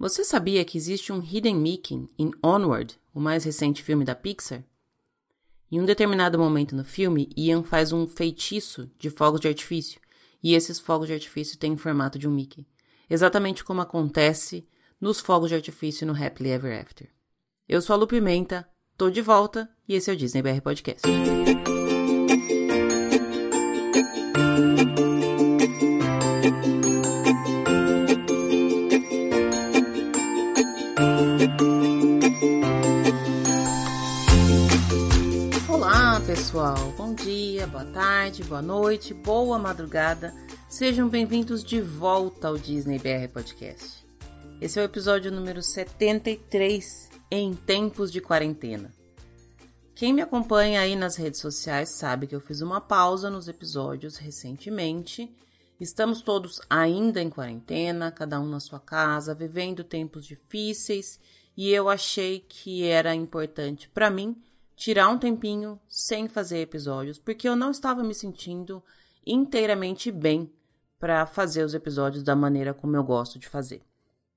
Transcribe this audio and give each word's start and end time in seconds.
Você 0.00 0.24
sabia 0.24 0.64
que 0.64 0.78
existe 0.78 1.12
um 1.12 1.22
Hidden 1.22 1.56
Mickey 1.56 2.08
em 2.18 2.30
Onward, 2.42 2.98
o 3.14 3.20
mais 3.20 3.44
recente 3.44 3.82
filme 3.82 4.02
da 4.02 4.14
Pixar? 4.14 4.64
Em 5.70 5.78
um 5.78 5.84
determinado 5.84 6.38
momento 6.38 6.74
no 6.74 6.86
filme, 6.86 7.28
Ian 7.36 7.62
faz 7.62 7.92
um 7.92 8.08
feitiço 8.08 8.90
de 8.98 9.10
fogos 9.10 9.40
de 9.40 9.48
artifício, 9.48 10.00
e 10.42 10.54
esses 10.54 10.80
fogos 10.80 11.06
de 11.06 11.12
artifício 11.12 11.58
têm 11.58 11.74
o 11.74 11.76
formato 11.76 12.18
de 12.18 12.26
um 12.26 12.30
Mickey, 12.30 12.66
exatamente 13.10 13.62
como 13.62 13.82
acontece 13.82 14.66
nos 14.98 15.20
fogos 15.20 15.50
de 15.50 15.56
artifício 15.56 16.06
no 16.06 16.14
Happily 16.14 16.48
Ever 16.48 16.80
After. 16.80 17.06
Eu 17.68 17.82
sou 17.82 17.92
a 17.92 17.98
Lu 17.98 18.06
Pimenta, 18.06 18.66
tô 18.96 19.10
de 19.10 19.20
volta 19.20 19.68
e 19.86 19.94
esse 19.94 20.10
é 20.10 20.14
o 20.14 20.16
Disney 20.16 20.40
BR 20.40 20.62
Podcast. 20.62 21.06
Pessoal, 36.50 36.92
bom 36.96 37.14
dia, 37.14 37.64
boa 37.68 37.84
tarde, 37.84 38.42
boa 38.42 38.60
noite, 38.60 39.14
boa 39.14 39.56
madrugada. 39.56 40.34
Sejam 40.68 41.08
bem-vindos 41.08 41.62
de 41.62 41.80
volta 41.80 42.48
ao 42.48 42.58
Disney 42.58 42.98
BR 42.98 43.32
Podcast. 43.32 44.04
Esse 44.60 44.76
é 44.76 44.82
o 44.82 44.84
episódio 44.84 45.30
número 45.30 45.62
73 45.62 47.08
em 47.30 47.54
tempos 47.54 48.10
de 48.10 48.20
quarentena. 48.20 48.92
Quem 49.94 50.12
me 50.12 50.22
acompanha 50.22 50.80
aí 50.80 50.96
nas 50.96 51.14
redes 51.14 51.40
sociais 51.40 51.90
sabe 51.90 52.26
que 52.26 52.34
eu 52.34 52.40
fiz 52.40 52.62
uma 52.62 52.80
pausa 52.80 53.30
nos 53.30 53.46
episódios 53.46 54.16
recentemente. 54.16 55.32
Estamos 55.78 56.20
todos 56.20 56.60
ainda 56.68 57.22
em 57.22 57.30
quarentena, 57.30 58.10
cada 58.10 58.40
um 58.40 58.46
na 58.46 58.58
sua 58.58 58.80
casa, 58.80 59.36
vivendo 59.36 59.84
tempos 59.84 60.26
difíceis, 60.26 61.20
e 61.56 61.70
eu 61.70 61.88
achei 61.88 62.40
que 62.40 62.84
era 62.84 63.14
importante 63.14 63.88
para 63.88 64.10
mim 64.10 64.36
tirar 64.80 65.10
um 65.10 65.18
tempinho 65.18 65.78
sem 65.86 66.26
fazer 66.26 66.60
episódios, 66.60 67.18
porque 67.18 67.46
eu 67.46 67.54
não 67.54 67.70
estava 67.70 68.02
me 68.02 68.14
sentindo 68.14 68.82
inteiramente 69.26 70.10
bem 70.10 70.50
para 70.98 71.26
fazer 71.26 71.62
os 71.62 71.74
episódios 71.74 72.22
da 72.22 72.34
maneira 72.34 72.72
como 72.72 72.96
eu 72.96 73.04
gosto 73.04 73.38
de 73.38 73.46
fazer. 73.46 73.82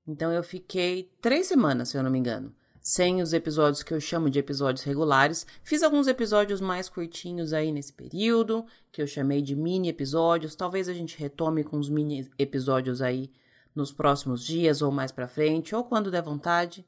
Então 0.06 0.30
eu 0.30 0.42
fiquei 0.42 1.10
três 1.22 1.46
semanas, 1.46 1.88
se 1.88 1.96
eu 1.96 2.02
não 2.02 2.10
me 2.10 2.18
engano, 2.18 2.54
sem 2.82 3.22
os 3.22 3.32
episódios 3.32 3.82
que 3.82 3.94
eu 3.94 4.00
chamo 4.02 4.28
de 4.28 4.38
episódios 4.38 4.84
regulares. 4.84 5.46
Fiz 5.62 5.82
alguns 5.82 6.06
episódios 6.06 6.60
mais 6.60 6.90
curtinhos 6.90 7.54
aí 7.54 7.72
nesse 7.72 7.94
período, 7.94 8.66
que 8.92 9.00
eu 9.00 9.06
chamei 9.06 9.40
de 9.40 9.56
mini 9.56 9.88
episódios. 9.88 10.54
Talvez 10.54 10.90
a 10.90 10.92
gente 10.92 11.18
retome 11.18 11.64
com 11.64 11.78
os 11.78 11.88
mini 11.88 12.30
episódios 12.38 13.00
aí 13.00 13.32
nos 13.74 13.90
próximos 13.90 14.44
dias 14.44 14.82
ou 14.82 14.92
mais 14.92 15.10
para 15.10 15.26
frente, 15.26 15.74
ou 15.74 15.84
quando 15.84 16.10
der 16.10 16.22
vontade. 16.22 16.86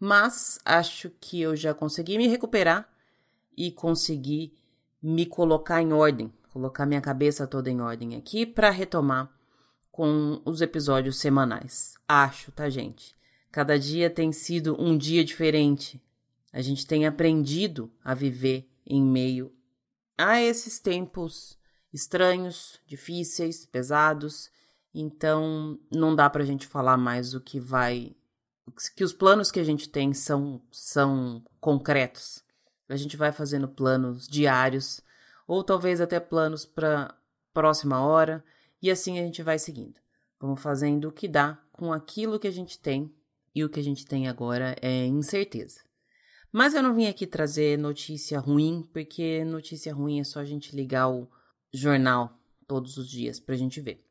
Mas 0.00 0.58
acho 0.64 1.10
que 1.20 1.38
eu 1.38 1.54
já 1.54 1.74
consegui 1.74 2.16
me 2.16 2.28
recuperar 2.28 2.93
e 3.56 3.70
conseguir 3.70 4.52
me 5.02 5.26
colocar 5.26 5.82
em 5.82 5.92
ordem, 5.92 6.32
colocar 6.50 6.86
minha 6.86 7.00
cabeça 7.00 7.46
toda 7.46 7.70
em 7.70 7.80
ordem 7.80 8.16
aqui 8.16 8.46
para 8.46 8.70
retomar 8.70 9.30
com 9.90 10.40
os 10.44 10.60
episódios 10.60 11.18
semanais. 11.18 11.94
Acho, 12.08 12.50
tá, 12.52 12.68
gente? 12.68 13.14
Cada 13.52 13.78
dia 13.78 14.10
tem 14.10 14.32
sido 14.32 14.76
um 14.80 14.96
dia 14.98 15.24
diferente. 15.24 16.02
A 16.52 16.60
gente 16.60 16.86
tem 16.86 17.06
aprendido 17.06 17.90
a 18.02 18.14
viver 18.14 18.68
em 18.86 19.02
meio 19.02 19.52
a 20.18 20.40
esses 20.40 20.78
tempos 20.78 21.58
estranhos, 21.92 22.80
difíceis, 22.86 23.64
pesados. 23.66 24.50
Então, 24.92 25.78
não 25.92 26.14
dá 26.14 26.28
pra 26.28 26.44
gente 26.44 26.66
falar 26.66 26.96
mais 26.96 27.34
o 27.34 27.40
que 27.40 27.60
vai 27.60 28.14
que 28.96 29.04
os 29.04 29.12
planos 29.12 29.50
que 29.50 29.60
a 29.60 29.64
gente 29.64 29.88
tem 29.88 30.12
são 30.12 30.60
são 30.70 31.44
concretos. 31.60 32.43
A 32.88 32.96
gente 32.96 33.16
vai 33.16 33.32
fazendo 33.32 33.68
planos 33.68 34.28
diários, 34.28 35.00
ou 35.46 35.62
talvez 35.62 36.00
até 36.00 36.20
planos 36.20 36.64
para 36.64 37.14
próxima 37.52 38.04
hora, 38.04 38.44
e 38.80 38.90
assim 38.90 39.18
a 39.18 39.22
gente 39.22 39.42
vai 39.42 39.58
seguindo. 39.58 40.00
Vamos 40.40 40.60
fazendo 40.60 41.08
o 41.08 41.12
que 41.12 41.26
dá 41.26 41.58
com 41.72 41.92
aquilo 41.92 42.38
que 42.38 42.48
a 42.48 42.52
gente 42.52 42.78
tem, 42.78 43.14
e 43.54 43.64
o 43.64 43.68
que 43.68 43.80
a 43.80 43.84
gente 43.84 44.04
tem 44.04 44.28
agora 44.28 44.76
é 44.82 45.06
incerteza. 45.06 45.80
Mas 46.52 46.74
eu 46.74 46.82
não 46.82 46.94
vim 46.94 47.06
aqui 47.06 47.26
trazer 47.26 47.78
notícia 47.78 48.38
ruim, 48.38 48.88
porque 48.92 49.44
notícia 49.44 49.92
ruim 49.92 50.20
é 50.20 50.24
só 50.24 50.40
a 50.40 50.44
gente 50.44 50.74
ligar 50.74 51.08
o 51.08 51.28
jornal 51.72 52.38
todos 52.66 52.96
os 52.96 53.08
dias 53.08 53.40
para 53.40 53.54
a 53.54 53.58
gente 53.58 53.80
ver. 53.80 54.04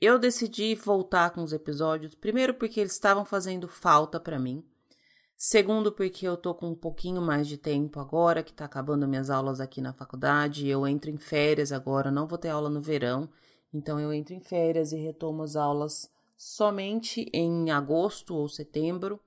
Eu 0.00 0.18
decidi 0.18 0.74
voltar 0.74 1.30
com 1.30 1.42
os 1.42 1.52
episódios, 1.52 2.14
primeiro 2.14 2.54
porque 2.54 2.80
eles 2.80 2.92
estavam 2.92 3.24
fazendo 3.24 3.68
falta 3.68 4.18
para 4.18 4.38
mim, 4.38 4.64
Segundo, 5.42 5.90
porque 5.90 6.28
eu 6.28 6.36
tô 6.36 6.54
com 6.54 6.68
um 6.68 6.74
pouquinho 6.74 7.22
mais 7.22 7.48
de 7.48 7.56
tempo 7.56 7.98
agora, 7.98 8.42
que 8.42 8.52
tá 8.52 8.66
acabando 8.66 9.08
minhas 9.08 9.30
aulas 9.30 9.58
aqui 9.58 9.80
na 9.80 9.94
faculdade. 9.94 10.68
Eu 10.68 10.86
entro 10.86 11.10
em 11.10 11.16
férias 11.16 11.72
agora, 11.72 12.10
não 12.10 12.26
vou 12.26 12.36
ter 12.36 12.50
aula 12.50 12.68
no 12.68 12.82
verão. 12.82 13.26
Então 13.72 13.98
eu 13.98 14.12
entro 14.12 14.34
em 14.34 14.40
férias 14.42 14.92
e 14.92 14.98
retomo 14.98 15.42
as 15.42 15.56
aulas 15.56 16.10
somente 16.36 17.26
em 17.32 17.70
agosto 17.70 18.34
ou 18.34 18.50
setembro. 18.50 19.18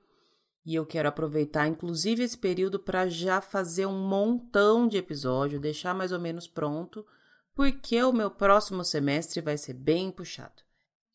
E 0.64 0.76
eu 0.76 0.86
quero 0.86 1.10
aproveitar, 1.10 1.68
inclusive, 1.68 2.22
esse 2.22 2.38
período 2.38 2.78
para 2.78 3.10
já 3.10 3.42
fazer 3.42 3.88
um 3.88 4.08
montão 4.08 4.88
de 4.88 4.98
episódio, 4.98 5.60
deixar 5.60 5.96
mais 5.96 6.12
ou 6.12 6.20
menos 6.20 6.48
pronto, 6.48 7.04
porque 7.56 8.04
o 8.04 8.14
meu 8.14 8.30
próximo 8.30 8.84
semestre 8.84 9.42
vai 9.42 9.58
ser 9.58 9.74
bem 9.74 10.12
puxado. 10.12 10.62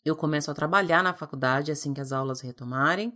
Eu 0.04 0.16
começo 0.16 0.50
a 0.50 0.54
trabalhar 0.54 1.04
na 1.04 1.14
faculdade 1.14 1.70
assim 1.70 1.94
que 1.94 2.00
as 2.00 2.10
aulas 2.10 2.40
retomarem 2.40 3.14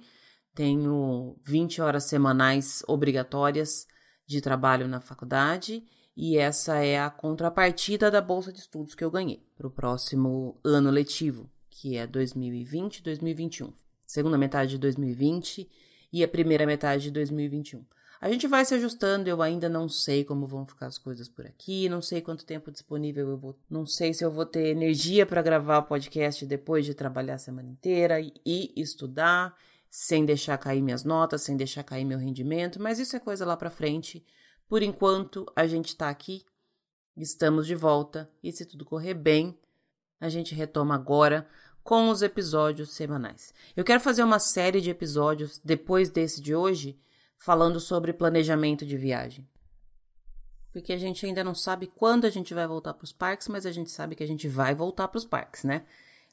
tenho 0.54 1.36
20 1.42 1.80
horas 1.80 2.04
semanais 2.04 2.82
obrigatórias 2.86 3.86
de 4.26 4.40
trabalho 4.40 4.86
na 4.86 5.00
faculdade 5.00 5.84
e 6.16 6.36
essa 6.36 6.76
é 6.76 7.00
a 7.00 7.10
contrapartida 7.10 8.10
da 8.10 8.20
bolsa 8.20 8.52
de 8.52 8.60
estudos 8.60 8.94
que 8.94 9.02
eu 9.02 9.10
ganhei 9.10 9.42
para 9.56 9.66
o 9.66 9.70
próximo 9.70 10.58
ano 10.62 10.90
letivo, 10.90 11.50
que 11.70 11.96
é 11.96 12.06
2020-2021. 12.06 13.72
Segunda 14.04 14.36
metade 14.36 14.72
de 14.72 14.78
2020 14.78 15.68
e 16.12 16.22
a 16.22 16.28
primeira 16.28 16.66
metade 16.66 17.04
de 17.04 17.10
2021. 17.12 17.84
A 18.20 18.30
gente 18.30 18.46
vai 18.46 18.64
se 18.64 18.72
ajustando, 18.74 19.28
eu 19.28 19.42
ainda 19.42 19.68
não 19.68 19.88
sei 19.88 20.22
como 20.22 20.46
vão 20.46 20.64
ficar 20.64 20.86
as 20.86 20.96
coisas 20.96 21.28
por 21.28 21.44
aqui, 21.44 21.88
não 21.88 22.00
sei 22.00 22.20
quanto 22.20 22.44
tempo 22.44 22.70
disponível 22.70 23.28
eu 23.28 23.36
vou, 23.36 23.58
não 23.68 23.84
sei 23.84 24.14
se 24.14 24.24
eu 24.24 24.30
vou 24.30 24.46
ter 24.46 24.68
energia 24.68 25.26
para 25.26 25.42
gravar 25.42 25.82
podcast 25.82 26.46
depois 26.46 26.86
de 26.86 26.94
trabalhar 26.94 27.34
a 27.34 27.38
semana 27.38 27.68
inteira 27.68 28.20
e, 28.20 28.32
e 28.46 28.72
estudar 28.76 29.56
sem 29.94 30.24
deixar 30.24 30.56
cair 30.56 30.80
minhas 30.80 31.04
notas, 31.04 31.42
sem 31.42 31.54
deixar 31.54 31.82
cair 31.82 32.06
meu 32.06 32.18
rendimento, 32.18 32.80
mas 32.80 32.98
isso 32.98 33.14
é 33.14 33.20
coisa 33.20 33.44
lá 33.44 33.54
para 33.58 33.68
frente. 33.68 34.24
Por 34.66 34.82
enquanto, 34.82 35.44
a 35.54 35.66
gente 35.66 35.88
está 35.88 36.08
aqui, 36.08 36.46
estamos 37.14 37.66
de 37.66 37.74
volta 37.74 38.32
e 38.42 38.50
se 38.50 38.64
tudo 38.64 38.86
correr 38.86 39.12
bem, 39.12 39.60
a 40.18 40.30
gente 40.30 40.54
retoma 40.54 40.94
agora 40.94 41.46
com 41.84 42.08
os 42.08 42.22
episódios 42.22 42.94
semanais. 42.94 43.52
Eu 43.76 43.84
quero 43.84 44.00
fazer 44.00 44.22
uma 44.22 44.38
série 44.38 44.80
de 44.80 44.88
episódios 44.88 45.60
depois 45.62 46.08
desse 46.08 46.40
de 46.40 46.54
hoje, 46.54 46.98
falando 47.36 47.78
sobre 47.78 48.14
planejamento 48.14 48.86
de 48.86 48.96
viagem. 48.96 49.46
Porque 50.72 50.94
a 50.94 50.98
gente 50.98 51.26
ainda 51.26 51.44
não 51.44 51.54
sabe 51.54 51.86
quando 51.86 52.24
a 52.24 52.30
gente 52.30 52.54
vai 52.54 52.66
voltar 52.66 52.94
para 52.94 53.04
os 53.04 53.12
parques, 53.12 53.46
mas 53.46 53.66
a 53.66 53.70
gente 53.70 53.90
sabe 53.90 54.16
que 54.16 54.24
a 54.24 54.28
gente 54.28 54.48
vai 54.48 54.74
voltar 54.74 55.06
para 55.08 55.18
os 55.18 55.26
parques, 55.26 55.64
né? 55.64 55.84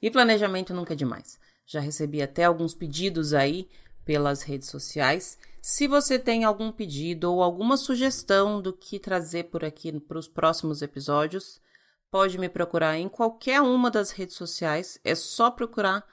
E 0.02 0.10
planejamento 0.10 0.74
nunca 0.74 0.94
é 0.94 0.96
demais. 0.96 1.38
Já 1.70 1.80
recebi 1.80 2.20
até 2.20 2.44
alguns 2.46 2.74
pedidos 2.74 3.32
aí 3.32 3.70
pelas 4.04 4.42
redes 4.42 4.68
sociais. 4.70 5.38
Se 5.62 5.88
você 5.88 6.18
tem 6.18 6.44
algum 6.44 6.72
pedido 6.72 7.32
ou 7.32 7.44
alguma 7.44 7.78
sugestão 7.78 8.60
do 8.60 8.74
que 8.74 8.98
trazer 8.98 9.44
por 9.46 9.64
aqui 9.64 10.00
para 10.00 10.18
os 10.18 10.28
próximos 10.28 10.82
episódios, 10.82 11.62
pode 12.10 12.40
me 12.40 12.50
procurar 12.50 12.98
em 12.98 13.08
qualquer 13.08 13.62
uma 13.62 13.92
das 13.92 14.10
redes 14.10 14.36
sociais. 14.36 15.00
É 15.04 15.14
só 15.14 15.52
procurar 15.52 16.04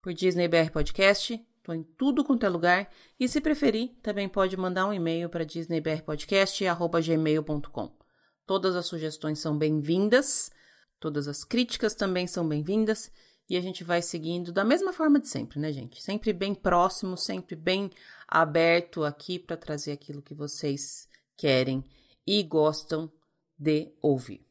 por 0.00 0.14
Disney 0.14 0.46
BR 0.46 0.70
Podcast. 0.72 1.44
Estou 1.56 1.74
em 1.74 1.82
tudo 1.82 2.22
quanto 2.22 2.46
é 2.46 2.48
lugar. 2.48 2.88
E 3.18 3.26
se 3.26 3.40
preferir, 3.40 3.96
também 4.00 4.28
pode 4.28 4.56
mandar 4.56 4.86
um 4.86 4.92
e-mail 4.92 5.28
para 5.28 5.44
disneybrpodcast.gmail.com. 5.44 7.98
Todas 8.46 8.76
as 8.76 8.86
sugestões 8.86 9.40
são 9.40 9.58
bem-vindas. 9.58 10.52
Todas 11.00 11.26
as 11.26 11.42
críticas 11.42 11.96
também 11.96 12.28
são 12.28 12.48
bem-vindas 12.48 13.10
e 13.50 13.56
a 13.56 13.60
gente 13.60 13.82
vai 13.82 14.00
seguindo 14.00 14.52
da 14.52 14.64
mesma 14.64 14.92
forma 14.92 15.18
de 15.18 15.26
sempre, 15.26 15.58
né, 15.58 15.72
gente? 15.72 16.00
Sempre 16.00 16.32
bem 16.32 16.54
próximo, 16.54 17.16
sempre 17.16 17.56
bem 17.56 17.90
aberto 18.28 19.02
aqui 19.02 19.40
para 19.40 19.56
trazer 19.56 19.90
aquilo 19.90 20.22
que 20.22 20.32
vocês 20.32 21.08
querem 21.36 21.84
e 22.24 22.44
gostam 22.44 23.10
de 23.58 23.92
ouvir. 24.00 24.46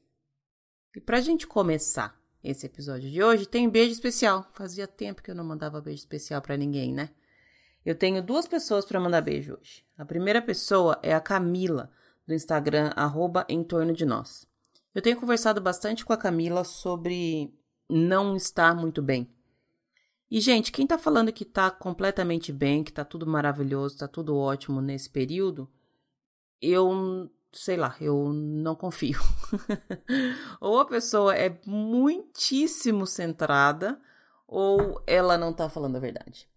E 0.93 0.99
para 0.99 1.17
a 1.17 1.21
gente 1.21 1.47
começar 1.47 2.19
esse 2.43 2.65
episódio 2.65 3.09
de 3.09 3.23
hoje, 3.23 3.45
tem 3.45 3.69
beijo 3.69 3.93
especial. 3.93 4.45
Fazia 4.53 4.85
tempo 4.85 5.23
que 5.23 5.31
eu 5.31 5.35
não 5.35 5.45
mandava 5.45 5.79
beijo 5.79 5.99
especial 5.99 6.41
para 6.41 6.57
ninguém, 6.57 6.93
né? 6.93 7.09
Eu 7.85 7.95
tenho 7.95 8.21
duas 8.21 8.49
pessoas 8.49 8.83
para 8.83 8.99
mandar 8.99 9.21
beijo 9.21 9.57
hoje. 9.57 9.85
A 9.97 10.03
primeira 10.03 10.41
pessoa 10.41 10.99
é 11.01 11.13
a 11.13 11.21
Camila, 11.21 11.89
do 12.27 12.33
Instagram, 12.33 12.91
arroba 12.97 13.45
em 13.47 13.63
torno 13.63 13.93
de 13.93 14.05
nós. 14.05 14.45
Eu 14.93 15.01
tenho 15.01 15.17
conversado 15.17 15.61
bastante 15.61 16.03
com 16.03 16.11
a 16.11 16.17
Camila 16.17 16.65
sobre 16.65 17.57
não 17.89 18.35
está 18.35 18.73
muito 18.73 19.01
bem. 19.01 19.29
E, 20.29 20.39
gente, 20.39 20.71
quem 20.71 20.85
tá 20.85 20.97
falando 20.97 21.33
que 21.33 21.43
tá 21.43 21.71
completamente 21.71 22.53
bem, 22.53 22.83
que 22.83 22.93
tá 22.93 23.03
tudo 23.03 23.25
maravilhoso, 23.25 23.97
tá 23.97 24.07
tudo 24.07 24.37
ótimo 24.37 24.79
nesse 24.79 25.09
período, 25.09 25.67
eu 26.61 27.29
sei 27.51 27.77
lá, 27.77 27.95
eu 27.99 28.31
não 28.31 28.75
confio. 28.75 29.19
ou 30.61 30.79
a 30.79 30.85
pessoa 30.85 31.35
é 31.35 31.59
muitíssimo 31.65 33.07
centrada, 33.07 33.99
ou 34.47 35.01
ela 35.07 35.37
não 35.37 35.51
tá 35.51 35.67
falando 35.67 35.95
a 35.95 35.99
verdade. 35.99 36.47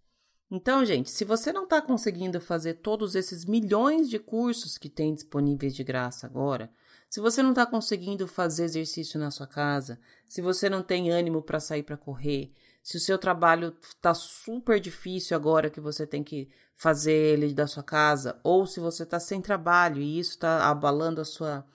Então, 0.51 0.85
gente, 0.85 1.11
se 1.11 1.25
você 1.25 1.51
não 1.51 1.65
está 1.65 1.81
conseguindo 1.81 2.39
fazer 2.41 2.75
todos 2.75 3.15
esses 3.15 3.47
milhões 3.47 4.09
de 4.11 4.19
cursos 4.19 4.77
que 4.77 4.91
tem 4.91 5.15
disponíveis 5.15 5.75
de 5.75 5.83
graça 5.83 6.27
agora, 6.27 6.71
se 7.13 7.21
você 7.21 7.43
não 7.43 7.51
está 7.51 7.67
conseguindo 7.67 8.27
fazer 8.27 8.65
exercício 8.65 9.21
na 9.21 9.31
sua 9.31 9.47
casa, 9.47 10.01
se 10.27 10.41
você 10.41 10.71
não 10.71 10.83
tem 10.83 11.11
ânimo 11.11 11.43
para 11.43 11.61
sair 11.61 11.83
para 11.83 11.95
correr, 11.95 12.51
se 12.83 12.97
o 12.97 13.01
seu 13.01 13.19
trabalho 13.19 13.77
está 13.83 14.15
super 14.15 14.81
difícil 14.81 15.37
agora 15.37 15.69
que 15.69 15.79
você 15.79 16.07
tem 16.07 16.25
que 16.25 16.49
fazer 16.75 17.13
ele 17.13 17.53
da 17.53 17.67
sua 17.67 17.83
casa, 17.83 18.41
ou 18.43 18.67
se 18.67 18.81
você 18.81 19.03
está 19.03 19.21
sem 19.21 19.43
trabalho 19.43 20.01
e 20.01 20.19
isso 20.19 20.31
está 20.31 20.71
abalando 20.71 21.21
a 21.21 21.25
sua, 21.27 21.67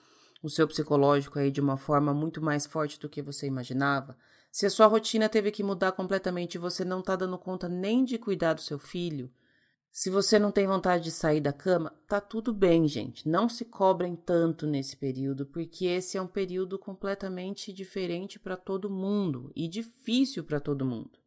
o 0.42 0.50
seu 0.50 0.66
psicológico 0.66 1.38
aí 1.38 1.52
de 1.52 1.60
uma 1.60 1.76
forma 1.76 2.12
muito 2.12 2.42
mais 2.42 2.66
forte 2.66 2.98
do 2.98 3.08
que 3.08 3.22
você 3.22 3.46
imaginava, 3.46 4.16
se 4.50 4.66
a 4.66 4.70
sua 4.70 4.88
rotina 4.88 5.28
teve 5.28 5.52
que 5.52 5.62
mudar 5.62 5.92
completamente 5.92 6.56
e 6.56 6.58
você 6.58 6.84
não 6.84 6.98
está 6.98 7.14
dando 7.14 7.38
conta 7.38 7.68
nem 7.68 8.04
de 8.04 8.18
cuidar 8.18 8.54
do 8.54 8.60
seu 8.60 8.76
filho, 8.80 9.30
se 9.98 10.10
você 10.10 10.38
não 10.38 10.52
tem 10.52 10.64
vontade 10.64 11.02
de 11.02 11.10
sair 11.10 11.40
da 11.40 11.52
cama, 11.52 11.92
tá 12.06 12.20
tudo 12.20 12.52
bem, 12.52 12.86
gente. 12.86 13.28
Não 13.28 13.48
se 13.48 13.64
cobrem 13.64 14.14
tanto 14.14 14.64
nesse 14.64 14.96
período, 14.96 15.44
porque 15.44 15.86
esse 15.86 16.16
é 16.16 16.22
um 16.22 16.26
período 16.28 16.78
completamente 16.78 17.72
diferente 17.72 18.38
para 18.38 18.56
todo 18.56 18.88
mundo 18.88 19.50
e 19.56 19.66
difícil 19.66 20.44
para 20.44 20.60
todo 20.60 20.86
mundo. 20.86 21.18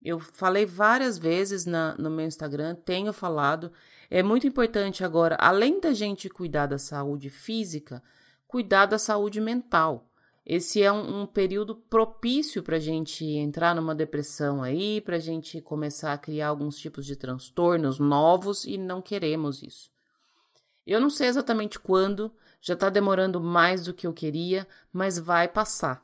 Eu 0.00 0.20
falei 0.20 0.64
várias 0.64 1.18
vezes 1.18 1.66
na, 1.66 1.96
no 1.96 2.08
meu 2.08 2.26
Instagram, 2.26 2.76
tenho 2.76 3.12
falado. 3.12 3.72
É 4.08 4.22
muito 4.22 4.46
importante 4.46 5.02
agora, 5.02 5.36
além 5.40 5.80
da 5.80 5.92
gente 5.92 6.28
cuidar 6.28 6.66
da 6.66 6.78
saúde 6.78 7.28
física, 7.28 8.00
cuidar 8.46 8.86
da 8.86 9.00
saúde 9.00 9.40
mental. 9.40 10.09
Esse 10.44 10.82
é 10.82 10.90
um, 10.90 11.22
um 11.22 11.26
período 11.26 11.74
propício 11.74 12.62
para 12.62 12.76
a 12.76 12.80
gente 12.80 13.24
entrar 13.24 13.74
numa 13.74 13.94
depressão 13.94 14.62
aí, 14.62 15.00
para 15.00 15.16
a 15.16 15.20
gente 15.20 15.60
começar 15.60 16.12
a 16.12 16.18
criar 16.18 16.48
alguns 16.48 16.78
tipos 16.78 17.04
de 17.04 17.14
transtornos 17.14 17.98
novos 17.98 18.64
e 18.64 18.78
não 18.78 19.02
queremos 19.02 19.62
isso. 19.62 19.90
Eu 20.86 21.00
não 21.00 21.10
sei 21.10 21.28
exatamente 21.28 21.78
quando, 21.78 22.32
já 22.60 22.74
está 22.74 22.88
demorando 22.88 23.40
mais 23.40 23.84
do 23.84 23.94
que 23.94 24.06
eu 24.06 24.12
queria, 24.12 24.66
mas 24.92 25.18
vai 25.18 25.46
passar. 25.46 26.02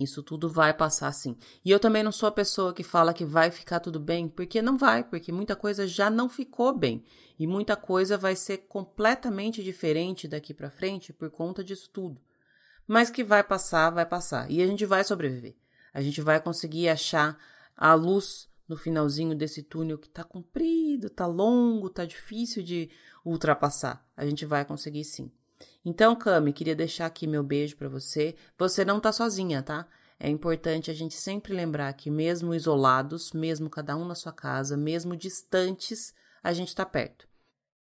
Isso 0.00 0.22
tudo 0.22 0.48
vai 0.48 0.72
passar 0.72 1.12
sim. 1.12 1.36
E 1.62 1.70
eu 1.70 1.78
também 1.78 2.02
não 2.02 2.10
sou 2.10 2.26
a 2.26 2.32
pessoa 2.32 2.72
que 2.72 2.82
fala 2.82 3.12
que 3.12 3.24
vai 3.24 3.50
ficar 3.50 3.78
tudo 3.78 4.00
bem, 4.00 4.26
porque 4.26 4.62
não 4.62 4.78
vai, 4.78 5.04
porque 5.04 5.30
muita 5.30 5.54
coisa 5.54 5.86
já 5.86 6.08
não 6.08 6.28
ficou 6.28 6.76
bem 6.76 7.04
e 7.38 7.46
muita 7.46 7.76
coisa 7.76 8.16
vai 8.16 8.34
ser 8.34 8.66
completamente 8.66 9.62
diferente 9.62 10.26
daqui 10.26 10.54
para 10.54 10.70
frente 10.70 11.12
por 11.12 11.30
conta 11.30 11.62
disso 11.62 11.90
tudo 11.92 12.18
mas 12.92 13.08
que 13.08 13.24
vai 13.24 13.42
passar, 13.42 13.88
vai 13.88 14.04
passar. 14.04 14.50
E 14.50 14.60
a 14.60 14.66
gente 14.66 14.84
vai 14.84 15.02
sobreviver. 15.02 15.56
A 15.94 16.02
gente 16.02 16.20
vai 16.20 16.38
conseguir 16.38 16.90
achar 16.90 17.38
a 17.74 17.94
luz 17.94 18.50
no 18.68 18.76
finalzinho 18.76 19.34
desse 19.34 19.62
túnel 19.62 19.96
que 19.96 20.10
tá 20.10 20.22
comprido, 20.22 21.08
tá 21.08 21.24
longo, 21.24 21.88
tá 21.88 22.04
difícil 22.04 22.62
de 22.62 22.90
ultrapassar. 23.24 24.06
A 24.14 24.26
gente 24.26 24.44
vai 24.44 24.62
conseguir 24.66 25.04
sim. 25.04 25.32
Então, 25.82 26.14
Cami, 26.14 26.52
queria 26.52 26.76
deixar 26.76 27.06
aqui 27.06 27.26
meu 27.26 27.42
beijo 27.42 27.78
para 27.78 27.88
você. 27.88 28.36
Você 28.58 28.84
não 28.84 29.00
tá 29.00 29.10
sozinha, 29.10 29.62
tá? 29.62 29.88
É 30.20 30.28
importante 30.28 30.90
a 30.90 30.94
gente 30.94 31.14
sempre 31.14 31.54
lembrar 31.54 31.94
que 31.94 32.10
mesmo 32.10 32.54
isolados, 32.54 33.32
mesmo 33.32 33.70
cada 33.70 33.96
um 33.96 34.04
na 34.04 34.14
sua 34.14 34.32
casa, 34.32 34.76
mesmo 34.76 35.16
distantes, 35.16 36.12
a 36.42 36.52
gente 36.52 36.74
tá 36.74 36.84
perto. 36.84 37.26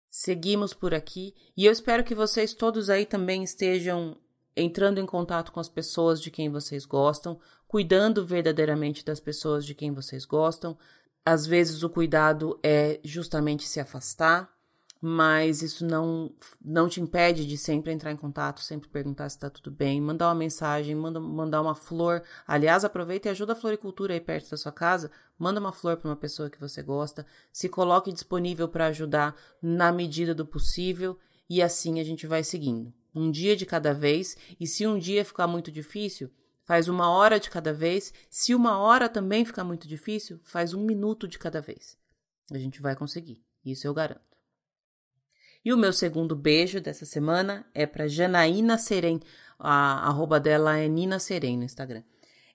Seguimos 0.08 0.72
por 0.72 0.94
aqui 0.94 1.34
e 1.58 1.66
eu 1.66 1.72
espero 1.72 2.04
que 2.04 2.14
vocês 2.14 2.54
todos 2.54 2.92
aí 2.92 3.08
também 3.08 3.44
estejam 3.44 4.16
entrando 4.60 5.00
em 5.00 5.06
contato 5.06 5.52
com 5.52 5.60
as 5.60 5.70
pessoas 5.70 6.22
de 6.22 6.30
quem 6.30 6.50
vocês 6.50 6.86
gostam, 6.86 7.40
cuidando 7.68 8.26
verdadeiramente 8.26 9.06
das 9.06 9.20
pessoas 9.20 9.66
de 9.66 9.74
quem 9.74 9.94
vocês 9.94 10.26
gostam. 10.26 10.78
Às 11.26 11.46
vezes 11.46 11.84
o 11.84 11.90
cuidado 11.90 12.60
é 12.64 13.00
justamente 13.04 13.68
se 13.68 13.80
afastar, 13.80 14.50
mas 15.02 15.62
isso 15.62 15.86
não 15.86 16.32
não 16.64 16.90
te 16.90 17.00
impede 17.00 17.46
de 17.46 17.58
sempre 17.58 17.92
entrar 17.94 18.12
em 18.12 18.18
contato, 18.18 18.60
sempre 18.60 18.90
perguntar 18.90 19.30
se 19.30 19.38
está 19.38 19.50
tudo 19.50 19.72
bem, 19.72 20.02
mandar 20.02 20.28
uma 20.28 20.36
mensagem, 20.36 20.94
manda, 20.96 21.20
mandar 21.20 21.62
uma 21.62 21.76
flor. 21.76 22.22
Aliás, 22.46 22.84
aproveita 22.84 23.30
e 23.30 23.32
ajuda 23.32 23.54
a 23.54 23.56
floricultura 23.56 24.14
aí 24.14 24.20
perto 24.20 24.50
da 24.52 24.58
sua 24.58 24.72
casa, 24.72 25.10
manda 25.38 25.60
uma 25.60 25.72
flor 25.72 25.96
para 25.98 26.10
uma 26.10 26.18
pessoa 26.18 26.50
que 26.50 26.60
você 26.60 26.84
gosta, 26.84 27.26
se 27.52 27.70
coloque 27.70 28.12
disponível 28.12 28.68
para 28.68 28.88
ajudar 28.88 29.36
na 29.62 29.92
medida 29.92 30.36
do 30.36 30.46
possível 30.46 31.18
e 31.50 31.62
assim 31.62 32.00
a 32.00 32.04
gente 32.04 32.28
vai 32.28 32.44
seguindo 32.44 32.94
um 33.14 33.32
dia 33.32 33.56
de 33.56 33.66
cada 33.66 33.94
vez, 33.94 34.38
e 34.60 34.68
se 34.68 34.86
um 34.86 34.98
dia 34.98 35.26
ficar 35.26 35.48
muito 35.48 35.72
difícil, 35.72 36.30
faz 36.64 36.88
uma 36.88 37.10
hora 37.10 37.40
de 37.40 37.50
cada 37.50 37.74
vez. 37.74 38.14
Se 38.30 38.54
uma 38.54 38.78
hora 38.78 39.10
também 39.10 39.44
ficar 39.44 39.64
muito 39.64 39.88
difícil, 39.88 40.40
faz 40.44 40.74
um 40.74 40.84
minuto 40.84 41.28
de 41.28 41.40
cada 41.40 41.60
vez. 41.60 41.98
A 42.52 42.58
gente 42.58 42.82
vai 42.82 42.96
conseguir, 42.96 43.44
isso 43.66 43.88
eu 43.88 43.94
garanto. 43.94 44.22
E 45.64 45.74
o 45.74 45.78
meu 45.78 45.92
segundo 45.92 46.36
beijo 46.36 46.80
dessa 46.80 47.06
semana 47.06 47.66
é 47.74 47.86
para 47.86 48.08
Janaína 48.08 48.78
Serem, 48.78 49.20
a 49.58 50.08
arroba 50.08 50.40
dela 50.40 50.78
é 50.78 50.88
Nina 50.88 51.20
Serem 51.20 51.58
no 51.58 51.64
Instagram. 51.64 52.04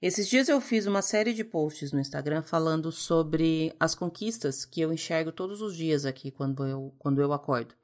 Esses 0.01 0.29
dias 0.29 0.49
eu 0.49 0.61
fiz 0.61 0.87
uma 0.87 1.03
série 1.03 1.33
de 1.33 1.45
posts 1.45 1.93
no 1.93 2.01
Instagram 2.01 2.43
falando 2.43 2.93
sobre 2.93 3.75
as 3.81 3.95
conquistas 3.95 4.65
que 4.65 4.81
eu 4.81 4.93
enxergo 4.93 5.33
todos 5.33 5.61
os 5.61 5.77
dias 5.77 6.05
aqui 6.05 6.31
quando 6.31 6.67
eu, 6.67 6.95
quando 6.99 7.21
eu 7.21 7.33
acordo. 7.33 7.75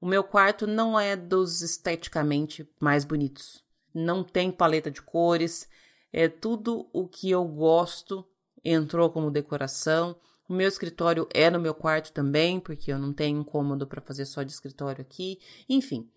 O 0.00 0.06
meu 0.06 0.22
quarto 0.22 0.66
não 0.66 0.98
é 0.98 1.16
dos 1.16 1.60
esteticamente 1.60 2.68
mais 2.80 3.04
bonitos. 3.04 3.64
Não 3.92 4.22
tem 4.22 4.50
paleta 4.50 4.90
de 4.90 5.02
cores. 5.02 5.68
É 6.12 6.28
tudo 6.28 6.88
o 6.92 7.06
que 7.08 7.30
eu 7.30 7.44
gosto 7.44 8.24
entrou 8.64 9.10
como 9.10 9.30
decoração. 9.30 10.16
O 10.48 10.52
meu 10.52 10.68
escritório 10.68 11.28
é 11.32 11.50
no 11.50 11.60
meu 11.60 11.74
quarto 11.74 12.12
também, 12.12 12.58
porque 12.58 12.92
eu 12.92 12.98
não 12.98 13.12
tenho 13.12 13.44
cômodo 13.44 13.86
para 13.86 14.00
fazer 14.00 14.24
só 14.24 14.42
de 14.42 14.52
escritório 14.52 15.02
aqui. 15.02 15.38
Enfim, 15.68 16.08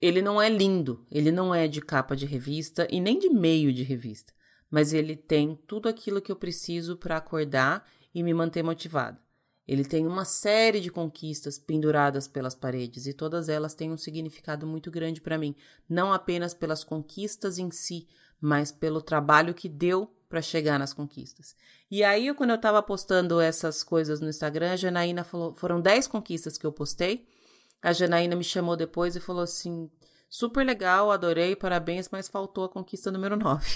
ele 0.00 0.20
não 0.22 0.40
é 0.40 0.48
lindo, 0.48 1.04
ele 1.10 1.30
não 1.30 1.54
é 1.54 1.68
de 1.68 1.80
capa 1.80 2.16
de 2.16 2.26
revista 2.26 2.88
e 2.90 3.00
nem 3.00 3.18
de 3.18 3.28
meio 3.28 3.72
de 3.72 3.82
revista, 3.82 4.32
mas 4.70 4.92
ele 4.92 5.16
tem 5.16 5.56
tudo 5.66 5.88
aquilo 5.88 6.20
que 6.20 6.30
eu 6.30 6.36
preciso 6.36 6.96
para 6.96 7.16
acordar 7.16 7.88
e 8.14 8.22
me 8.22 8.34
manter 8.34 8.62
motivado. 8.62 9.18
Ele 9.68 9.84
tem 9.84 10.06
uma 10.06 10.24
série 10.24 10.80
de 10.80 10.90
conquistas 10.90 11.58
penduradas 11.58 12.26
pelas 12.26 12.54
paredes 12.54 13.06
e 13.06 13.12
todas 13.12 13.50
elas 13.50 13.74
têm 13.74 13.92
um 13.92 13.98
significado 13.98 14.66
muito 14.66 14.90
grande 14.90 15.20
para 15.20 15.36
mim, 15.36 15.54
não 15.86 16.10
apenas 16.10 16.54
pelas 16.54 16.82
conquistas 16.82 17.58
em 17.58 17.70
si, 17.70 18.08
mas 18.40 18.72
pelo 18.72 19.02
trabalho 19.02 19.52
que 19.52 19.68
deu 19.68 20.10
para 20.26 20.40
chegar 20.40 20.78
nas 20.78 20.94
conquistas. 20.94 21.54
E 21.90 22.02
aí, 22.02 22.32
quando 22.34 22.50
eu 22.50 22.56
estava 22.56 22.82
postando 22.82 23.40
essas 23.40 23.82
coisas 23.82 24.20
no 24.20 24.30
Instagram, 24.30 24.72
a 24.72 24.76
Janaína 24.76 25.22
falou: 25.22 25.54
foram 25.54 25.80
10 25.80 26.06
conquistas 26.06 26.56
que 26.56 26.66
eu 26.66 26.72
postei. 26.72 27.26
A 27.82 27.92
Janaína 27.92 28.36
me 28.36 28.44
chamou 28.44 28.76
depois 28.76 29.16
e 29.16 29.20
falou 29.20 29.42
assim: 29.42 29.90
Super 30.30 30.62
legal, 30.62 31.10
adorei, 31.10 31.56
parabéns, 31.56 32.10
mas 32.10 32.28
faltou 32.28 32.64
a 32.64 32.68
conquista 32.68 33.10
número 33.10 33.34
9. 33.34 33.66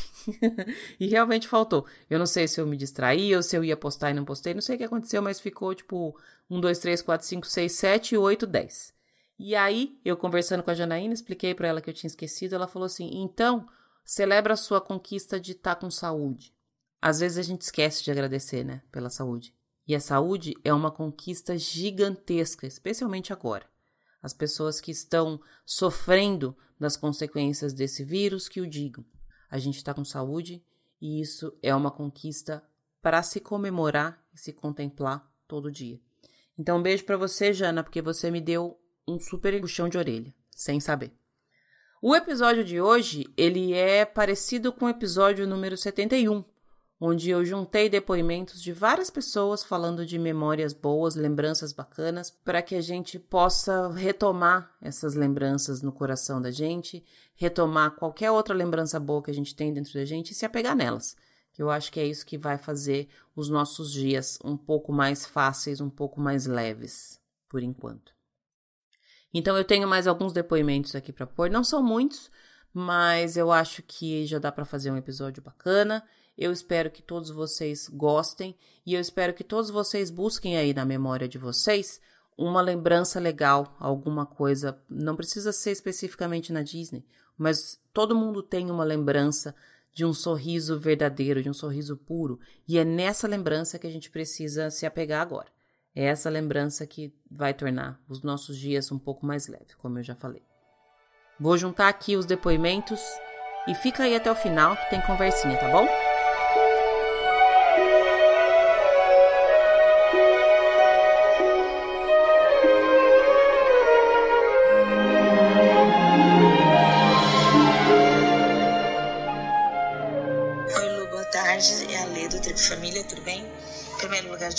e 1.00 1.06
realmente 1.06 1.48
faltou. 1.48 1.86
Eu 2.10 2.18
não 2.18 2.26
sei 2.26 2.46
se 2.46 2.60
eu 2.60 2.66
me 2.66 2.76
distraí 2.76 3.34
ou 3.34 3.42
se 3.42 3.56
eu 3.56 3.64
ia 3.64 3.76
postar 3.76 4.10
e 4.10 4.14
não 4.14 4.24
postei, 4.24 4.52
não 4.52 4.60
sei 4.60 4.74
o 4.74 4.78
que 4.78 4.84
aconteceu, 4.84 5.22
mas 5.22 5.40
ficou 5.40 5.74
tipo 5.74 6.14
1, 6.50 6.60
2, 6.60 6.78
3, 6.78 7.02
4, 7.02 7.26
5, 7.26 7.46
6, 7.46 7.72
7, 7.72 8.16
8, 8.18 8.46
10. 8.46 8.94
E 9.38 9.56
aí, 9.56 9.98
eu 10.04 10.14
conversando 10.14 10.62
com 10.62 10.70
a 10.70 10.74
Janaína, 10.74 11.14
expliquei 11.14 11.54
para 11.54 11.68
ela 11.68 11.80
que 11.80 11.88
eu 11.88 11.94
tinha 11.94 12.08
esquecido, 12.08 12.54
ela 12.54 12.68
falou 12.68 12.84
assim: 12.84 13.10
então, 13.14 13.66
celebra 14.04 14.52
a 14.52 14.56
sua 14.56 14.80
conquista 14.80 15.40
de 15.40 15.52
estar 15.52 15.74
tá 15.74 15.80
com 15.80 15.90
saúde. 15.90 16.54
Às 17.00 17.20
vezes 17.20 17.38
a 17.38 17.42
gente 17.42 17.62
esquece 17.62 18.04
de 18.04 18.10
agradecer, 18.10 18.62
né, 18.62 18.82
pela 18.92 19.08
saúde. 19.08 19.54
E 19.88 19.94
a 19.94 20.00
saúde 20.00 20.54
é 20.62 20.72
uma 20.72 20.90
conquista 20.90 21.56
gigantesca, 21.56 22.66
especialmente 22.66 23.32
agora 23.32 23.71
as 24.22 24.32
pessoas 24.32 24.80
que 24.80 24.90
estão 24.90 25.40
sofrendo 25.66 26.56
das 26.78 26.96
consequências 26.96 27.72
desse 27.72 28.04
vírus 28.04 28.48
que 28.48 28.60
o 28.60 28.66
digam. 28.66 29.04
A 29.50 29.58
gente 29.58 29.76
está 29.76 29.92
com 29.92 30.04
saúde 30.04 30.64
e 31.00 31.20
isso 31.20 31.52
é 31.62 31.74
uma 31.74 31.90
conquista 31.90 32.62
para 33.02 33.22
se 33.22 33.40
comemorar 33.40 34.24
e 34.32 34.38
se 34.38 34.52
contemplar 34.52 35.28
todo 35.48 35.70
dia. 35.70 36.00
Então, 36.56 36.78
um 36.78 36.82
beijo 36.82 37.04
para 37.04 37.16
você, 37.16 37.52
Jana, 37.52 37.82
porque 37.82 38.00
você 38.00 38.30
me 38.30 38.40
deu 38.40 38.78
um 39.06 39.18
super 39.18 39.60
puxão 39.60 39.88
de 39.88 39.98
orelha, 39.98 40.32
sem 40.50 40.78
saber. 40.78 41.12
O 42.00 42.14
episódio 42.14 42.64
de 42.64 42.80
hoje, 42.80 43.26
ele 43.36 43.72
é 43.72 44.04
parecido 44.04 44.72
com 44.72 44.86
o 44.86 44.88
episódio 44.88 45.46
número 45.46 45.76
71, 45.76 46.44
onde 47.04 47.30
eu 47.30 47.44
juntei 47.44 47.88
depoimentos 47.88 48.62
de 48.62 48.72
várias 48.72 49.10
pessoas 49.10 49.64
falando 49.64 50.06
de 50.06 50.20
memórias 50.20 50.72
boas, 50.72 51.16
lembranças 51.16 51.72
bacanas, 51.72 52.30
para 52.30 52.62
que 52.62 52.76
a 52.76 52.80
gente 52.80 53.18
possa 53.18 53.88
retomar 53.88 54.72
essas 54.80 55.16
lembranças 55.16 55.82
no 55.82 55.90
coração 55.90 56.40
da 56.40 56.52
gente, 56.52 57.04
retomar 57.34 57.96
qualquer 57.96 58.30
outra 58.30 58.54
lembrança 58.54 59.00
boa 59.00 59.20
que 59.20 59.32
a 59.32 59.34
gente 59.34 59.52
tem 59.52 59.74
dentro 59.74 59.92
da 59.94 60.04
gente 60.04 60.30
e 60.30 60.34
se 60.34 60.46
apegar 60.46 60.76
nelas. 60.76 61.16
que 61.52 61.60
eu 61.60 61.70
acho 61.70 61.90
que 61.90 61.98
é 61.98 62.06
isso 62.06 62.24
que 62.24 62.38
vai 62.38 62.56
fazer 62.56 63.08
os 63.34 63.48
nossos 63.48 63.92
dias 63.92 64.38
um 64.44 64.56
pouco 64.56 64.92
mais 64.92 65.26
fáceis, 65.26 65.80
um 65.80 65.90
pouco 65.90 66.20
mais 66.20 66.46
leves, 66.46 67.20
por 67.48 67.64
enquanto. 67.64 68.12
Então 69.34 69.58
eu 69.58 69.64
tenho 69.64 69.88
mais 69.88 70.06
alguns 70.06 70.32
depoimentos 70.32 70.94
aqui 70.94 71.12
para 71.12 71.26
pôr, 71.26 71.50
não 71.50 71.64
são 71.64 71.82
muitos, 71.82 72.30
mas 72.72 73.36
eu 73.36 73.50
acho 73.50 73.82
que 73.82 74.24
já 74.24 74.38
dá 74.38 74.52
para 74.52 74.64
fazer 74.64 74.92
um 74.92 74.96
episódio 74.96 75.42
bacana. 75.42 76.04
Eu 76.36 76.50
espero 76.50 76.90
que 76.90 77.02
todos 77.02 77.30
vocês 77.30 77.88
gostem 77.88 78.56
e 78.86 78.94
eu 78.94 79.00
espero 79.00 79.34
que 79.34 79.44
todos 79.44 79.70
vocês 79.70 80.10
busquem 80.10 80.56
aí 80.56 80.72
na 80.72 80.84
memória 80.84 81.28
de 81.28 81.38
vocês 81.38 82.00
uma 82.36 82.60
lembrança 82.60 83.20
legal, 83.20 83.76
alguma 83.78 84.24
coisa. 84.24 84.80
Não 84.88 85.14
precisa 85.14 85.52
ser 85.52 85.70
especificamente 85.70 86.52
na 86.52 86.62
Disney, 86.62 87.04
mas 87.36 87.78
todo 87.92 88.16
mundo 88.16 88.42
tem 88.42 88.70
uma 88.70 88.84
lembrança 88.84 89.54
de 89.94 90.04
um 90.04 90.14
sorriso 90.14 90.78
verdadeiro, 90.78 91.42
de 91.42 91.50
um 91.50 91.54
sorriso 91.54 91.96
puro, 91.96 92.40
e 92.66 92.78
é 92.78 92.84
nessa 92.84 93.28
lembrança 93.28 93.78
que 93.78 93.86
a 93.86 93.90
gente 93.90 94.10
precisa 94.10 94.70
se 94.70 94.86
apegar 94.86 95.20
agora. 95.20 95.48
É 95.94 96.04
essa 96.04 96.30
lembrança 96.30 96.86
que 96.86 97.14
vai 97.30 97.52
tornar 97.52 98.00
os 98.08 98.22
nossos 98.22 98.56
dias 98.56 98.90
um 98.90 98.98
pouco 98.98 99.26
mais 99.26 99.46
leves, 99.46 99.74
como 99.74 99.98
eu 99.98 100.02
já 100.02 100.14
falei. 100.14 100.42
Vou 101.38 101.58
juntar 101.58 101.88
aqui 101.88 102.16
os 102.16 102.24
depoimentos 102.24 103.00
e 103.68 103.74
fica 103.74 104.04
aí 104.04 104.16
até 104.16 104.30
o 104.30 104.34
final 104.34 104.74
que 104.76 104.88
tem 104.88 105.02
conversinha, 105.02 105.58
tá 105.58 105.70
bom? 105.70 106.11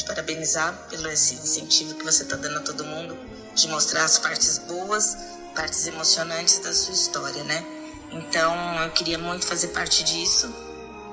Parabenizar 0.06 0.74
pelo 0.90 1.10
esse 1.10 1.36
incentivo 1.36 1.96
que 1.96 2.04
você 2.04 2.24
está 2.24 2.36
dando 2.36 2.58
a 2.58 2.62
todo 2.62 2.84
mundo 2.84 3.18
de 3.56 3.68
mostrar 3.68 4.04
as 4.04 4.18
partes 4.18 4.58
boas, 4.60 5.18
partes 5.56 5.86
emocionantes 5.88 6.60
da 6.60 6.74
sua 6.74 6.94
história, 6.94 7.44
né? 7.44 7.64
Então 8.12 8.84
eu 8.84 8.92
queria 8.92 9.18
muito 9.18 9.46
fazer 9.46 9.70
parte 9.70 10.04
disso 10.04 10.54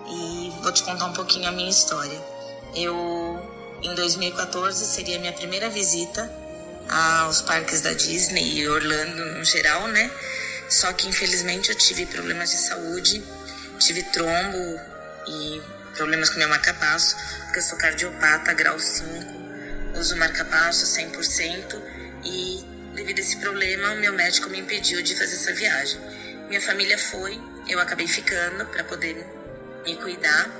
e 0.08 0.52
vou 0.62 0.72
te 0.72 0.82
contar 0.82 1.06
um 1.06 1.12
pouquinho 1.12 1.48
a 1.48 1.52
minha 1.52 1.70
história. 1.70 2.18
Eu, 2.74 3.40
em 3.82 3.94
2014, 3.94 4.84
seria 4.84 5.18
minha 5.18 5.32
primeira 5.32 5.68
visita 5.68 6.30
aos 6.88 7.40
parques 7.40 7.80
da 7.80 7.92
Disney 7.92 8.58
e 8.58 8.68
Orlando 8.68 9.24
no 9.38 9.44
geral, 9.44 9.86
né? 9.88 10.10
Só 10.68 10.92
que 10.92 11.08
infelizmente 11.08 11.70
eu 11.70 11.74
tive 11.74 12.06
problemas 12.06 12.50
de 12.50 12.58
saúde, 12.58 13.22
tive 13.78 14.02
trombo 14.04 14.80
e 15.26 15.62
problemas 16.00 16.30
com 16.30 16.38
meu 16.38 16.48
marca-passo, 16.48 17.14
porque 17.44 17.58
eu 17.58 17.62
sou 17.62 17.76
cardiopata, 17.76 18.54
grau 18.54 18.78
5, 18.78 19.98
uso 19.98 20.16
marca-passo 20.16 20.86
100% 20.86 21.78
e 22.24 22.64
devido 22.94 23.18
a 23.18 23.20
esse 23.20 23.36
problema, 23.36 23.94
meu 23.96 24.14
médico 24.14 24.48
me 24.48 24.60
impediu 24.60 25.02
de 25.02 25.14
fazer 25.14 25.34
essa 25.34 25.52
viagem. 25.52 26.00
Minha 26.48 26.60
família 26.62 26.96
foi, 26.96 27.38
eu 27.68 27.78
acabei 27.78 28.08
ficando 28.08 28.64
para 28.64 28.82
poder 28.84 29.26
me 29.84 29.94
cuidar, 29.96 30.50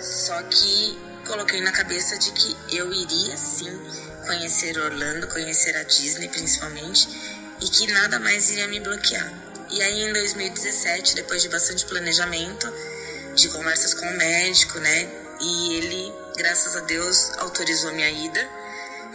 só 0.00 0.42
que 0.44 0.98
coloquei 1.26 1.60
na 1.60 1.72
cabeça 1.72 2.16
de 2.16 2.32
que 2.32 2.56
eu 2.74 2.90
iria 2.90 3.36
sim 3.36 3.78
conhecer 4.24 4.78
Orlando, 4.78 5.26
conhecer 5.26 5.76
a 5.76 5.82
Disney 5.82 6.30
principalmente, 6.30 7.06
e 7.60 7.68
que 7.68 7.86
nada 7.92 8.18
mais 8.18 8.48
iria 8.48 8.66
me 8.66 8.80
bloquear. 8.80 9.30
E 9.70 9.82
aí 9.82 10.04
em 10.04 10.12
2017, 10.14 11.16
depois 11.16 11.42
de 11.42 11.50
bastante 11.50 11.84
planejamento, 11.84 12.72
de 13.34 13.48
conversas 13.48 13.94
com 13.94 14.06
o 14.06 14.16
médico, 14.16 14.78
né? 14.78 15.08
E 15.40 15.74
ele, 15.74 16.14
graças 16.36 16.76
a 16.76 16.80
Deus, 16.80 17.32
autorizou 17.38 17.92
minha 17.92 18.10
ida. 18.10 18.48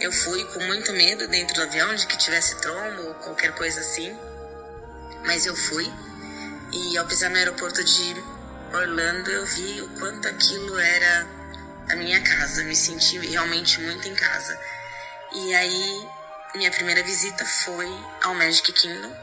Eu 0.00 0.12
fui 0.12 0.44
com 0.46 0.60
muito 0.64 0.92
medo 0.92 1.26
dentro 1.28 1.54
do 1.54 1.62
avião 1.62 1.94
de 1.94 2.06
que 2.06 2.16
tivesse 2.18 2.56
trombo 2.60 3.02
ou 3.02 3.14
qualquer 3.14 3.52
coisa 3.52 3.80
assim. 3.80 4.16
Mas 5.24 5.46
eu 5.46 5.54
fui. 5.54 5.90
E 6.72 6.98
ao 6.98 7.06
pisar 7.06 7.30
no 7.30 7.36
aeroporto 7.36 7.82
de 7.82 8.24
Orlando, 8.72 9.30
eu 9.30 9.46
vi 9.46 9.80
o 9.80 9.88
quanto 9.98 10.28
aquilo 10.28 10.78
era 10.78 11.26
a 11.90 11.96
minha 11.96 12.20
casa. 12.20 12.64
Me 12.64 12.76
senti 12.76 13.18
realmente 13.18 13.80
muito 13.80 14.08
em 14.08 14.14
casa. 14.14 14.58
E 15.32 15.54
aí, 15.54 16.08
minha 16.54 16.70
primeira 16.70 17.02
visita 17.02 17.44
foi 17.44 17.88
ao 18.22 18.34
Magic 18.34 18.72
Kingdom, 18.72 19.14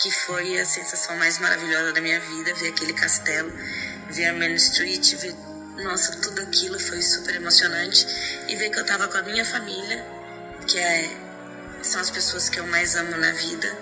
que 0.00 0.10
foi 0.10 0.58
a 0.58 0.64
sensação 0.64 1.16
mais 1.16 1.38
maravilhosa 1.38 1.92
da 1.92 2.00
minha 2.00 2.18
vida, 2.20 2.54
ver 2.54 2.68
aquele 2.68 2.92
castelo 2.92 3.52
ver 4.12 4.26
a 4.26 4.32
Main 4.34 4.54
Street, 4.54 5.14
ver, 5.16 5.34
nossa, 5.82 6.16
tudo 6.16 6.40
aquilo 6.42 6.78
foi 6.78 7.02
super 7.02 7.34
emocionante. 7.34 8.06
E 8.48 8.56
ver 8.56 8.70
que 8.70 8.78
eu 8.78 8.84
tava 8.84 9.08
com 9.08 9.18
a 9.18 9.22
minha 9.22 9.44
família, 9.44 10.04
que 10.66 10.78
é, 10.78 11.10
são 11.82 12.00
as 12.00 12.10
pessoas 12.10 12.48
que 12.48 12.60
eu 12.60 12.66
mais 12.66 12.94
amo 12.94 13.16
na 13.16 13.32
vida 13.32 13.76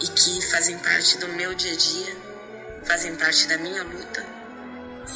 e 0.00 0.06
que 0.06 0.40
fazem 0.50 0.78
parte 0.78 1.18
do 1.18 1.28
meu 1.28 1.54
dia 1.54 1.72
a 1.72 1.76
dia, 1.76 2.16
fazem 2.84 3.16
parte 3.16 3.46
da 3.48 3.58
minha 3.58 3.82
luta, 3.82 4.24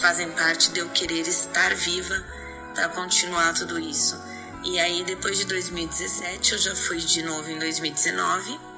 fazem 0.01 0.31
parte 0.31 0.71
de 0.71 0.81
eu 0.81 0.89
querer 0.91 1.27
estar 1.29 1.75
viva 1.75 2.25
para 2.75 2.89
continuar 2.89 3.53
tudo 3.55 3.79
isso. 3.79 4.21
E 4.65 4.81
aí, 4.81 5.05
depois 5.05 5.39
de 5.39 5.45
2017, 5.45 6.53
eu 6.53 6.59
já 6.59 6.75
fui 6.75 6.99
de 6.99 7.23
novo 7.23 7.49
em 7.51 7.59
2019 7.59 8.77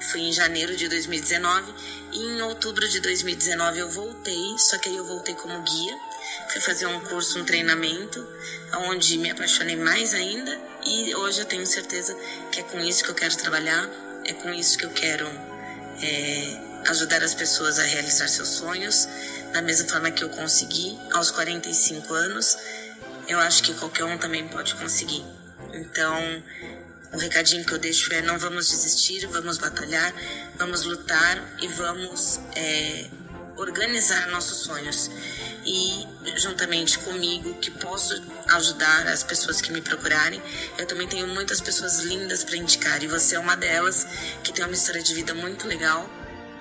Fui 0.00 0.20
em 0.20 0.32
janeiro 0.32 0.76
de 0.76 0.88
2019 0.88 1.72
e 2.12 2.18
em 2.18 2.42
outubro 2.42 2.88
de 2.88 3.00
2019 3.00 3.78
eu 3.78 3.88
voltei, 3.88 4.58
só 4.58 4.78
que 4.78 4.88
aí 4.88 4.96
eu 4.96 5.04
voltei 5.04 5.34
como 5.34 5.60
guia. 5.62 5.96
Fui 6.52 6.60
fazer 6.60 6.86
um 6.86 7.00
curso, 7.00 7.38
um 7.38 7.44
treinamento, 7.44 8.26
onde 8.88 9.18
me 9.18 9.30
apaixonei 9.30 9.76
mais 9.76 10.14
ainda 10.14 10.58
e 10.84 11.14
hoje 11.14 11.40
eu 11.40 11.44
tenho 11.44 11.66
certeza 11.66 12.16
que 12.50 12.60
é 12.60 12.62
com 12.62 12.78
isso 12.80 13.04
que 13.04 13.10
eu 13.10 13.14
quero 13.14 13.36
trabalhar, 13.36 13.88
é 14.24 14.32
com 14.32 14.52
isso 14.52 14.78
que 14.78 14.84
eu 14.84 14.90
quero 14.90 15.26
é, 16.02 16.60
ajudar 16.88 17.22
as 17.22 17.34
pessoas 17.34 17.78
a 17.78 17.82
realizar 17.82 18.28
seus 18.28 18.48
sonhos, 18.48 19.08
da 19.52 19.62
mesma 19.62 19.88
forma 19.88 20.10
que 20.10 20.22
eu 20.22 20.28
consegui 20.30 20.98
aos 21.12 21.30
45 21.30 22.14
anos. 22.14 22.56
Eu 23.26 23.38
acho 23.40 23.62
que 23.62 23.74
qualquer 23.74 24.04
um 24.04 24.16
também 24.16 24.46
pode 24.48 24.74
conseguir. 24.76 25.24
Então, 25.74 26.42
o 27.12 27.18
recadinho 27.18 27.64
que 27.64 27.72
eu 27.72 27.78
deixo 27.78 28.12
é: 28.12 28.22
não 28.22 28.38
vamos 28.38 28.68
desistir, 28.68 29.26
vamos 29.26 29.58
batalhar, 29.58 30.12
vamos 30.56 30.84
lutar 30.84 31.42
e 31.60 31.68
vamos 31.68 32.40
é, 32.54 33.06
organizar 33.56 34.28
nossos 34.28 34.58
sonhos. 34.58 35.10
E 35.64 36.06
juntamente 36.36 36.98
comigo, 37.00 37.54
que 37.54 37.70
posso 37.70 38.22
ajudar 38.48 39.06
as 39.08 39.22
pessoas 39.22 39.60
que 39.60 39.70
me 39.70 39.82
procurarem, 39.82 40.40
eu 40.78 40.86
também 40.86 41.06
tenho 41.06 41.26
muitas 41.26 41.60
pessoas 41.60 42.00
lindas 42.00 42.44
para 42.44 42.56
indicar. 42.56 43.02
E 43.02 43.06
você 43.06 43.36
é 43.36 43.38
uma 43.38 43.56
delas 43.56 44.06
que 44.42 44.52
tem 44.52 44.64
uma 44.64 44.74
história 44.74 45.02
de 45.02 45.14
vida 45.14 45.34
muito 45.34 45.66
legal 45.66 46.08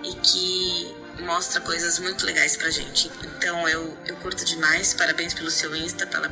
e 0.04 0.14
que 0.16 0.96
mostra 1.24 1.62
coisas 1.62 2.00
muito 2.00 2.26
legais 2.26 2.58
pra 2.58 2.70
gente. 2.70 3.10
Então 3.24 3.68
eu, 3.70 3.98
eu 4.06 4.16
curto 4.18 4.44
demais. 4.44 4.94
Parabéns 4.94 5.34
pelo 5.34 5.52
seu 5.52 5.74
Insta, 5.76 6.06
pela, 6.06 6.30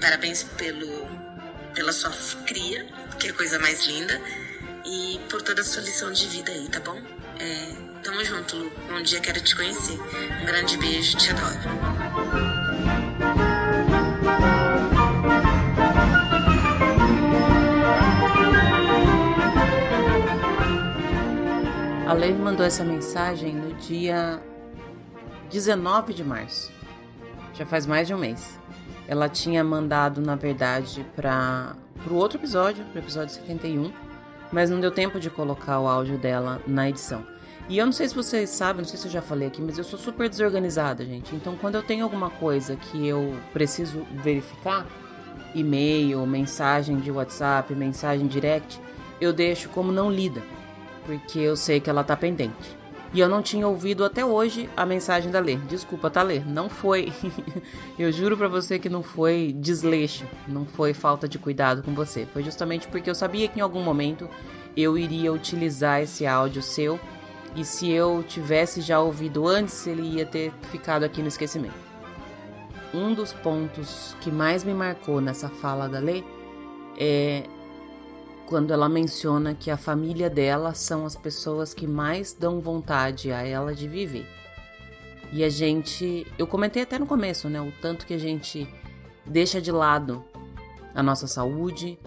parabéns 0.00 0.42
pelo, 0.42 1.06
pela 1.74 1.92
sua 1.92 2.10
cria 2.44 2.86
que 3.18 3.32
coisa 3.32 3.58
mais 3.58 3.86
linda. 3.86 4.20
E 4.84 5.20
por 5.28 5.42
toda 5.42 5.62
a 5.62 5.64
sua 5.64 5.82
lição 5.82 6.12
de 6.12 6.26
vida 6.28 6.52
aí, 6.52 6.68
tá 6.68 6.80
bom? 6.80 6.96
É, 7.38 7.72
tamo 8.02 8.24
junto, 8.24 8.56
Lu. 8.56 8.72
Um 8.90 9.02
dia 9.02 9.20
quero 9.20 9.40
te 9.40 9.56
conhecer. 9.56 9.98
Um 10.42 10.46
grande 10.46 10.76
beijo, 10.76 11.16
te 11.16 11.30
adoro. 11.30 11.56
A 22.06 22.12
Lei 22.12 22.32
mandou 22.32 22.64
essa 22.64 22.84
mensagem 22.84 23.52
no 23.52 23.74
dia 23.74 24.40
19 25.50 26.14
de 26.14 26.22
março. 26.22 26.72
Já 27.52 27.66
faz 27.66 27.86
mais 27.86 28.06
de 28.06 28.14
um 28.14 28.18
mês. 28.18 28.60
Ela 29.08 29.28
tinha 29.28 29.64
mandado, 29.64 30.20
na 30.20 30.36
verdade, 30.36 31.04
para 31.16 31.74
pro 32.06 32.14
outro 32.14 32.38
episódio, 32.38 32.84
pro 32.84 33.00
episódio 33.00 33.34
71, 33.34 33.92
mas 34.52 34.70
não 34.70 34.78
deu 34.78 34.92
tempo 34.92 35.18
de 35.18 35.28
colocar 35.28 35.80
o 35.80 35.88
áudio 35.88 36.16
dela 36.16 36.62
na 36.64 36.88
edição. 36.88 37.26
E 37.68 37.78
eu 37.78 37.84
não 37.84 37.92
sei 37.92 38.08
se 38.08 38.14
vocês 38.14 38.48
sabem, 38.48 38.82
não 38.82 38.88
sei 38.88 38.96
se 38.96 39.08
eu 39.08 39.10
já 39.10 39.20
falei 39.20 39.48
aqui, 39.48 39.60
mas 39.60 39.76
eu 39.76 39.82
sou 39.82 39.98
super 39.98 40.28
desorganizada, 40.28 41.04
gente. 41.04 41.34
Então, 41.34 41.56
quando 41.56 41.74
eu 41.74 41.82
tenho 41.82 42.04
alguma 42.04 42.30
coisa 42.30 42.76
que 42.76 43.04
eu 43.04 43.34
preciso 43.52 44.06
verificar, 44.22 44.86
e-mail, 45.52 46.24
mensagem 46.26 47.00
de 47.00 47.10
WhatsApp, 47.10 47.74
mensagem 47.74 48.28
direct, 48.28 48.80
eu 49.20 49.32
deixo 49.32 49.68
como 49.70 49.90
não 49.90 50.08
lida, 50.08 50.42
porque 51.04 51.40
eu 51.40 51.56
sei 51.56 51.80
que 51.80 51.90
ela 51.90 52.04
tá 52.04 52.16
pendente. 52.16 52.76
E 53.16 53.20
eu 53.20 53.30
não 53.30 53.40
tinha 53.40 53.66
ouvido 53.66 54.04
até 54.04 54.22
hoje 54.22 54.68
a 54.76 54.84
mensagem 54.84 55.30
da 55.30 55.40
Lê. 55.40 55.56
Desculpa, 55.56 56.10
tá? 56.10 56.22
Não 56.46 56.68
foi. 56.68 57.10
eu 57.98 58.12
juro 58.12 58.36
para 58.36 58.46
você 58.46 58.78
que 58.78 58.90
não 58.90 59.02
foi 59.02 59.54
desleixo, 59.58 60.26
não 60.46 60.66
foi 60.66 60.92
falta 60.92 61.26
de 61.26 61.38
cuidado 61.38 61.82
com 61.82 61.94
você. 61.94 62.26
Foi 62.26 62.42
justamente 62.42 62.86
porque 62.88 63.08
eu 63.08 63.14
sabia 63.14 63.48
que 63.48 63.58
em 63.58 63.62
algum 63.62 63.82
momento 63.82 64.28
eu 64.76 64.98
iria 64.98 65.32
utilizar 65.32 66.02
esse 66.02 66.26
áudio 66.26 66.60
seu 66.60 67.00
e 67.54 67.64
se 67.64 67.90
eu 67.90 68.22
tivesse 68.22 68.82
já 68.82 69.00
ouvido 69.00 69.48
antes, 69.48 69.86
ele 69.86 70.02
ia 70.02 70.26
ter 70.26 70.52
ficado 70.70 71.02
aqui 71.02 71.22
no 71.22 71.28
esquecimento. 71.28 71.86
um 72.92 73.14
dos 73.14 73.32
pontos 73.32 74.14
que 74.20 74.30
mais 74.30 74.62
me 74.62 74.74
marcou 74.74 75.22
nessa 75.22 75.48
fala 75.48 75.88
da 75.88 76.00
Lê 76.00 76.22
é 76.98 77.44
quando 78.46 78.72
ela 78.72 78.88
menciona 78.88 79.54
que 79.54 79.70
a 79.70 79.76
família 79.76 80.30
dela 80.30 80.72
são 80.72 81.04
as 81.04 81.16
pessoas 81.16 81.74
que 81.74 81.86
mais 81.86 82.32
dão 82.32 82.60
vontade 82.60 83.32
a 83.32 83.42
ela 83.42 83.74
de 83.74 83.88
viver. 83.88 84.26
E 85.32 85.42
a 85.42 85.48
gente, 85.48 86.24
eu 86.38 86.46
comentei 86.46 86.82
até 86.82 86.98
no 86.98 87.06
começo, 87.06 87.48
né, 87.48 87.60
o 87.60 87.72
tanto 87.82 88.06
que 88.06 88.14
a 88.14 88.18
gente 88.18 88.68
deixa 89.26 89.60
de 89.60 89.72
lado 89.72 90.24
a 90.94 91.02
nossa 91.02 91.26
saúde, 91.26 91.98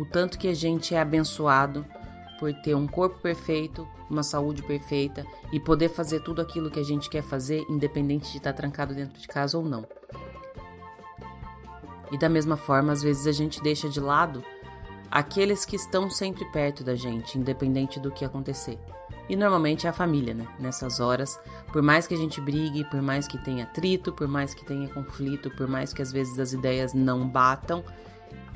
o 0.00 0.06
tanto 0.06 0.38
que 0.38 0.48
a 0.48 0.54
gente 0.54 0.94
é 0.94 1.00
abençoado 1.00 1.84
por 2.40 2.52
ter 2.62 2.74
um 2.74 2.86
corpo 2.86 3.20
perfeito, 3.20 3.86
uma 4.08 4.22
saúde 4.22 4.62
perfeita 4.62 5.26
e 5.52 5.60
poder 5.60 5.90
fazer 5.90 6.20
tudo 6.20 6.40
aquilo 6.40 6.70
que 6.70 6.80
a 6.80 6.84
gente 6.84 7.10
quer 7.10 7.22
fazer, 7.22 7.64
independente 7.68 8.30
de 8.30 8.38
estar 8.38 8.54
trancado 8.54 8.94
dentro 8.94 9.20
de 9.20 9.28
casa 9.28 9.58
ou 9.58 9.64
não. 9.64 9.84
E 12.10 12.16
da 12.16 12.28
mesma 12.28 12.56
forma, 12.56 12.92
às 12.92 13.02
vezes 13.02 13.26
a 13.26 13.32
gente 13.32 13.62
deixa 13.62 13.88
de 13.88 14.00
lado 14.00 14.42
aqueles 15.10 15.64
que 15.64 15.76
estão 15.76 16.10
sempre 16.10 16.44
perto 16.46 16.84
da 16.84 16.94
gente, 16.94 17.38
independente 17.38 17.98
do 18.00 18.10
que 18.10 18.24
acontecer. 18.24 18.78
E 19.28 19.36
normalmente 19.36 19.86
é 19.86 19.90
a 19.90 19.92
família, 19.92 20.32
né? 20.32 20.46
Nessas 20.58 21.00
horas, 21.00 21.38
por 21.70 21.82
mais 21.82 22.06
que 22.06 22.14
a 22.14 22.16
gente 22.16 22.40
brigue, 22.40 22.84
por 22.84 23.02
mais 23.02 23.28
que 23.28 23.36
tenha 23.36 23.64
atrito, 23.64 24.12
por 24.12 24.26
mais 24.26 24.54
que 24.54 24.64
tenha 24.64 24.88
conflito, 24.88 25.50
por 25.50 25.68
mais 25.68 25.92
que 25.92 26.00
às 26.00 26.10
vezes 26.10 26.38
as 26.38 26.52
ideias 26.52 26.94
não 26.94 27.28
batam, 27.28 27.84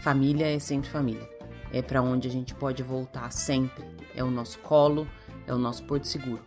família 0.01 0.47
é 0.47 0.59
sempre 0.59 0.89
família. 0.89 1.29
É 1.73 1.83
para 1.83 2.01
onde 2.01 2.27
a 2.27 2.31
gente 2.31 2.55
pode 2.55 2.83
voltar 2.83 3.31
sempre. 3.33 3.85
É 4.15 4.25
o 4.25 4.31
nosso 4.31 4.59
colo, 4.61 5.07
é 5.47 5.53
o 5.53 5.59
nosso 5.59 5.85
porto 5.85 6.07
seguro. 6.07 6.43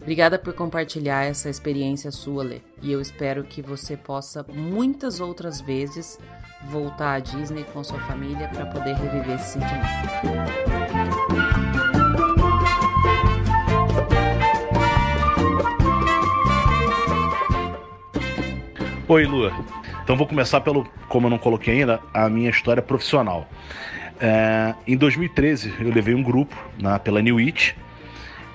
Obrigada 0.00 0.38
por 0.38 0.52
compartilhar 0.52 1.24
essa 1.24 1.48
experiência 1.48 2.10
sua, 2.10 2.42
Lê. 2.42 2.60
E 2.82 2.90
eu 2.90 3.00
espero 3.00 3.44
que 3.44 3.62
você 3.62 3.96
possa 3.96 4.44
muitas 4.52 5.20
outras 5.20 5.60
vezes 5.60 6.18
voltar 6.64 7.14
à 7.14 7.18
Disney 7.18 7.64
com 7.72 7.82
sua 7.82 7.98
família 8.00 8.48
para 8.48 8.66
poder 8.66 8.94
reviver 8.94 9.36
esse 9.36 9.58
sentimento. 9.58 11.02
Oi, 19.08 19.26
Lua. 19.26 19.52
Então 20.02 20.16
vou 20.16 20.26
começar 20.26 20.60
pelo, 20.60 20.86
como 21.08 21.26
eu 21.26 21.30
não 21.30 21.38
coloquei 21.38 21.80
ainda, 21.80 22.00
a 22.14 22.28
minha 22.28 22.50
história 22.50 22.82
profissional. 22.82 23.46
É, 24.20 24.74
em 24.86 24.96
2013 24.96 25.74
eu 25.80 25.92
levei 25.92 26.14
um 26.14 26.22
grupo 26.22 26.56
na, 26.78 26.98
pela 26.98 27.20
New 27.20 27.38
It 27.38 27.76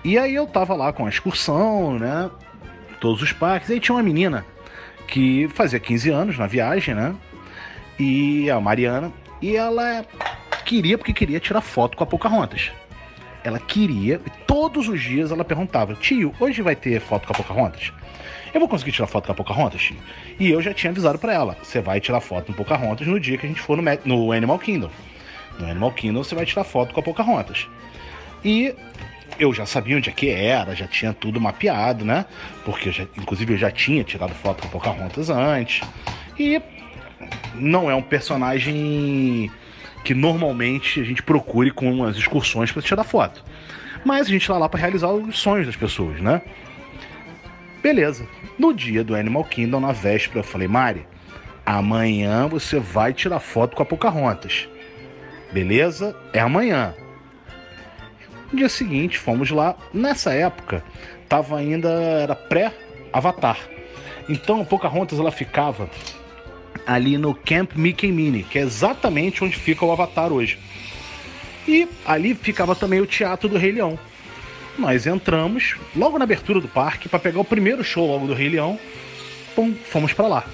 e 0.04 0.18
aí 0.18 0.34
eu 0.34 0.48
tava 0.48 0.74
lá 0.74 0.94
com 0.94 1.06
a 1.06 1.10
excursão, 1.10 2.00
né? 2.00 2.32
Todos 3.00 3.22
os 3.22 3.34
parques. 3.34 3.70
E 3.70 3.74
aí 3.74 3.80
tinha 3.80 3.94
uma 3.96 4.04
menina 4.04 4.46
que 5.08 5.48
fazia 5.50 5.80
15 5.80 6.10
anos 6.10 6.38
na 6.38 6.48
viagem, 6.48 6.96
né? 6.96 7.14
E 8.00 8.50
a 8.50 8.60
Mariana. 8.60 9.12
E 9.42 9.56
ela 9.56 10.06
queria, 10.66 10.98
porque 10.98 11.14
queria 11.14 11.40
tirar 11.40 11.62
foto 11.62 11.96
com 11.96 12.04
a 12.04 12.08
Pocahontas. 12.08 12.72
Ela 13.44 13.60
queria, 13.60 14.20
e 14.26 14.30
todos 14.46 14.88
os 14.88 15.02
dias 15.02 15.32
ela 15.32 15.46
perguntava: 15.46 15.94
Tio, 15.96 16.34
hoje 16.40 16.62
vai 16.62 16.76
ter 16.76 17.00
foto 17.00 17.28
com 17.28 17.34
a 17.34 17.36
Pocahontas? 17.36 17.94
Eu 18.54 18.60
vou 18.60 18.68
conseguir 18.68 18.92
tirar 18.92 19.08
foto 19.08 19.26
com 19.26 19.32
a 19.32 19.36
Pocahontas, 19.36 19.82
tio? 19.82 19.98
E 20.40 20.50
eu 20.50 20.62
já 20.62 20.74
tinha 20.74 20.92
avisado 20.92 21.20
para 21.20 21.34
ela: 21.34 21.58
Você 21.62 21.80
vai 21.80 22.00
tirar 22.00 22.20
foto 22.20 22.48
com 22.48 22.54
a 22.54 22.56
Pocahontas 22.56 23.08
no 23.08 23.20
dia 23.20 23.38
que 23.38 23.46
a 23.46 23.50
gente 23.50 23.62
for 23.62 23.78
no, 23.78 23.84
no 24.06 24.32
Animal 24.32 24.60
Kingdom. 24.60 24.90
No 25.60 25.70
Animal 25.70 25.92
Kingdom 25.92 26.24
você 26.24 26.36
vai 26.36 26.46
tirar 26.46 26.64
foto 26.64 26.94
com 26.94 27.00
a 27.00 27.04
Pocahontas. 27.04 27.68
E 28.44 28.74
eu 29.40 29.54
já 29.54 29.66
sabia 29.66 29.98
onde 29.98 30.10
é 30.10 30.14
que 30.14 30.30
era, 30.30 30.76
já 30.76 30.88
tinha 30.88 31.14
tudo 31.14 31.40
mapeado, 31.40 32.04
né? 32.04 32.26
Porque, 32.66 32.90
eu 32.90 32.94
já, 32.94 33.04
inclusive, 33.18 33.54
eu 33.54 33.58
já 33.58 33.72
tinha 33.72 34.04
tirado 34.04 34.34
foto 34.34 34.62
com 34.62 34.68
a 34.68 34.72
Pocahontas 34.72 35.30
antes. 35.30 35.88
E 36.40 36.62
não 37.56 37.90
é 37.90 37.96
um 37.96 38.02
personagem 38.02 39.52
que 40.04 40.14
normalmente 40.14 41.02
a 41.02 41.04
gente 41.04 41.22
procure 41.22 41.72
com 41.72 42.04
as 42.04 42.16
excursões 42.16 42.72
para 42.72 42.82
tirar 42.82 43.04
foto. 43.04 43.44
Mas 44.06 44.28
a 44.28 44.30
gente 44.30 44.48
tá 44.48 44.58
lá 44.58 44.70
para 44.70 44.80
realizar 44.80 45.10
os 45.10 45.38
sonhos 45.38 45.66
das 45.66 45.76
pessoas, 45.76 46.22
né? 46.22 46.42
Beleza. 47.82 48.28
No 48.58 48.74
dia 48.74 49.04
do 49.04 49.16
Animal 49.16 49.44
Kingdom, 49.44 49.80
na 49.80 49.92
véspera, 49.92 50.40
eu 50.40 50.44
falei, 50.44 50.68
Mari, 50.68 51.06
amanhã 51.66 52.48
você 52.48 52.80
vai 52.80 53.14
tirar 53.14 53.40
foto 53.40 53.76
com 53.76 53.84
a 53.84 53.86
Pocahontas. 53.86 54.68
Beleza? 55.52 56.16
É 56.34 56.40
amanhã. 56.40 56.94
No 58.52 58.58
dia 58.58 58.70
seguinte, 58.70 59.18
fomos 59.18 59.52
lá. 59.52 59.76
Nessa 59.94 60.34
época, 60.34 60.84
tava 61.28 61.58
ainda 61.58 61.90
era 61.90 62.36
pré-Avatar. 62.36 63.58
Então, 64.30 64.62
a 64.62 64.66
Pocahontas 64.66 65.20
ela 65.20 65.32
ficava 65.32 65.90
ali 66.88 67.18
no 67.18 67.36
Camp 67.36 67.74
Mickey 67.76 68.12
Mini, 68.12 68.44
que 68.44 68.58
é 68.58 68.62
exatamente 68.62 69.44
onde 69.44 69.56
fica 69.56 69.86
o 69.86 69.92
Avatar 69.92 70.32
hoje. 70.32 70.58
E 71.68 71.88
ali 72.06 72.34
ficava 72.34 72.76
também 72.76 73.02
o 73.02 73.06
Teatro 73.06 73.50
do 73.50 73.58
Rei 73.58 73.74
Leão. 73.74 74.00
Nós 74.80 75.06
entramos 75.06 75.76
logo 75.96 76.18
na 76.18 76.24
abertura 76.24 76.62
do 76.62 76.68
parque 76.68 77.10
para 77.10 77.20
pegar 77.20 77.42
o 77.42 77.46
primeiro 77.46 77.84
show 77.84 78.08
logo 78.08 78.26
do 78.26 78.34
Rei 78.34 78.48
Leão. 78.48 78.80
Pum, 79.54 79.76
fomos 79.76 80.14
para 80.14 80.28
lá. 80.28 80.46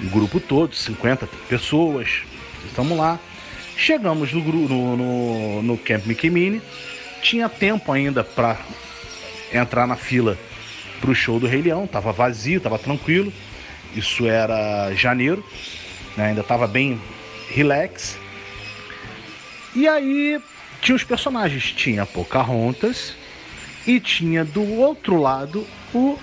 O 0.00 0.10
grupo 0.10 0.38
todo, 0.38 0.74
50 0.74 1.26
pessoas, 1.48 2.22
estamos 2.66 2.98
lá. 2.98 3.18
Chegamos 3.76 4.32
no, 4.32 4.40
no, 4.40 4.96
no, 4.96 5.62
no 5.62 5.78
Camp 5.78 6.04
Mickey 6.04 6.28
Mini 6.28 6.60
tinha 7.22 7.48
tempo 7.48 7.92
ainda 7.92 8.22
para 8.22 8.58
entrar 9.52 9.86
na 9.86 9.96
fila 9.96 10.38
para 11.00 11.10
o 11.10 11.14
show 11.14 11.38
do 11.38 11.46
Rei 11.46 11.62
Leão, 11.62 11.86
tava 11.86 12.12
vazio, 12.12 12.60
tava 12.60 12.78
tranquilo. 12.78 13.32
Isso 13.98 14.26
era 14.26 14.94
janeiro, 14.94 15.44
né? 16.16 16.26
ainda 16.26 16.44
tava 16.44 16.68
bem 16.68 17.00
relax. 17.48 18.16
E 19.74 19.88
aí 19.88 20.40
tinha 20.80 20.94
os 20.94 21.02
personagens, 21.02 21.72
tinha 21.72 22.06
Pocahontas 22.06 23.14
e 23.86 23.98
tinha 23.98 24.44
do 24.44 24.62
outro 24.78 25.20
lado 25.20 25.66
o 25.92 26.16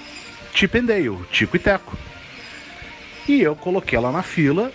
Chip 0.53 0.77
and 0.77 0.85
Dale, 0.85 1.19
Tico 1.31 1.57
e 1.57 1.59
Teco. 1.59 1.97
E 3.27 3.41
eu 3.41 3.55
coloquei 3.55 3.97
ela 3.97 4.11
na 4.11 4.23
fila, 4.23 4.71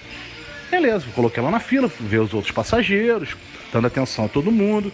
beleza, 0.70 1.06
coloquei 1.14 1.42
ela 1.42 1.50
na 1.50 1.60
fila, 1.60 1.88
ver 2.00 2.18
os 2.18 2.34
outros 2.34 2.52
passageiros, 2.52 3.34
dando 3.72 3.86
atenção 3.86 4.26
a 4.26 4.28
todo 4.28 4.52
mundo 4.52 4.92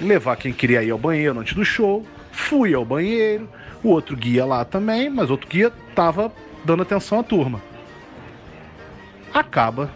levar 0.00 0.36
quem 0.36 0.52
queria 0.52 0.82
ir 0.82 0.90
ao 0.90 0.98
banheiro 0.98 1.38
antes 1.38 1.54
do 1.54 1.64
show. 1.64 2.06
Fui 2.32 2.74
ao 2.74 2.84
banheiro, 2.84 3.48
o 3.82 3.88
outro 3.88 4.16
guia 4.16 4.44
lá 4.44 4.64
também, 4.64 5.10
mas 5.10 5.30
outro 5.30 5.48
guia 5.48 5.72
tava 5.94 6.32
dando 6.68 6.82
atenção 6.82 7.18
à 7.18 7.22
turma. 7.22 7.62
Acaba 9.32 9.90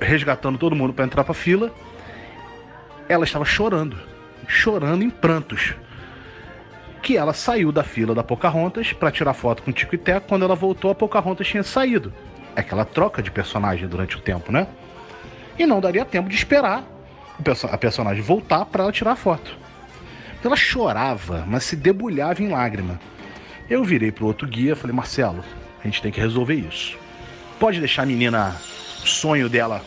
resgatando 0.00 0.58
todo 0.58 0.74
mundo 0.74 0.92
para 0.92 1.04
entrar 1.04 1.22
para 1.22 1.32
fila. 1.32 1.72
Ela 3.08 3.24
estava 3.24 3.44
chorando, 3.44 3.96
chorando 4.48 5.04
em 5.04 5.10
prantos. 5.10 5.76
Que 7.00 7.16
ela 7.16 7.32
saiu 7.32 7.70
da 7.70 7.84
fila 7.84 8.12
da 8.12 8.24
Pocahontas 8.24 8.92
para 8.92 9.12
tirar 9.12 9.32
foto 9.34 9.62
com 9.62 9.70
Tico 9.70 9.94
e 9.94 9.98
Teco. 9.98 10.26
Quando 10.28 10.44
ela 10.44 10.56
voltou, 10.56 10.90
a 10.90 10.94
Pocahontas 10.96 11.46
tinha 11.46 11.62
saído. 11.62 12.12
Aquela 12.56 12.84
troca 12.84 13.22
de 13.22 13.30
personagem 13.30 13.86
durante 13.86 14.16
o 14.16 14.20
tempo, 14.20 14.50
né? 14.50 14.66
E 15.56 15.64
não 15.64 15.80
daria 15.80 16.04
tempo 16.04 16.28
de 16.28 16.34
esperar 16.34 16.82
a 17.70 17.78
personagem 17.78 18.20
voltar 18.20 18.64
para 18.64 18.82
ela 18.82 18.92
tirar 18.92 19.12
a 19.12 19.16
foto. 19.16 19.56
Ela 20.42 20.56
chorava, 20.56 21.44
mas 21.46 21.62
se 21.62 21.76
debulhava 21.76 22.42
em 22.42 22.48
lágrima. 22.48 22.98
Eu 23.70 23.84
virei 23.84 24.10
pro 24.10 24.26
outro 24.26 24.48
guia 24.48 24.72
e 24.72 24.74
falei, 24.76 24.94
Marcelo, 24.94 25.44
a 25.82 25.86
gente 25.86 26.02
tem 26.02 26.12
que 26.12 26.20
resolver 26.20 26.54
isso. 26.54 26.96
Pode 27.58 27.78
deixar 27.80 28.02
a 28.02 28.06
menina, 28.06 28.56
o 29.02 29.06
sonho 29.06 29.48
dela 29.48 29.84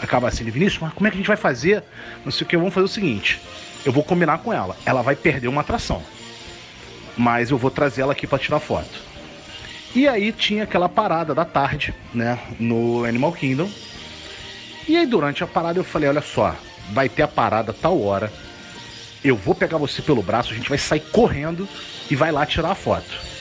acabar 0.00 0.28
assim, 0.28 0.44
Vinícius, 0.44 0.80
mas 0.80 0.92
como 0.92 1.06
é 1.06 1.10
que 1.10 1.16
a 1.16 1.18
gente 1.18 1.26
vai 1.26 1.36
fazer? 1.36 1.82
Não 2.24 2.32
sei 2.32 2.44
o 2.44 2.48
que, 2.48 2.56
vamos 2.56 2.74
fazer 2.74 2.84
o 2.84 2.88
seguinte. 2.88 3.40
Eu 3.84 3.92
vou 3.92 4.02
combinar 4.02 4.38
com 4.38 4.52
ela. 4.52 4.76
Ela 4.84 5.02
vai 5.02 5.16
perder 5.16 5.48
uma 5.48 5.60
atração. 5.60 6.02
Mas 7.16 7.50
eu 7.50 7.58
vou 7.58 7.70
trazer 7.70 8.02
ela 8.02 8.12
aqui 8.12 8.26
para 8.26 8.38
tirar 8.38 8.60
foto. 8.60 9.00
E 9.94 10.08
aí 10.08 10.32
tinha 10.32 10.64
aquela 10.64 10.88
parada 10.88 11.34
da 11.34 11.44
tarde, 11.44 11.94
né, 12.12 12.38
no 12.58 13.04
Animal 13.04 13.32
Kingdom. 13.32 13.70
E 14.88 14.96
aí 14.96 15.06
durante 15.06 15.44
a 15.44 15.46
parada 15.46 15.78
eu 15.78 15.84
falei, 15.84 16.08
olha 16.08 16.20
só, 16.20 16.54
vai 16.90 17.08
ter 17.08 17.22
a 17.22 17.28
parada 17.28 17.72
tal 17.72 18.02
hora. 18.02 18.32
Eu 19.22 19.36
vou 19.36 19.54
pegar 19.54 19.78
você 19.78 20.02
pelo 20.02 20.22
braço, 20.22 20.52
a 20.52 20.56
gente 20.56 20.68
vai 20.68 20.78
sair 20.78 21.00
correndo 21.00 21.68
e 22.10 22.16
vai 22.16 22.32
lá 22.32 22.44
tirar 22.44 22.72
a 22.72 22.74
foto. 22.74 23.33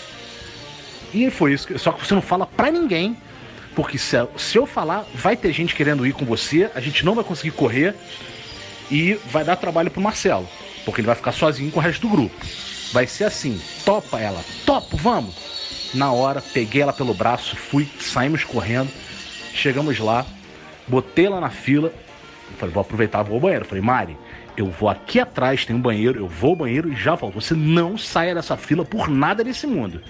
E 1.14 1.30
foi 1.30 1.54
isso. 1.54 1.78
Só 1.78 1.92
que 1.92 2.06
você 2.06 2.14
não 2.14 2.22
fala 2.22 2.46
pra 2.46 2.72
ninguém, 2.72 3.16
porque 3.76 3.98
se, 3.98 4.18
eu 4.56 4.66
falar, 4.66 5.06
vai 5.14 5.36
ter 5.36 5.52
gente 5.54 5.76
querendo 5.76 6.06
ir 6.06 6.14
com 6.14 6.26
você, 6.26 6.70
a 6.74 6.80
gente 6.80 7.06
não 7.06 7.16
vai 7.16 7.24
conseguir 7.24 7.52
correr 7.52 7.96
e 8.90 9.14
vai 9.26 9.44
dar 9.44 9.56
trabalho 9.56 9.92
pro 9.92 10.02
Marcelo, 10.02 10.48
porque 10.86 11.02
ele 11.02 11.08
vai 11.08 11.16
ficar 11.16 11.32
sozinho 11.32 11.72
com 11.72 11.80
o 11.80 11.84
resto 11.84 12.02
do 12.02 12.10
grupo. 12.10 12.36
Vai 12.92 13.08
ser 13.08 13.24
assim, 13.24 13.60
topa 13.86 14.20
ela, 14.20 14.44
topo, 14.66 14.98
vamos. 14.98 15.36
Na 15.94 16.12
hora, 16.12 16.42
peguei 16.42 16.82
ela 16.82 16.94
pelo 16.94 17.14
braço, 17.14 17.56
fui, 17.56 17.88
saímos 18.00 18.44
correndo, 18.44 18.92
chegamos 19.54 20.00
lá, 20.00 20.26
botei 20.88 21.26
ela 21.26 21.40
na 21.40 21.50
fila, 21.50 21.94
falei, 22.58 22.74
vou 22.74 22.82
aproveitar, 22.82 23.24
vou 23.24 23.36
ao 23.36 23.42
banheiro. 23.42 23.66
Falei, 23.66 23.84
Mari, 23.84 24.18
eu 24.58 24.68
vou 24.68 24.90
aqui 24.90 25.20
atrás, 25.20 25.66
tem 25.66 25.76
um 25.76 25.82
banheiro, 25.82 26.20
eu 26.20 26.28
vou 26.28 26.52
ao 26.52 26.56
banheiro 26.56 26.92
e 26.92 26.96
já 26.96 27.16
volto. 27.16 27.40
Você 27.40 27.54
não 27.54 27.98
saia 27.98 28.36
dessa 28.36 28.58
fila 28.58 28.84
por 28.84 29.08
nada 29.08 29.44
nesse 29.44 29.66
mundo. 29.68 30.02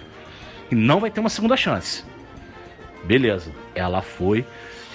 E 0.73 0.75
não 0.75 0.99
vai 0.99 1.11
ter 1.11 1.19
uma 1.19 1.29
segunda 1.29 1.55
chance. 1.55 2.03
Beleza, 3.03 3.51
ela 3.75 4.01
foi. 4.01 4.43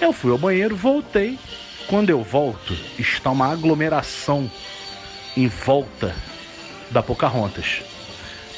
Eu 0.01 0.11
fui 0.11 0.29
ao 0.29 0.37
banheiro, 0.37 0.75
voltei. 0.75 1.39
Quando 1.87 2.09
eu 2.09 2.21
volto, 2.21 2.75
está 2.97 3.31
uma 3.31 3.49
aglomeração 3.49 4.51
em 5.37 5.47
volta 5.47 6.13
da 6.91 7.01
Pocahontas. 7.01 7.81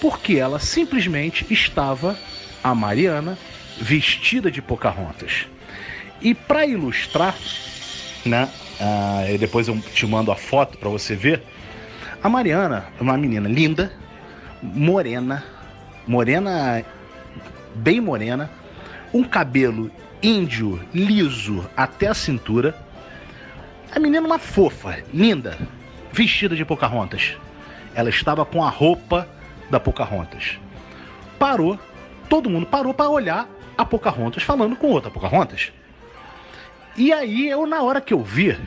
Porque 0.02 0.38
ela 0.38 0.58
simplesmente 0.58 1.46
estava, 1.54 2.18
a 2.64 2.74
Mariana, 2.74 3.38
vestida 3.80 4.50
de 4.50 4.60
Pocahontas. 4.60 5.46
E 6.24 6.34
para 6.34 6.66
ilustrar, 6.66 7.38
né? 8.26 8.50
Ah, 8.80 9.26
depois 9.40 9.68
eu 9.68 9.80
te 9.80 10.08
mando 10.08 10.32
a 10.32 10.36
foto 10.36 10.76
para 10.80 10.90
você 10.90 11.16
ver. 11.16 11.44
A 12.24 12.28
Mariana 12.28 12.88
é 13.00 13.04
uma 13.04 13.16
menina 13.16 13.48
linda, 13.48 13.92
morena, 14.64 15.44
morena, 16.08 16.84
bem 17.76 18.02
morena, 18.02 18.50
um 19.14 19.24
cabelo 19.24 19.92
índio 20.22 20.80
liso 20.94 21.68
até 21.76 22.08
a 22.08 22.14
cintura. 22.14 22.76
A 23.94 24.00
menina 24.00 24.26
uma 24.26 24.40
fofa, 24.40 25.04
linda, 25.14 25.58
vestida 26.12 26.56
de 26.56 26.64
Pocahontas. 26.64 27.38
Ela 27.94 28.10
estava 28.10 28.46
com 28.46 28.64
a 28.64 28.70
roupa 28.70 29.28
da 29.70 29.80
Pocahontas. 29.80 30.60
Parou, 31.38 31.78
todo 32.30 32.50
mundo 32.50 32.66
parou 32.66 32.94
para 32.94 33.10
olhar 33.10 33.48
a 33.78 33.86
Pocahontas 33.86 34.44
falando 34.44 34.76
com 34.76 34.88
outra 34.88 35.12
Pocahontas. 35.12 35.72
E 36.96 37.12
aí 37.12 37.50
eu 37.50 37.66
na 37.66 37.82
hora 37.82 38.02
que 38.02 38.14
eu 38.14 38.22
vi, 38.22 38.58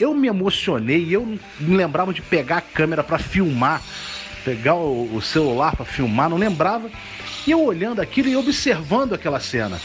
eu 0.00 0.14
me 0.14 0.28
emocionei, 0.28 1.14
eu 1.14 1.26
me 1.26 1.76
lembrava 1.76 2.12
de 2.12 2.22
pegar 2.22 2.58
a 2.58 2.62
câmera 2.62 3.04
para 3.04 3.18
filmar, 3.18 3.82
pegar 4.44 4.74
o 4.74 5.20
celular 5.20 5.76
para 5.76 5.84
filmar, 5.84 6.28
não 6.28 6.36
lembrava. 6.36 6.90
E 7.46 7.50
eu 7.50 7.60
olhando 7.62 8.00
aquilo 8.00 8.28
e 8.28 8.36
observando 8.36 9.14
aquela 9.14 9.40
cena. 9.40 9.80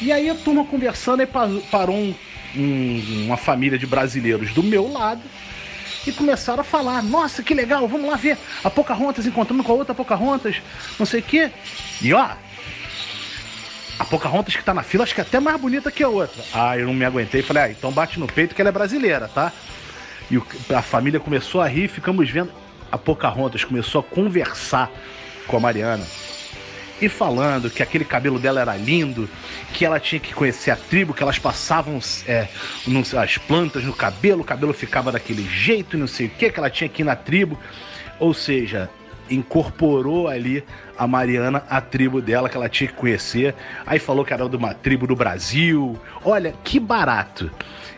E 0.00 0.12
aí 0.12 0.28
a 0.28 0.34
turma 0.34 0.64
conversando 0.64 1.22
e 1.22 1.26
parou 1.26 1.96
um, 1.96 2.14
um, 2.56 3.24
uma 3.26 3.36
família 3.36 3.78
de 3.78 3.86
brasileiros 3.86 4.52
do 4.52 4.62
meu 4.62 4.90
lado 4.90 5.22
e 6.06 6.12
começaram 6.12 6.60
a 6.60 6.64
falar: 6.64 7.02
Nossa, 7.02 7.42
que 7.42 7.54
legal, 7.54 7.86
vamos 7.86 8.10
lá 8.10 8.16
ver 8.16 8.36
a 8.62 8.70
Pocahontas 8.70 9.26
encontrando 9.26 9.62
com 9.62 9.72
a 9.72 9.76
outra 9.76 9.94
Pocahontas, 9.94 10.60
não 10.98 11.06
sei 11.06 11.20
o 11.20 11.22
quê. 11.22 11.50
E 12.00 12.12
ó, 12.12 12.30
a 13.98 14.04
Pocahontas 14.04 14.56
que 14.56 14.64
tá 14.64 14.74
na 14.74 14.82
fila, 14.82 15.04
acho 15.04 15.14
que 15.14 15.20
é 15.20 15.24
até 15.24 15.38
mais 15.38 15.60
bonita 15.60 15.90
que 15.90 16.02
a 16.02 16.08
outra. 16.08 16.42
Ah, 16.52 16.76
eu 16.76 16.86
não 16.86 16.94
me 16.94 17.04
aguentei 17.04 17.40
e 17.40 17.44
falei, 17.44 17.62
ah, 17.62 17.70
então 17.70 17.92
bate 17.92 18.18
no 18.18 18.26
peito 18.26 18.54
que 18.54 18.60
ela 18.60 18.70
é 18.70 18.72
brasileira, 18.72 19.28
tá? 19.28 19.52
E 20.30 20.42
a 20.74 20.82
família 20.82 21.20
começou 21.20 21.60
a 21.60 21.68
rir, 21.68 21.88
ficamos 21.88 22.28
vendo. 22.28 22.50
A 22.90 22.98
Pocahontas 22.98 23.64
começou 23.64 24.00
a 24.00 24.04
conversar 24.04 24.90
com 25.46 25.56
a 25.56 25.60
Mariana. 25.60 26.04
E 27.02 27.08
falando 27.08 27.68
que 27.68 27.82
aquele 27.82 28.04
cabelo 28.04 28.38
dela 28.38 28.60
era 28.60 28.76
lindo, 28.76 29.28
que 29.72 29.84
ela 29.84 29.98
tinha 29.98 30.20
que 30.20 30.32
conhecer 30.32 30.70
a 30.70 30.76
tribo, 30.76 31.12
que 31.12 31.20
elas 31.20 31.36
passavam 31.36 31.98
é, 32.28 32.46
as 33.20 33.38
plantas 33.38 33.82
no 33.82 33.92
cabelo, 33.92 34.42
o 34.42 34.44
cabelo 34.44 34.72
ficava 34.72 35.10
daquele 35.10 35.42
jeito, 35.48 35.98
não 35.98 36.06
sei 36.06 36.28
o 36.28 36.30
que, 36.30 36.48
que 36.48 36.60
ela 36.60 36.70
tinha 36.70 36.88
que 36.88 37.02
ir 37.02 37.04
na 37.04 37.16
tribo. 37.16 37.58
Ou 38.20 38.32
seja, 38.32 38.88
incorporou 39.28 40.28
ali 40.28 40.64
a 40.96 41.04
Mariana 41.04 41.64
à 41.68 41.80
tribo 41.80 42.22
dela 42.22 42.48
que 42.48 42.56
ela 42.56 42.68
tinha 42.68 42.86
que 42.86 42.94
conhecer. 42.94 43.52
Aí 43.84 43.98
falou 43.98 44.24
que 44.24 44.32
era 44.32 44.48
de 44.48 44.56
uma 44.56 44.72
tribo 44.72 45.04
do 45.04 45.16
Brasil. 45.16 45.98
Olha, 46.24 46.54
que 46.62 46.78
barato. 46.78 47.50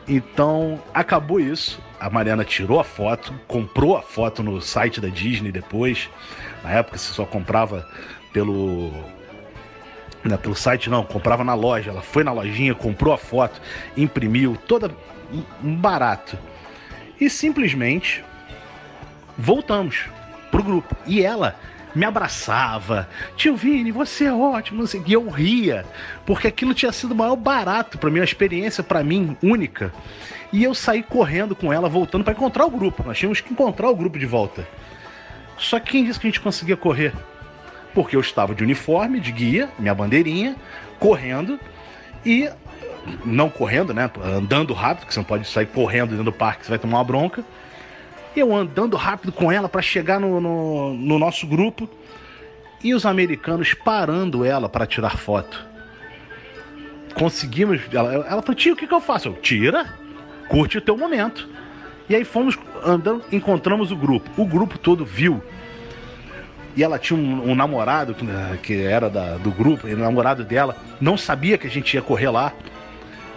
Então, 0.08 0.82
acabou 0.94 1.38
isso. 1.38 1.78
A 2.00 2.08
Mariana 2.08 2.42
tirou 2.42 2.80
a 2.80 2.84
foto, 2.84 3.34
comprou 3.46 3.98
a 3.98 4.02
foto 4.02 4.42
no 4.42 4.62
site 4.62 4.98
da 4.98 5.08
Disney 5.08 5.52
depois. 5.52 6.08
Na 6.62 6.70
época 6.70 6.96
você 6.96 7.12
só 7.12 7.26
comprava 7.26 7.86
pelo 8.34 8.90
não, 10.24 10.38
pelo 10.38 10.54
site 10.54 10.90
não, 10.90 11.04
comprava 11.04 11.44
na 11.44 11.54
loja. 11.54 11.90
Ela 11.90 12.02
foi 12.02 12.24
na 12.24 12.32
lojinha, 12.32 12.74
comprou 12.74 13.14
a 13.14 13.18
foto, 13.18 13.60
imprimiu, 13.96 14.58
toda 14.66 14.90
barato. 15.60 16.38
E 17.20 17.30
simplesmente 17.30 18.24
voltamos 19.38 20.06
pro 20.50 20.62
grupo. 20.62 20.96
E 21.06 21.22
ela 21.22 21.56
me 21.94 22.04
abraçava. 22.06 23.08
Tio 23.36 23.54
Vini, 23.54 23.92
você 23.92 24.24
é 24.24 24.32
ótimo. 24.32 24.84
E 25.06 25.12
eu 25.12 25.28
ria, 25.28 25.84
porque 26.24 26.48
aquilo 26.48 26.74
tinha 26.74 26.90
sido 26.90 27.12
o 27.12 27.16
maior 27.16 27.36
barato 27.36 27.98
para 27.98 28.10
mim, 28.10 28.20
uma 28.20 28.24
experiência 28.24 28.82
para 28.82 29.04
mim 29.04 29.36
única. 29.42 29.92
E 30.52 30.64
eu 30.64 30.74
saí 30.74 31.02
correndo 31.02 31.54
com 31.54 31.72
ela, 31.72 31.88
voltando 31.88 32.24
para 32.24 32.32
encontrar 32.32 32.64
o 32.64 32.70
grupo. 32.70 33.04
Nós 33.04 33.18
tínhamos 33.18 33.40
que 33.42 33.52
encontrar 33.52 33.90
o 33.90 33.96
grupo 33.96 34.18
de 34.18 34.26
volta. 34.26 34.66
Só 35.58 35.78
que 35.78 35.92
quem 35.92 36.04
disse 36.04 36.18
que 36.18 36.26
a 36.26 36.30
gente 36.30 36.40
conseguia 36.40 36.76
correr? 36.76 37.12
Porque 37.94 38.16
eu 38.16 38.20
estava 38.20 38.54
de 38.54 38.62
uniforme, 38.64 39.20
de 39.20 39.30
guia, 39.30 39.68
minha 39.78 39.94
bandeirinha, 39.94 40.56
correndo 40.98 41.58
e 42.26 42.50
não 43.24 43.48
correndo, 43.48 43.94
né? 43.94 44.10
Andando 44.22 44.72
rápido, 44.74 45.06
que 45.06 45.14
você 45.14 45.20
não 45.20 45.24
pode 45.24 45.46
sair 45.46 45.66
correndo 45.66 46.10
dentro 46.10 46.24
do 46.24 46.32
parque, 46.32 46.64
você 46.64 46.70
vai 46.70 46.78
tomar 46.78 46.98
uma 46.98 47.04
bronca 47.04 47.44
eu 48.36 48.54
andando 48.54 48.96
rápido 48.96 49.32
com 49.32 49.50
ela 49.50 49.68
para 49.68 49.82
chegar 49.82 50.18
no, 50.18 50.40
no, 50.40 50.94
no, 50.94 51.18
nosso 51.18 51.46
grupo 51.46 51.88
e 52.82 52.94
os 52.94 53.06
americanos 53.06 53.74
parando 53.74 54.44
ela 54.44 54.68
para 54.68 54.86
tirar 54.86 55.16
foto. 55.16 55.64
Conseguimos. 57.14 57.80
Ela, 57.92 58.14
ela 58.14 58.42
falou: 58.42 58.54
Tio, 58.54 58.74
o 58.74 58.76
que, 58.76 58.86
que 58.86 58.94
eu 58.94 59.00
faço? 59.00 59.28
Eu, 59.28 59.34
Tira, 59.34 59.86
curte 60.48 60.78
o 60.78 60.80
teu 60.80 60.96
momento. 60.96 61.48
E 62.08 62.14
aí 62.14 62.24
fomos 62.24 62.58
andando, 62.84 63.24
encontramos 63.30 63.90
o 63.90 63.96
grupo. 63.96 64.28
O 64.36 64.44
grupo 64.44 64.78
todo 64.78 65.04
viu. 65.04 65.42
E 66.76 66.82
ela 66.82 66.98
tinha 66.98 67.18
um, 67.18 67.50
um 67.50 67.54
namorado 67.54 68.14
que, 68.14 68.26
que 68.62 68.82
era 68.82 69.08
da, 69.08 69.36
do 69.36 69.50
grupo, 69.50 69.86
e 69.86 69.94
o 69.94 69.98
namorado 69.98 70.44
dela 70.44 70.76
não 71.00 71.16
sabia 71.16 71.56
que 71.56 71.66
a 71.66 71.70
gente 71.70 71.94
ia 71.94 72.02
correr 72.02 72.30
lá. 72.30 72.52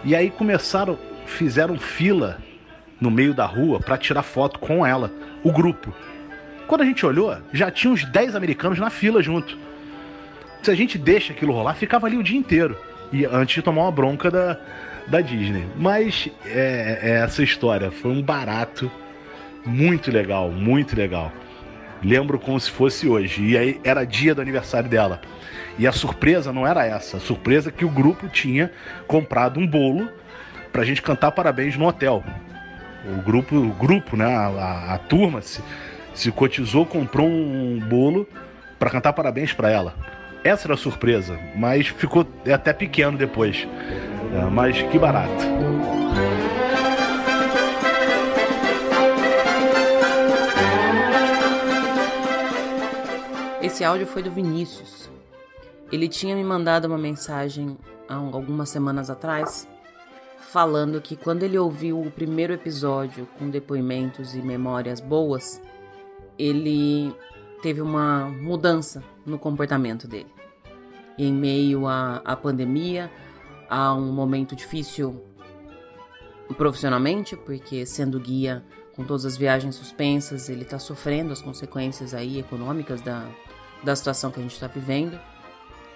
E 0.03 0.15
aí 0.15 0.29
começaram, 0.29 0.97
fizeram 1.25 1.77
fila 1.77 2.39
no 2.99 3.11
meio 3.11 3.33
da 3.33 3.45
rua 3.45 3.79
para 3.79 3.97
tirar 3.97 4.23
foto 4.23 4.59
com 4.59 4.85
ela, 4.85 5.11
o 5.43 5.51
grupo. 5.51 5.93
Quando 6.67 6.81
a 6.81 6.85
gente 6.85 7.05
olhou, 7.05 7.37
já 7.53 7.71
tinha 7.71 7.93
uns 7.93 8.03
10 8.03 8.35
americanos 8.35 8.79
na 8.79 8.89
fila 8.89 9.21
junto. 9.21 9.57
Se 10.61 10.71
a 10.71 10.75
gente 10.75 10.97
deixa 10.97 11.31
aquilo 11.31 11.53
rolar, 11.53 11.75
ficava 11.75 12.07
ali 12.07 12.17
o 12.17 12.23
dia 12.23 12.37
inteiro. 12.37 12.75
E 13.11 13.23
antes 13.25 13.55
de 13.55 13.61
tomar 13.61 13.83
uma 13.83 13.91
bronca 13.91 14.29
da, 14.29 14.57
da 15.07 15.21
Disney. 15.21 15.65
Mas 15.77 16.29
é, 16.45 16.99
é 17.01 17.09
essa 17.23 17.41
história. 17.41 17.89
Foi 17.89 18.11
um 18.11 18.21
barato 18.21 18.91
muito 19.65 20.11
legal, 20.11 20.51
muito 20.51 20.95
legal. 20.95 21.31
Lembro 22.03 22.39
como 22.39 22.59
se 22.59 22.69
fosse 22.69 23.07
hoje. 23.07 23.43
E 23.43 23.57
aí 23.57 23.81
era 23.83 24.05
dia 24.05 24.33
do 24.35 24.41
aniversário 24.41 24.89
dela. 24.89 25.21
E 25.77 25.85
a 25.87 25.91
surpresa 25.91 26.51
não 26.51 26.65
era 26.65 26.85
essa. 26.85 27.17
A 27.17 27.19
surpresa 27.19 27.69
é 27.69 27.71
que 27.71 27.85
o 27.85 27.89
grupo 27.89 28.27
tinha 28.27 28.71
comprado 29.07 29.59
um 29.59 29.67
bolo 29.67 30.09
pra 30.71 30.83
gente 30.83 31.01
cantar 31.01 31.31
parabéns 31.31 31.75
no 31.75 31.87
hotel 31.87 32.23
o 33.07 33.21
grupo, 33.21 33.55
o 33.55 33.71
grupo, 33.73 34.17
né, 34.17 34.25
a, 34.25 34.95
a 34.95 34.97
turma 34.97 35.41
se, 35.41 35.61
se 36.13 36.31
cotizou, 36.31 36.85
comprou 36.85 37.27
um 37.27 37.79
bolo 37.79 38.27
para 38.77 38.89
cantar 38.89 39.13
parabéns 39.13 39.53
para 39.53 39.69
ela. 39.69 39.93
Essa 40.43 40.67
era 40.67 40.73
a 40.75 40.77
surpresa, 40.77 41.39
mas 41.55 41.87
ficou 41.87 42.27
até 42.53 42.73
pequeno 42.73 43.17
depois. 43.17 43.67
É, 44.33 44.41
mas 44.49 44.81
que 44.83 44.99
barato. 44.99 45.45
Esse 53.59 53.83
áudio 53.83 54.05
foi 54.05 54.21
do 54.21 54.29
Vinícius. 54.29 55.09
Ele 55.91 56.07
tinha 56.07 56.35
me 56.35 56.43
mandado 56.43 56.85
uma 56.85 56.97
mensagem 56.97 57.75
há 58.07 58.13
algumas 58.13 58.69
semanas 58.69 59.09
atrás 59.09 59.67
falando 60.39 61.01
que 61.01 61.15
quando 61.15 61.41
ele 61.41 61.57
ouviu 61.57 61.99
o 61.99 62.11
primeiro 62.11 62.53
episódio 62.53 63.27
com 63.37 63.49
depoimentos 63.49 64.35
e 64.35 64.41
memórias 64.43 64.99
boas, 64.99 65.59
ele 66.37 67.11
teve 67.63 67.81
uma 67.81 68.29
mudança 68.29 69.03
no 69.25 69.39
comportamento 69.39 70.07
dele. 70.07 70.31
Em 71.17 71.33
meio 71.33 71.87
à, 71.87 72.21
à 72.23 72.35
pandemia, 72.35 73.11
a 73.67 73.91
um 73.91 74.11
momento 74.11 74.55
difícil 74.55 75.19
profissionalmente, 76.55 77.35
porque 77.35 77.87
sendo 77.87 78.19
guia 78.19 78.63
com 78.95 79.03
todas 79.03 79.25
as 79.25 79.35
viagens 79.35 79.75
suspensas, 79.75 80.47
ele 80.47 80.61
está 80.61 80.77
sofrendo 80.77 81.33
as 81.33 81.41
consequências 81.41 82.13
aí 82.13 82.39
econômicas 82.39 83.01
da, 83.01 83.27
da 83.83 83.95
situação 83.95 84.31
que 84.31 84.39
a 84.39 84.43
gente 84.43 84.53
está 84.53 84.67
vivendo. 84.67 85.19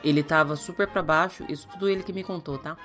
Ele 0.03 0.21
estava 0.21 0.55
super 0.55 0.87
para 0.87 1.01
baixo, 1.01 1.45
isso 1.47 1.67
tudo 1.71 1.87
ele 1.87 2.03
que 2.03 2.13
me 2.13 2.23
contou, 2.23 2.57
tá? 2.57 2.75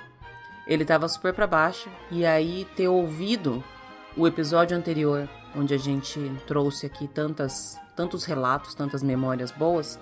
ele 0.67 0.83
tava 0.83 1.07
super 1.07 1.33
para 1.33 1.47
baixo 1.47 1.89
e 2.11 2.25
aí 2.25 2.67
ter 2.75 2.89
ouvido 2.89 3.63
o 4.17 4.27
episódio 4.27 4.75
anterior 4.75 5.29
onde 5.55 5.73
a 5.73 5.77
gente 5.77 6.19
trouxe 6.45 6.85
aqui 6.85 7.07
tantas 7.07 7.79
tantos 7.95 8.25
relatos, 8.25 8.75
tantas 8.75 9.01
memórias 9.01 9.49
boas, 9.49 9.97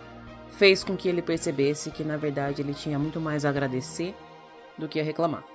fez 0.49 0.84
com 0.84 0.97
que 0.97 1.08
ele 1.08 1.21
percebesse 1.21 1.91
que 1.91 2.03
na 2.03 2.17
verdade 2.17 2.62
ele 2.62 2.73
tinha 2.73 2.99
muito 2.99 3.21
mais 3.21 3.45
a 3.45 3.49
agradecer 3.49 4.13
do 4.77 4.88
que 4.88 4.99
a 4.99 5.03
reclamar. 5.03 5.45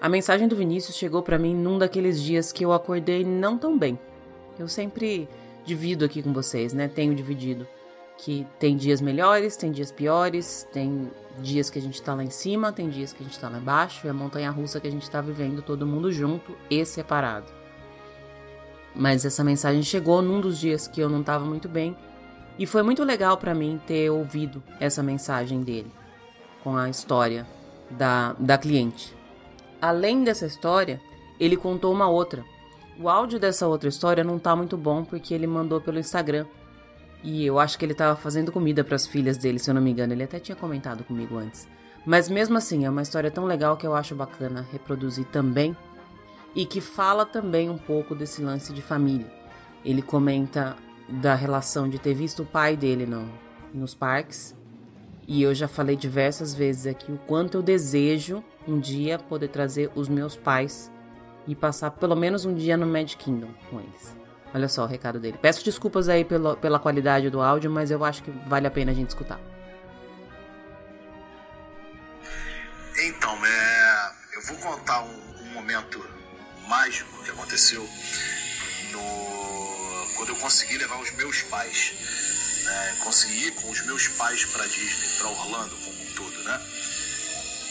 A 0.00 0.08
mensagem 0.08 0.48
do 0.48 0.56
Vinícius 0.56 0.96
chegou 0.96 1.22
para 1.22 1.38
mim 1.38 1.54
num 1.54 1.78
daqueles 1.78 2.20
dias 2.20 2.50
que 2.50 2.64
eu 2.64 2.72
acordei 2.72 3.24
não 3.24 3.56
tão 3.56 3.78
bem. 3.78 3.96
Eu 4.58 4.66
sempre 4.66 5.28
divido 5.64 6.04
aqui 6.04 6.22
com 6.22 6.32
vocês, 6.32 6.72
né? 6.72 6.88
Tenho 6.88 7.14
dividido. 7.14 7.68
Que 8.18 8.46
tem 8.58 8.76
dias 8.76 9.00
melhores, 9.00 9.56
tem 9.56 9.70
dias 9.70 9.92
piores, 9.92 10.66
tem 10.72 11.10
dias 11.38 11.70
que 11.70 11.78
a 11.78 11.82
gente 11.82 12.02
tá 12.02 12.14
lá 12.14 12.24
em 12.24 12.30
cima, 12.30 12.72
tem 12.72 12.90
dias 12.90 13.12
que 13.12 13.22
a 13.22 13.26
gente 13.26 13.38
tá 13.38 13.48
lá 13.48 13.58
embaixo, 13.58 14.06
é 14.06 14.10
a 14.10 14.14
montanha 14.14 14.50
russa 14.50 14.80
que 14.80 14.88
a 14.88 14.90
gente 14.90 15.08
tá 15.08 15.20
vivendo 15.20 15.62
todo 15.62 15.86
mundo 15.86 16.12
junto 16.12 16.56
e 16.68 16.84
separado. 16.84 17.46
Mas 18.94 19.24
essa 19.24 19.44
mensagem 19.44 19.82
chegou 19.82 20.20
num 20.20 20.40
dos 20.40 20.58
dias 20.58 20.88
que 20.88 21.00
eu 21.00 21.08
não 21.08 21.22
tava 21.22 21.44
muito 21.44 21.68
bem 21.68 21.96
e 22.58 22.66
foi 22.66 22.82
muito 22.82 23.04
legal 23.04 23.36
para 23.36 23.54
mim 23.54 23.80
ter 23.86 24.10
ouvido 24.10 24.60
essa 24.80 25.02
mensagem 25.02 25.62
dele 25.62 25.90
com 26.64 26.76
a 26.76 26.90
história 26.90 27.46
da, 27.88 28.34
da 28.36 28.58
cliente. 28.58 29.16
Além 29.80 30.24
dessa 30.24 30.44
história, 30.44 31.00
ele 31.38 31.56
contou 31.56 31.92
uma 31.92 32.08
outra. 32.08 32.44
O 32.98 33.08
áudio 33.08 33.38
dessa 33.38 33.68
outra 33.68 33.88
história 33.88 34.24
não 34.24 34.40
tá 34.40 34.56
muito 34.56 34.76
bom 34.76 35.04
porque 35.04 35.32
ele 35.32 35.46
mandou 35.46 35.80
pelo 35.80 36.00
Instagram. 36.00 36.46
E 37.22 37.44
eu 37.44 37.58
acho 37.58 37.78
que 37.78 37.84
ele 37.84 37.94
tava 37.94 38.16
fazendo 38.16 38.52
comida 38.52 38.84
para 38.84 38.96
as 38.96 39.06
filhas 39.06 39.36
dele, 39.36 39.58
se 39.58 39.70
eu 39.70 39.74
não 39.74 39.82
me 39.82 39.90
engano. 39.90 40.12
Ele 40.12 40.22
até 40.22 40.38
tinha 40.38 40.56
comentado 40.56 41.04
comigo 41.04 41.36
antes. 41.36 41.68
Mas 42.06 42.28
mesmo 42.28 42.56
assim, 42.56 42.84
é 42.84 42.90
uma 42.90 43.02
história 43.02 43.30
tão 43.30 43.44
legal 43.44 43.76
que 43.76 43.86
eu 43.86 43.94
acho 43.94 44.14
bacana 44.14 44.66
reproduzir 44.72 45.26
também. 45.26 45.76
E 46.54 46.64
que 46.64 46.80
fala 46.80 47.26
também 47.26 47.68
um 47.68 47.78
pouco 47.78 48.14
desse 48.14 48.42
lance 48.42 48.72
de 48.72 48.80
família. 48.80 49.30
Ele 49.84 50.02
comenta 50.02 50.76
da 51.08 51.34
relação 51.34 51.88
de 51.88 51.98
ter 51.98 52.14
visto 52.14 52.42
o 52.42 52.46
pai 52.46 52.76
dele 52.76 53.06
no, 53.06 53.28
nos 53.72 53.94
parques. 53.94 54.54
E 55.26 55.42
eu 55.42 55.54
já 55.54 55.68
falei 55.68 55.96
diversas 55.96 56.54
vezes 56.54 56.86
aqui 56.86 57.12
o 57.12 57.18
quanto 57.18 57.58
eu 57.58 57.62
desejo 57.62 58.42
um 58.66 58.78
dia 58.78 59.18
poder 59.18 59.48
trazer 59.48 59.90
os 59.94 60.08
meus 60.08 60.36
pais 60.36 60.90
e 61.46 61.54
passar 61.54 61.90
pelo 61.92 62.16
menos 62.16 62.44
um 62.44 62.54
dia 62.54 62.76
no 62.76 62.86
Mad 62.86 63.14
Kingdom 63.14 63.48
com 63.70 63.80
eles. 63.80 64.17
Olha 64.54 64.68
só 64.68 64.84
o 64.84 64.86
recado 64.86 65.20
dele. 65.20 65.38
Peço 65.40 65.64
desculpas 65.64 66.08
aí 66.08 66.24
pelo, 66.24 66.56
pela 66.56 66.78
qualidade 66.78 67.28
do 67.30 67.40
áudio, 67.40 67.70
mas 67.70 67.90
eu 67.90 68.04
acho 68.04 68.22
que 68.22 68.30
vale 68.46 68.66
a 68.66 68.70
pena 68.70 68.92
a 68.92 68.94
gente 68.94 69.08
escutar. 69.08 69.38
Então, 73.00 73.46
é, 73.46 74.10
eu 74.34 74.42
vou 74.42 74.56
contar 74.56 75.02
um, 75.02 75.42
um 75.42 75.52
momento 75.52 76.04
mágico 76.66 77.22
que 77.22 77.30
aconteceu 77.30 77.88
no, 78.92 80.06
quando 80.16 80.30
eu 80.30 80.36
consegui 80.36 80.78
levar 80.78 81.00
os 81.00 81.10
meus 81.12 81.42
pais. 81.42 81.94
Né, 82.64 82.96
consegui 83.00 83.46
ir 83.46 83.50
com 83.52 83.70
os 83.70 83.80
meus 83.86 84.08
pais 84.08 84.44
para 84.46 84.66
Disney, 84.66 85.08
para 85.18 85.28
Orlando 85.28 85.76
como 85.76 86.02
um 86.02 86.14
todo, 86.14 86.42
né? 86.42 86.60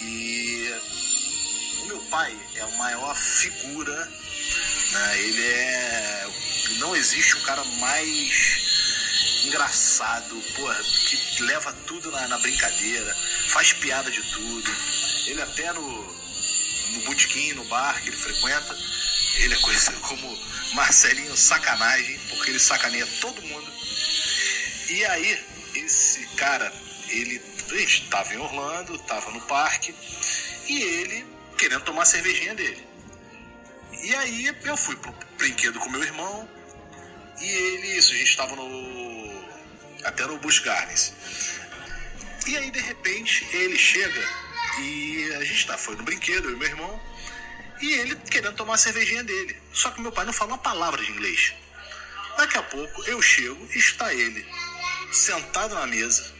E 0.01 0.73
o 1.83 1.85
meu 1.87 1.99
pai 2.09 2.35
é 2.55 2.61
a 2.61 2.67
maior 2.77 3.15
figura, 3.15 4.05
né? 4.91 5.19
Ele 5.19 5.43
é. 5.43 6.27
Não 6.75 6.95
existe 6.95 7.37
um 7.37 7.41
cara 7.41 7.63
mais 7.63 9.45
engraçado, 9.45 10.35
porra, 10.55 10.75
que 11.07 11.43
leva 11.43 11.71
tudo 11.85 12.11
na, 12.11 12.27
na 12.27 12.37
brincadeira, 12.39 13.15
faz 13.49 13.73
piada 13.73 14.11
de 14.11 14.21
tudo. 14.21 14.71
Ele 15.27 15.41
até 15.41 15.71
no, 15.73 15.81
no 15.81 16.99
botequim, 17.05 17.53
no 17.53 17.63
bar 17.65 18.01
que 18.01 18.09
ele 18.09 18.17
frequenta, 18.17 18.77
ele 19.35 19.53
é 19.53 19.57
conhecido 19.57 19.99
como 20.01 20.39
Marcelinho 20.73 21.35
Sacanagem, 21.37 22.19
porque 22.29 22.51
ele 22.51 22.59
sacaneia 22.59 23.07
todo 23.21 23.41
mundo. 23.41 23.71
E 24.89 25.05
aí, 25.05 25.45
esse 25.75 26.25
cara, 26.35 26.73
ele 27.09 27.41
estava 27.71 28.33
em 28.33 28.37
Orlando, 28.37 28.95
estava 28.95 29.31
no 29.31 29.41
parque, 29.41 29.93
e 30.67 30.81
ele 30.81 31.25
querendo 31.57 31.83
tomar 31.83 32.03
a 32.03 32.05
cervejinha 32.05 32.55
dele. 32.55 32.85
E 34.03 34.15
aí 34.15 34.55
eu 34.63 34.77
fui 34.77 34.95
pro 34.95 35.13
brinquedo 35.37 35.79
com 35.79 35.89
meu 35.89 36.03
irmão, 36.03 36.47
e 37.39 37.45
ele, 37.45 37.97
isso, 37.97 38.13
a 38.13 38.17
gente 38.17 38.29
estava 38.29 38.55
no. 38.55 39.45
até 40.03 40.25
no 40.25 40.37
Busch 40.39 40.59
Gardens. 40.59 41.13
E 42.47 42.57
aí, 42.57 42.71
de 42.71 42.79
repente, 42.79 43.47
ele 43.51 43.77
chega 43.77 44.23
e 44.79 45.33
a 45.35 45.43
gente 45.43 45.67
tá, 45.67 45.77
foi 45.77 45.95
no 45.95 46.03
brinquedo, 46.03 46.49
eu 46.49 46.53
e 46.53 46.55
meu 46.55 46.67
irmão, 46.67 47.01
e 47.81 47.93
ele 47.93 48.15
querendo 48.29 48.55
tomar 48.55 48.75
a 48.75 48.77
cervejinha 48.77 49.23
dele. 49.23 49.57
Só 49.73 49.91
que 49.91 50.01
meu 50.01 50.11
pai 50.11 50.25
não 50.25 50.33
fala 50.33 50.51
uma 50.51 50.57
palavra 50.57 51.03
de 51.03 51.11
inglês. 51.11 51.53
Daqui 52.37 52.57
a 52.57 52.63
pouco 52.63 53.03
eu 53.05 53.21
chego 53.21 53.67
e 53.73 53.77
está 53.77 54.13
ele 54.13 54.45
sentado 55.11 55.73
na 55.75 55.87
mesa 55.87 56.31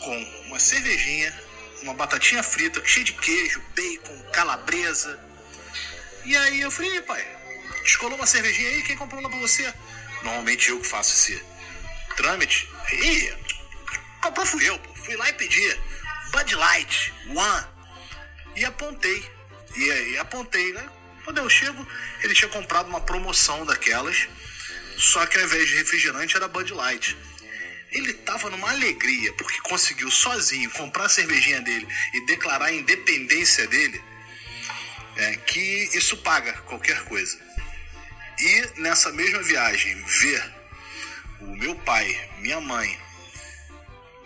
com 0.00 0.16
uma 0.46 0.58
cervejinha, 0.60 1.34
uma 1.82 1.94
batatinha 1.94 2.42
frita 2.42 2.84
cheia 2.84 3.04
de 3.04 3.12
queijo, 3.12 3.62
bacon, 3.74 4.22
calabresa. 4.32 5.18
E 6.24 6.36
aí 6.36 6.60
eu 6.60 6.70
falei, 6.70 7.00
pai, 7.02 7.26
descolou 7.82 8.16
uma 8.16 8.26
cervejinha 8.26 8.68
aí, 8.70 8.82
quem 8.82 8.96
comprou 8.96 9.20
uma 9.20 9.30
pra 9.30 9.38
você? 9.38 9.72
Normalmente 10.26 10.70
eu 10.70 10.80
que 10.80 10.88
faço 10.88 11.12
esse 11.12 11.40
trâmite. 12.16 12.68
Ih, 12.92 13.32
comprou 14.20 14.44
fui 14.44 14.68
eu, 14.68 14.76
pô. 14.76 14.94
Fui 14.96 15.14
lá 15.14 15.30
e 15.30 15.32
pedi 15.34 15.78
Bud 16.32 16.54
Light, 16.56 17.14
One. 17.28 17.66
E 18.56 18.64
apontei. 18.64 19.24
E 19.76 19.90
aí 19.90 20.18
apontei, 20.18 20.72
né? 20.72 20.84
Quando 21.24 21.38
eu 21.38 21.48
chego, 21.48 21.86
ele 22.22 22.34
tinha 22.34 22.48
comprado 22.48 22.88
uma 22.88 23.00
promoção 23.00 23.64
daquelas, 23.64 24.28
só 24.96 25.24
que 25.26 25.38
ao 25.38 25.44
invés 25.44 25.68
de 25.68 25.76
refrigerante 25.76 26.36
era 26.36 26.48
Bud 26.48 26.72
Light. 26.72 27.16
Ele 27.92 28.12
tava 28.12 28.50
numa 28.50 28.70
alegria 28.70 29.32
porque 29.34 29.60
conseguiu 29.60 30.10
sozinho 30.10 30.68
comprar 30.72 31.06
a 31.06 31.08
cervejinha 31.08 31.60
dele 31.60 31.86
e 32.14 32.26
declarar 32.26 32.66
a 32.66 32.72
independência 32.72 33.66
dele, 33.68 34.02
é, 35.16 35.36
que 35.36 35.90
isso 35.96 36.16
paga 36.18 36.52
qualquer 36.62 37.04
coisa. 37.04 37.45
E 38.38 38.80
nessa 38.80 39.10
mesma 39.12 39.42
viagem, 39.42 40.02
ver 40.02 40.54
o 41.40 41.56
meu 41.56 41.74
pai, 41.76 42.30
minha 42.38 42.60
mãe, 42.60 42.98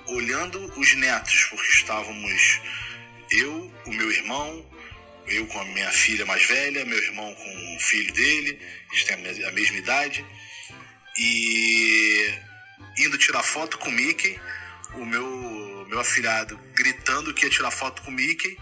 olhando 0.06 0.60
os 0.78 0.94
netos, 0.96 1.44
porque 1.44 1.68
estávamos 1.68 2.60
eu, 3.30 3.72
o 3.86 3.92
meu 3.92 4.10
irmão, 4.10 4.66
eu 5.26 5.46
com 5.46 5.60
a 5.60 5.64
minha 5.64 5.90
filha 5.92 6.26
mais 6.26 6.44
velha, 6.44 6.84
meu 6.84 6.98
irmão 6.98 7.32
com 7.34 7.76
o 7.76 7.80
filho 7.80 8.12
dele, 8.12 8.60
eles 8.90 9.04
têm 9.04 9.44
a 9.46 9.52
mesma 9.52 9.76
idade, 9.76 10.26
e 11.16 12.34
indo 12.98 13.16
tirar 13.16 13.44
foto 13.44 13.78
com 13.78 13.88
o 13.88 13.92
Mickey, 13.92 14.40
o 14.94 15.04
meu, 15.04 15.86
meu 15.88 16.00
afilhado 16.00 16.58
gritando 16.74 17.32
que 17.32 17.44
ia 17.44 17.50
tirar 17.50 17.70
foto 17.70 18.02
com 18.02 18.10
o 18.10 18.14
Mickey, 18.14 18.58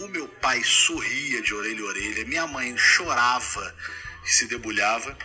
o 0.00 0.08
meu 0.08 0.26
pai 0.26 0.62
sorria 0.64 1.40
de 1.42 1.54
orelha 1.54 1.82
a 1.82 1.86
orelha, 1.86 2.24
minha 2.24 2.46
mãe 2.46 2.76
chorava 2.76 3.74
se 4.24 4.46
debulhava, 4.46 5.16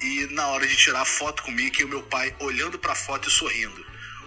e 0.00 0.26
na 0.32 0.48
hora 0.48 0.66
de 0.66 0.76
tirar 0.76 1.04
foto 1.04 1.42
com 1.42 1.50
o 1.50 1.54
Mickey, 1.54 1.84
o 1.84 1.88
meu 1.88 2.02
pai 2.02 2.34
olhando 2.40 2.78
para 2.78 2.92
a 2.92 2.96
foto 2.96 3.28
e 3.28 3.32
sorrindo. 3.32 3.86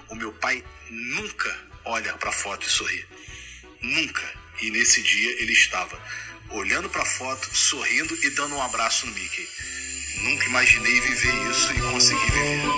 O 0.10 0.16
meu 0.16 0.32
pai 0.34 0.64
nunca 0.90 1.56
olha 1.86 2.14
para 2.14 2.30
a 2.30 2.34
foto 2.34 2.66
e 2.66 2.70
sorri. 2.70 3.06
Nunca. 3.82 4.24
E 4.62 4.72
nesse 4.72 5.02
dia 5.02 5.32
ele 5.42 5.54
estava 5.54 5.98
olhando 6.50 6.90
para 6.90 7.04
a 7.04 7.06
foto, 7.06 7.56
sorrindo 7.56 8.18
e 8.24 8.30
dando 8.32 8.56
um 8.56 8.62
abraço 8.62 9.06
no 9.06 9.14
Mickey. 9.14 9.48
Nunca 10.24 10.46
imaginei 10.46 11.00
viver 11.00 11.52
isso 11.52 11.72
e 11.74 11.82
conseguir 11.82 12.32
viver. 12.32 12.70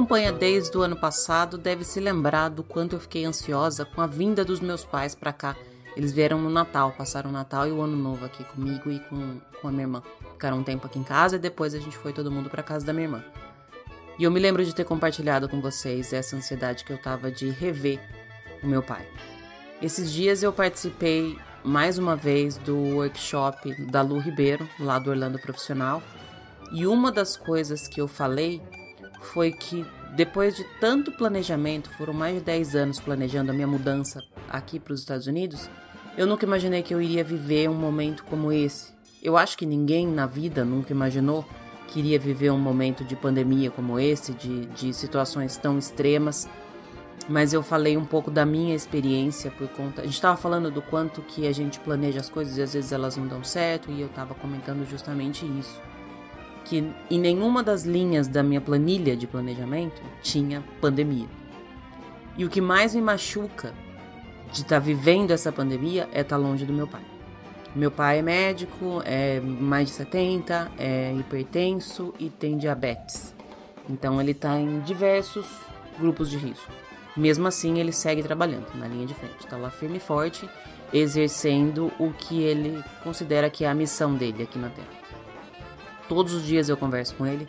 Acompanha 0.00 0.32
desde 0.32 0.78
o 0.78 0.80
ano 0.80 0.96
passado 0.96 1.58
deve 1.58 1.84
se 1.84 2.00
lembrar 2.00 2.48
do 2.48 2.62
quanto 2.62 2.96
eu 2.96 3.00
fiquei 3.00 3.26
ansiosa 3.26 3.84
com 3.84 4.00
a 4.00 4.06
vinda 4.06 4.42
dos 4.42 4.58
meus 4.58 4.82
pais 4.82 5.14
para 5.14 5.30
cá. 5.30 5.54
Eles 5.94 6.10
vieram 6.10 6.40
no 6.40 6.48
Natal, 6.48 6.94
passaram 6.96 7.28
o 7.28 7.32
Natal 7.32 7.68
e 7.68 7.70
o 7.70 7.82
Ano 7.82 7.98
Novo 7.98 8.24
aqui 8.24 8.42
comigo 8.44 8.90
e 8.90 8.98
com, 8.98 9.38
com 9.60 9.68
a 9.68 9.70
minha 9.70 9.82
irmã. 9.82 10.02
Ficaram 10.32 10.56
um 10.56 10.62
tempo 10.62 10.86
aqui 10.86 10.98
em 10.98 11.02
casa 11.02 11.36
e 11.36 11.38
depois 11.38 11.74
a 11.74 11.78
gente 11.78 11.98
foi 11.98 12.14
todo 12.14 12.30
mundo 12.30 12.48
para 12.48 12.62
casa 12.62 12.86
da 12.86 12.94
minha 12.94 13.04
irmã. 13.04 13.22
E 14.18 14.24
eu 14.24 14.30
me 14.30 14.40
lembro 14.40 14.64
de 14.64 14.74
ter 14.74 14.84
compartilhado 14.84 15.50
com 15.50 15.60
vocês 15.60 16.14
essa 16.14 16.34
ansiedade 16.34 16.82
que 16.82 16.94
eu 16.94 16.98
tava 16.98 17.30
de 17.30 17.50
rever 17.50 18.00
o 18.62 18.66
meu 18.66 18.82
pai. 18.82 19.06
Esses 19.82 20.10
dias 20.10 20.42
eu 20.42 20.50
participei 20.50 21.36
mais 21.62 21.98
uma 21.98 22.16
vez 22.16 22.56
do 22.56 22.74
workshop 22.96 23.74
da 23.84 24.00
Lu 24.00 24.18
Ribeiro, 24.18 24.66
lá 24.78 24.98
do 24.98 25.10
Orlando 25.10 25.38
Profissional, 25.38 26.02
e 26.72 26.86
uma 26.86 27.12
das 27.12 27.36
coisas 27.36 27.86
que 27.86 28.00
eu 28.00 28.08
falei 28.08 28.62
foi 29.20 29.52
que 29.52 29.86
depois 30.14 30.56
de 30.56 30.64
tanto 30.80 31.12
planejamento, 31.12 31.90
foram 31.90 32.12
mais 32.12 32.34
de 32.34 32.40
10 32.40 32.74
anos 32.74 33.00
planejando 33.00 33.50
a 33.50 33.54
minha 33.54 33.66
mudança 33.66 34.20
aqui 34.48 34.80
para 34.80 34.92
os 34.92 35.00
Estados 35.00 35.26
Unidos, 35.26 35.70
eu 36.16 36.26
nunca 36.26 36.44
imaginei 36.44 36.82
que 36.82 36.92
eu 36.92 37.00
iria 37.00 37.22
viver 37.22 37.70
um 37.70 37.74
momento 37.74 38.24
como 38.24 38.52
esse. 38.52 38.92
Eu 39.22 39.36
acho 39.36 39.56
que 39.56 39.64
ninguém 39.64 40.06
na 40.06 40.26
vida 40.26 40.64
nunca 40.64 40.92
imaginou 40.92 41.46
que 41.86 42.00
iria 42.00 42.18
viver 42.18 42.50
um 42.50 42.58
momento 42.58 43.04
de 43.04 43.14
pandemia 43.14 43.70
como 43.70 43.98
esse, 43.98 44.32
de, 44.32 44.66
de 44.66 44.92
situações 44.92 45.56
tão 45.56 45.78
extremas. 45.78 46.48
Mas 47.28 47.52
eu 47.52 47.62
falei 47.62 47.96
um 47.96 48.04
pouco 48.04 48.30
da 48.30 48.44
minha 48.44 48.74
experiência 48.74 49.50
por 49.52 49.68
conta. 49.68 50.02
A 50.02 50.04
gente 50.04 50.14
estava 50.14 50.36
falando 50.36 50.70
do 50.70 50.82
quanto 50.82 51.22
que 51.22 51.46
a 51.46 51.52
gente 51.52 51.78
planeja 51.78 52.18
as 52.18 52.28
coisas 52.28 52.56
e 52.56 52.62
às 52.62 52.74
vezes 52.74 52.90
elas 52.90 53.16
não 53.16 53.26
dão 53.28 53.44
certo, 53.44 53.90
e 53.90 54.00
eu 54.00 54.08
estava 54.08 54.34
comentando 54.34 54.84
justamente 54.88 55.46
isso 55.46 55.80
que 56.64 56.84
em 57.10 57.18
nenhuma 57.18 57.62
das 57.62 57.84
linhas 57.84 58.28
da 58.28 58.42
minha 58.42 58.60
planilha 58.60 59.16
de 59.16 59.26
planejamento 59.26 60.00
tinha 60.22 60.62
pandemia. 60.80 61.26
E 62.36 62.44
o 62.44 62.48
que 62.48 62.60
mais 62.60 62.94
me 62.94 63.02
machuca 63.02 63.74
de 64.52 64.62
estar 64.62 64.76
tá 64.76 64.78
vivendo 64.78 65.30
essa 65.30 65.52
pandemia 65.52 66.08
é 66.12 66.20
estar 66.20 66.36
tá 66.36 66.42
longe 66.42 66.64
do 66.64 66.72
meu 66.72 66.86
pai. 66.86 67.02
Meu 67.74 67.90
pai 67.90 68.18
é 68.18 68.22
médico, 68.22 69.00
é 69.04 69.40
mais 69.40 69.88
de 69.88 69.94
70, 69.94 70.72
é 70.76 71.14
hipertenso 71.14 72.12
e 72.18 72.28
tem 72.28 72.58
diabetes. 72.58 73.34
Então 73.88 74.20
ele 74.20 74.32
está 74.32 74.58
em 74.58 74.80
diversos 74.80 75.46
grupos 75.98 76.28
de 76.30 76.36
risco. 76.36 76.70
Mesmo 77.16 77.46
assim, 77.46 77.78
ele 77.78 77.92
segue 77.92 78.22
trabalhando 78.22 78.66
na 78.74 78.86
linha 78.86 79.06
de 79.06 79.14
frente, 79.14 79.40
está 79.40 79.56
lá 79.56 79.70
firme 79.70 79.98
e 79.98 80.00
forte, 80.00 80.48
exercendo 80.92 81.92
o 81.98 82.12
que 82.12 82.42
ele 82.42 82.82
considera 83.02 83.50
que 83.50 83.64
é 83.64 83.68
a 83.68 83.74
missão 83.74 84.14
dele 84.14 84.42
aqui 84.42 84.58
na 84.58 84.70
Terra. 84.70 84.99
Todos 86.10 86.34
os 86.34 86.44
dias 86.44 86.68
eu 86.68 86.76
converso 86.76 87.14
com 87.14 87.24
ele 87.24 87.48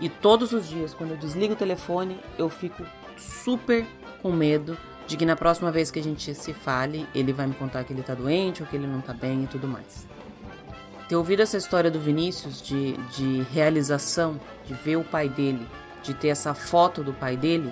e 0.00 0.08
todos 0.08 0.52
os 0.54 0.66
dias, 0.66 0.94
quando 0.94 1.10
eu 1.10 1.18
desligo 1.18 1.52
o 1.52 1.56
telefone, 1.56 2.18
eu 2.38 2.48
fico 2.48 2.82
super 3.18 3.86
com 4.22 4.32
medo 4.32 4.74
de 5.06 5.18
que 5.18 5.26
na 5.26 5.36
próxima 5.36 5.70
vez 5.70 5.90
que 5.90 5.98
a 5.98 6.02
gente 6.02 6.34
se 6.34 6.54
fale, 6.54 7.06
ele 7.14 7.30
vai 7.30 7.46
me 7.46 7.52
contar 7.52 7.84
que 7.84 7.92
ele 7.92 8.02
tá 8.02 8.14
doente 8.14 8.62
ou 8.62 8.66
que 8.66 8.74
ele 8.74 8.86
não 8.86 9.02
tá 9.02 9.12
bem 9.12 9.44
e 9.44 9.46
tudo 9.46 9.68
mais. 9.68 10.06
Ter 11.10 11.14
ouvido 11.14 11.42
essa 11.42 11.58
história 11.58 11.90
do 11.90 12.00
Vinícius 12.00 12.62
de, 12.62 12.94
de 13.14 13.42
realização, 13.52 14.40
de 14.66 14.72
ver 14.72 14.96
o 14.96 15.04
pai 15.04 15.28
dele, 15.28 15.68
de 16.02 16.14
ter 16.14 16.28
essa 16.28 16.54
foto 16.54 17.04
do 17.04 17.12
pai 17.12 17.36
dele, 17.36 17.70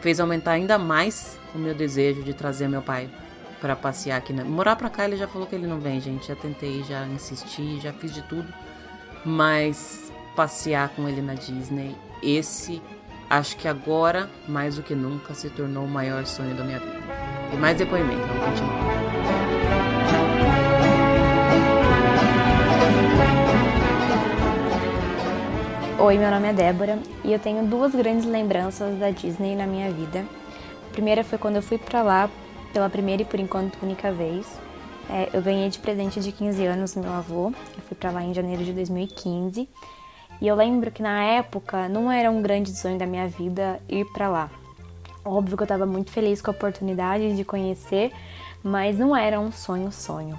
fez 0.00 0.20
aumentar 0.20 0.52
ainda 0.52 0.78
mais 0.78 1.38
o 1.54 1.58
meu 1.58 1.74
desejo 1.74 2.22
de 2.22 2.32
trazer 2.32 2.66
meu 2.66 2.80
pai 2.80 3.10
para 3.60 3.76
passear 3.76 4.16
aqui. 4.16 4.32
Na... 4.32 4.42
Morar 4.42 4.74
pra 4.74 4.88
cá 4.88 5.04
ele 5.04 5.18
já 5.18 5.28
falou 5.28 5.46
que 5.46 5.54
ele 5.54 5.66
não 5.66 5.80
vem, 5.80 6.00
gente. 6.00 6.28
Já 6.28 6.34
tentei, 6.34 6.82
já 6.84 7.06
insisti, 7.06 7.78
já 7.78 7.92
fiz 7.92 8.14
de 8.14 8.22
tudo. 8.22 8.63
Mas 9.24 10.12
passear 10.36 10.90
com 10.90 11.08
ele 11.08 11.22
na 11.22 11.34
Disney, 11.34 11.96
esse 12.22 12.82
acho 13.30 13.56
que 13.56 13.66
agora, 13.66 14.28
mais 14.46 14.76
do 14.76 14.82
que 14.82 14.94
nunca, 14.94 15.32
se 15.34 15.48
tornou 15.48 15.84
o 15.84 15.88
maior 15.88 16.26
sonho 16.26 16.54
da 16.54 16.62
minha 16.62 16.78
vida. 16.78 17.02
Tem 17.50 17.58
mais 17.58 17.78
depoimento, 17.78 18.20
vamos 18.20 18.44
continuar. 18.44 19.04
Oi, 26.00 26.18
meu 26.18 26.30
nome 26.30 26.48
é 26.48 26.52
Débora 26.52 26.98
e 27.24 27.32
eu 27.32 27.38
tenho 27.38 27.64
duas 27.64 27.94
grandes 27.94 28.26
lembranças 28.26 28.98
da 28.98 29.08
Disney 29.08 29.56
na 29.56 29.66
minha 29.66 29.90
vida. 29.90 30.26
A 30.90 30.92
primeira 30.92 31.24
foi 31.24 31.38
quando 31.38 31.56
eu 31.56 31.62
fui 31.62 31.78
para 31.78 32.02
lá 32.02 32.30
pela 32.74 32.90
primeira 32.90 33.22
e 33.22 33.24
por 33.24 33.40
enquanto 33.40 33.82
única 33.82 34.12
vez. 34.12 34.46
É, 35.08 35.30
eu 35.32 35.42
ganhei 35.42 35.68
de 35.68 35.78
presente 35.78 36.20
de 36.20 36.32
15 36.32 36.64
anos 36.64 36.94
meu 36.94 37.12
avô. 37.12 37.52
Eu 37.76 37.82
fui 37.88 37.96
para 37.96 38.10
lá 38.10 38.22
em 38.22 38.32
janeiro 38.32 38.64
de 38.64 38.72
2015 38.72 39.68
e 40.40 40.46
eu 40.46 40.56
lembro 40.56 40.90
que 40.90 41.02
na 41.02 41.22
época 41.22 41.88
não 41.88 42.10
era 42.10 42.30
um 42.30 42.42
grande 42.42 42.76
sonho 42.76 42.98
da 42.98 43.06
minha 43.06 43.28
vida 43.28 43.80
ir 43.88 44.04
para 44.12 44.28
lá. 44.28 44.50
Óbvio 45.24 45.56
que 45.56 45.62
eu 45.62 45.66
estava 45.66 45.86
muito 45.86 46.10
feliz 46.10 46.42
com 46.42 46.50
a 46.50 46.54
oportunidade 46.54 47.34
de 47.36 47.44
conhecer, 47.44 48.12
mas 48.62 48.98
não 48.98 49.16
era 49.16 49.40
um 49.40 49.50
sonho 49.50 49.90
sonho. 49.90 50.38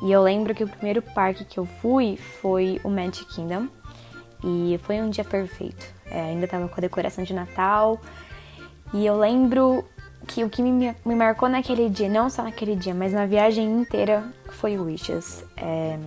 E 0.00 0.10
eu 0.10 0.22
lembro 0.22 0.54
que 0.54 0.64
o 0.64 0.68
primeiro 0.68 1.02
parque 1.02 1.44
que 1.44 1.58
eu 1.58 1.66
fui 1.66 2.16
foi 2.16 2.80
o 2.82 2.88
Magic 2.88 3.26
Kingdom 3.34 3.68
e 4.42 4.78
foi 4.82 5.00
um 5.00 5.10
dia 5.10 5.24
perfeito. 5.24 5.86
É, 6.06 6.20
ainda 6.22 6.44
estava 6.44 6.68
com 6.68 6.74
a 6.76 6.80
decoração 6.80 7.24
de 7.24 7.32
Natal 7.32 8.00
e 8.92 9.06
eu 9.06 9.16
lembro 9.18 9.84
que 10.26 10.44
o 10.44 10.50
que 10.50 10.62
me, 10.62 10.94
me, 11.04 11.14
marcou 11.14 11.48
naquele 11.48 11.88
dia, 11.88 12.08
não 12.08 12.30
só 12.30 12.42
naquele 12.42 12.76
dia, 12.76 12.94
mas 12.94 13.12
na 13.12 13.26
viagem 13.26 13.64
inteira, 13.64 14.24
foi 14.50 14.78
Wishes. 14.78 15.44
É, 15.56 15.98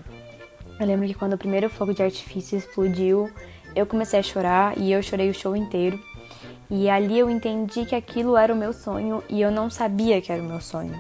eu 0.80 0.86
lembro 0.86 1.08
que 1.08 1.14
quando 1.14 1.34
o 1.34 1.38
primeiro 1.38 1.70
fogo 1.70 1.94
de 1.94 2.04
artifício 2.04 2.58
explodiu, 2.58 3.30
eu 3.76 3.86
comecei 3.86 4.20
a 4.20 4.24
chorar 4.24 4.78
e 4.78 4.92
eu 4.92 5.02
chorei 5.04 5.30
o 5.30 5.34
show 5.34 5.56
inteiro. 5.56 6.00
E 6.70 6.90
ali 6.90 7.20
eu 7.20 7.30
entendi 7.30 7.86
que 7.86 7.96
aquilo 7.96 8.36
era 8.36 8.54
o 8.54 8.58
meu 8.58 8.74
sonho 8.74 9.24
e 9.30 9.40
eu 9.40 9.52
não 9.52 9.70
sabia 9.70 10.22
que 10.22 10.32
era 10.32 10.42
o 10.42 10.46
meu 10.46 10.60
sonho. 10.60 11.00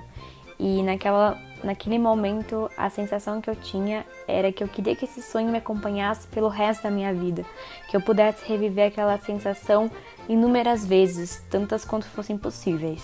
E 0.59 0.83
naquela, 0.83 1.37
naquele 1.63 1.97
momento, 1.97 2.69
a 2.77 2.89
sensação 2.89 3.41
que 3.41 3.49
eu 3.49 3.55
tinha 3.55 4.05
era 4.27 4.51
que 4.51 4.63
eu 4.63 4.67
queria 4.67 4.95
que 4.95 5.05
esse 5.05 5.21
sonho 5.21 5.49
me 5.49 5.57
acompanhasse 5.57 6.27
pelo 6.27 6.47
resto 6.47 6.83
da 6.83 6.91
minha 6.91 7.13
vida, 7.13 7.43
que 7.89 7.97
eu 7.97 8.01
pudesse 8.01 8.47
reviver 8.47 8.87
aquela 8.87 9.17
sensação 9.17 9.89
inúmeras 10.27 10.85
vezes, 10.85 11.43
tantas 11.49 11.85
quanto 11.85 12.05
fossem 12.05 12.37
possíveis. 12.37 13.03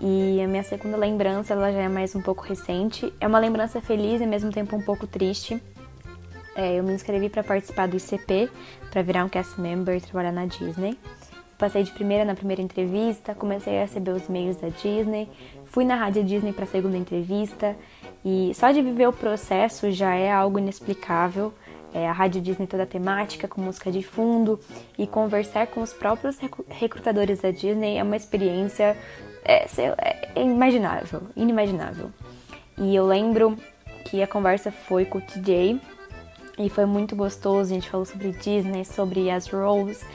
E 0.00 0.40
a 0.40 0.46
minha 0.46 0.62
segunda 0.62 0.96
lembrança, 0.96 1.54
ela 1.54 1.72
já 1.72 1.80
é 1.80 1.88
mais 1.88 2.14
um 2.14 2.22
pouco 2.22 2.44
recente. 2.44 3.12
É 3.20 3.26
uma 3.26 3.38
lembrança 3.38 3.80
feliz 3.80 4.20
e 4.20 4.24
ao 4.24 4.30
mesmo 4.30 4.52
tempo 4.52 4.76
um 4.76 4.82
pouco 4.82 5.06
triste. 5.06 5.60
É, 6.54 6.78
eu 6.78 6.84
me 6.84 6.92
inscrevi 6.92 7.28
para 7.28 7.42
participar 7.42 7.88
do 7.88 7.96
ICP, 7.96 8.48
para 8.90 9.02
virar 9.02 9.24
um 9.24 9.28
cast 9.28 9.60
member 9.60 9.96
e 9.96 10.00
trabalhar 10.00 10.32
na 10.32 10.46
Disney. 10.46 10.98
Passei 11.58 11.82
de 11.82 11.90
primeira 11.90 12.24
na 12.24 12.36
primeira 12.36 12.62
entrevista, 12.62 13.34
comecei 13.34 13.78
a 13.78 13.80
receber 13.82 14.12
os 14.12 14.28
e-mails 14.28 14.56
da 14.56 14.68
Disney, 14.68 15.28
fui 15.64 15.84
na 15.84 15.96
Rádio 15.96 16.22
Disney 16.22 16.52
para 16.52 16.62
a 16.62 16.68
segunda 16.68 16.96
entrevista 16.96 17.76
e 18.24 18.52
só 18.54 18.70
de 18.70 18.80
viver 18.80 19.08
o 19.08 19.12
processo 19.12 19.90
já 19.90 20.14
é 20.14 20.30
algo 20.30 20.60
inexplicável. 20.60 21.52
É, 21.98 22.08
a 22.08 22.12
Rádio 22.12 22.40
Disney 22.40 22.68
toda 22.68 22.86
temática, 22.86 23.48
com 23.48 23.60
música 23.60 23.90
de 23.90 24.04
fundo 24.04 24.60
e 24.96 25.04
conversar 25.04 25.66
com 25.66 25.82
os 25.82 25.92
próprios 25.92 26.38
recrutadores 26.68 27.40
da 27.40 27.50
Disney 27.50 27.98
é 27.98 28.02
uma 28.04 28.14
experiência 28.14 28.96
é, 29.44 29.64
é, 29.64 30.30
é 30.36 30.42
imaginável, 30.42 31.22
inimaginável. 31.34 32.12
E 32.76 32.94
eu 32.94 33.04
lembro 33.04 33.56
que 34.04 34.22
a 34.22 34.28
conversa 34.28 34.70
foi 34.70 35.04
com 35.06 35.18
o 35.18 35.20
TJ 35.20 35.80
e 36.56 36.70
foi 36.70 36.84
muito 36.86 37.16
gostoso. 37.16 37.72
A 37.72 37.74
gente 37.74 37.90
falou 37.90 38.06
sobre 38.06 38.30
Disney, 38.30 38.84
sobre 38.84 39.28
as 39.28 39.48
roles 39.48 40.06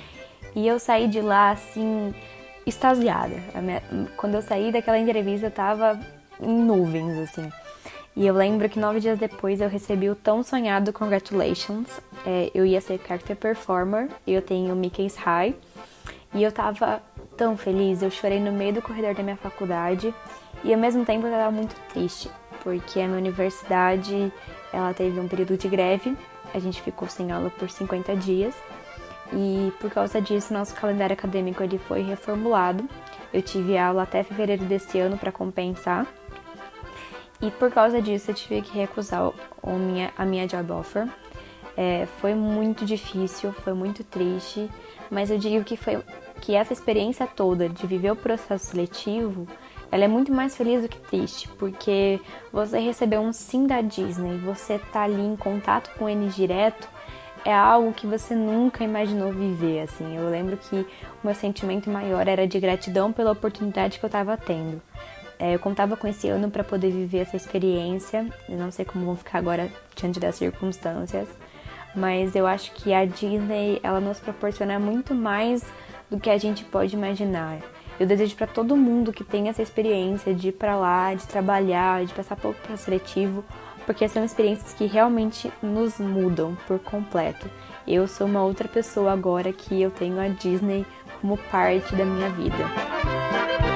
e 0.56 0.66
eu 0.66 0.80
saí 0.80 1.10
de 1.10 1.20
lá 1.20 1.52
assim, 1.52 2.16
extasiada. 2.66 3.36
Minha, 3.62 3.84
quando 4.16 4.36
eu 4.36 4.42
saí 4.42 4.72
daquela 4.72 4.98
entrevista, 4.98 5.48
eu 5.48 5.52
tava 5.52 6.00
em 6.40 6.64
nuvens, 6.64 7.18
assim. 7.18 7.52
E 8.16 8.28
eu 8.28 8.34
lembro 8.34 8.70
que 8.70 8.80
nove 8.80 9.00
dias 9.00 9.18
depois 9.18 9.60
eu 9.60 9.68
recebi 9.68 10.10
o 10.10 10.16
tão 10.16 10.44
sonhado 10.44 10.94
Congratulations. 10.94 12.00
É, 12.26 12.52
eu 12.54 12.66
ia 12.66 12.80
ser 12.80 13.00
Character 13.08 13.36
Performer, 13.36 14.10
eu 14.28 14.42
tenho 14.42 14.76
Mickey's 14.76 15.16
High. 15.16 15.56
E 16.36 16.44
eu 16.44 16.52
tava 16.52 17.02
tão 17.36 17.58
feliz, 17.58 18.02
eu 18.02 18.12
chorei 18.12 18.40
no 18.40 18.52
meio 18.52 18.74
do 18.74 18.82
corredor 18.82 19.16
da 19.16 19.24
minha 19.24 19.36
faculdade. 19.36 20.14
E 20.64 20.74
ao 20.74 20.80
mesmo 20.80 21.04
tempo 21.06 21.26
eu 21.26 21.32
tava 21.32 21.52
muito 21.52 21.76
triste, 21.92 22.30
porque 22.64 23.00
a 23.00 23.08
minha 23.08 23.18
universidade, 23.18 24.32
ela 24.72 24.94
teve 24.94 25.20
um 25.20 25.28
período 25.28 25.58
de 25.58 25.68
greve. 25.68 26.16
A 26.54 26.60
gente 26.60 26.82
ficou 26.82 27.08
sem 27.08 27.32
aula 27.32 27.50
por 27.50 27.70
50 27.70 28.16
dias. 28.16 28.56
E 29.32 29.74
por 29.80 29.90
causa 29.90 30.22
disso, 30.22 30.54
nosso 30.54 30.76
calendário 30.76 31.14
acadêmico 31.14 31.64
ele 31.64 31.80
foi 31.80 32.04
reformulado. 32.04 32.88
Eu 33.34 33.42
tive 33.42 33.78
aula 33.78 34.04
até 34.04 34.22
fevereiro 34.24 34.66
desse 34.66 35.00
ano 35.00 35.18
para 35.18 35.32
compensar. 35.32 36.06
E 37.44 37.52
por 37.52 37.70
causa 37.70 38.02
disso, 38.02 38.32
eu 38.32 38.36
tive 38.36 38.62
que 38.62 38.78
recusar 38.78 39.34
o 39.62 39.74
minha, 39.74 40.14
a 40.18 40.24
minha 40.24 40.48
job 40.48 40.72
offer. 40.72 41.10
É, 41.76 42.08
foi 42.22 42.34
muito 42.34 42.86
difícil, 42.86 43.52
foi 43.52 43.74
muito 43.74 44.02
triste, 44.02 44.70
mas 45.12 45.30
eu 45.30 45.38
digo 45.38 45.62
que 45.66 45.76
foi 45.76 46.02
que 46.40 46.56
essa 46.56 46.72
experiência 46.72 47.28
toda 47.28 47.68
de 47.68 47.86
viver 47.86 48.12
o 48.12 48.16
processo 48.16 48.68
seletivo, 48.68 49.46
ela 49.92 50.06
é 50.06 50.08
muito 50.08 50.32
mais 50.32 50.56
feliz 50.56 50.84
do 50.84 50.88
que 50.88 50.98
triste, 51.00 51.50
porque 51.60 52.22
você 52.52 52.80
recebeu 52.80 53.20
um 53.20 53.34
sim 53.34 53.68
da 53.68 53.82
Disney, 53.82 54.38
você 54.38 54.80
tá 54.80 55.02
ali 55.04 55.22
em 55.22 55.36
contato 55.36 55.92
com 55.98 56.08
eles 56.08 56.34
direto, 56.34 56.88
é 57.44 57.54
algo 57.54 57.92
que 57.92 58.08
você 58.08 58.34
nunca 58.34 58.86
imaginou 58.86 59.34
viver, 59.34 59.82
assim. 59.82 60.16
Eu 60.16 60.30
lembro 60.30 60.56
que 60.56 60.78
o 60.78 60.88
meu 61.26 61.36
sentimento 61.36 61.90
maior 61.90 62.26
era 62.26 62.48
de 62.48 62.58
gratidão 62.58 63.12
pela 63.12 63.32
oportunidade 63.32 64.00
que 64.00 64.06
eu 64.06 64.08
estava 64.08 64.38
tendo. 64.38 64.82
É, 65.40 65.56
eu 65.56 65.60
contava 65.60 65.98
com 65.98 66.08
esse 66.08 66.28
ano 66.30 66.50
para 66.50 66.64
poder 66.64 66.92
viver 66.92 67.20
essa 67.20 67.36
experiência. 67.36 68.26
Eu 68.48 68.58
não 68.58 68.72
sei 68.72 68.86
como 68.86 69.06
vão 69.06 69.16
ficar 69.16 69.40
agora 69.40 69.70
diante 69.96 70.20
das 70.20 70.36
circunstâncias, 70.36 71.28
mas 71.96 72.36
eu 72.36 72.48
acho 72.48 72.72
que 72.74 72.94
a 72.94 73.06
Disney 73.06 73.80
ela 73.84 74.00
nos 74.00 74.20
proporciona 74.20 74.80
muito 74.80 75.14
mais 75.14 75.64
do 76.10 76.20
que 76.20 76.30
a 76.30 76.38
gente 76.38 76.64
pode 76.64 76.96
imaginar. 76.96 77.60
Eu 78.00 78.08
desejo 78.08 78.36
para 78.36 78.48
todo 78.48 78.76
mundo 78.76 79.14
que 79.14 79.24
tenha 79.24 79.52
essa 79.52 79.62
experiência 79.62 80.34
de 80.34 80.50
ir 80.50 80.54
para 80.54 80.76
lá, 80.76 81.14
de 81.14 81.28
trabalhar, 81.28 82.06
de 82.06 82.14
passar 82.14 82.36
pelo 82.36 82.54
processo 82.54 82.86
seletivo, 82.86 83.44
porque 83.86 84.08
são 84.08 84.24
experiências 84.24 84.74
que 84.74 84.86
realmente 84.86 85.52
nos 85.62 86.00
mudam 86.00 86.58
por 86.68 86.80
completo. 86.80 87.50
Eu 87.88 88.08
sou 88.08 88.28
uma 88.28 88.44
outra 88.44 88.68
pessoa 88.68 89.12
agora 89.12 89.52
que 89.52 89.82
eu 89.82 89.92
tenho 89.92 90.20
a 90.20 90.28
Disney 90.28 90.86
como 91.22 91.38
parte 91.38 91.96
da 91.96 92.06
minha 92.06 92.30
vida. 92.30 93.73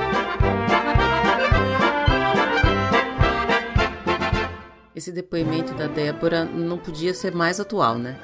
Esse 4.98 5.12
depoimento 5.12 5.76
da 5.76 5.86
Débora 5.86 6.43
não 6.43 6.80
podia 6.80 7.14
ser 7.14 7.32
mais 7.32 7.60
atual, 7.60 8.00
né? 8.00 8.20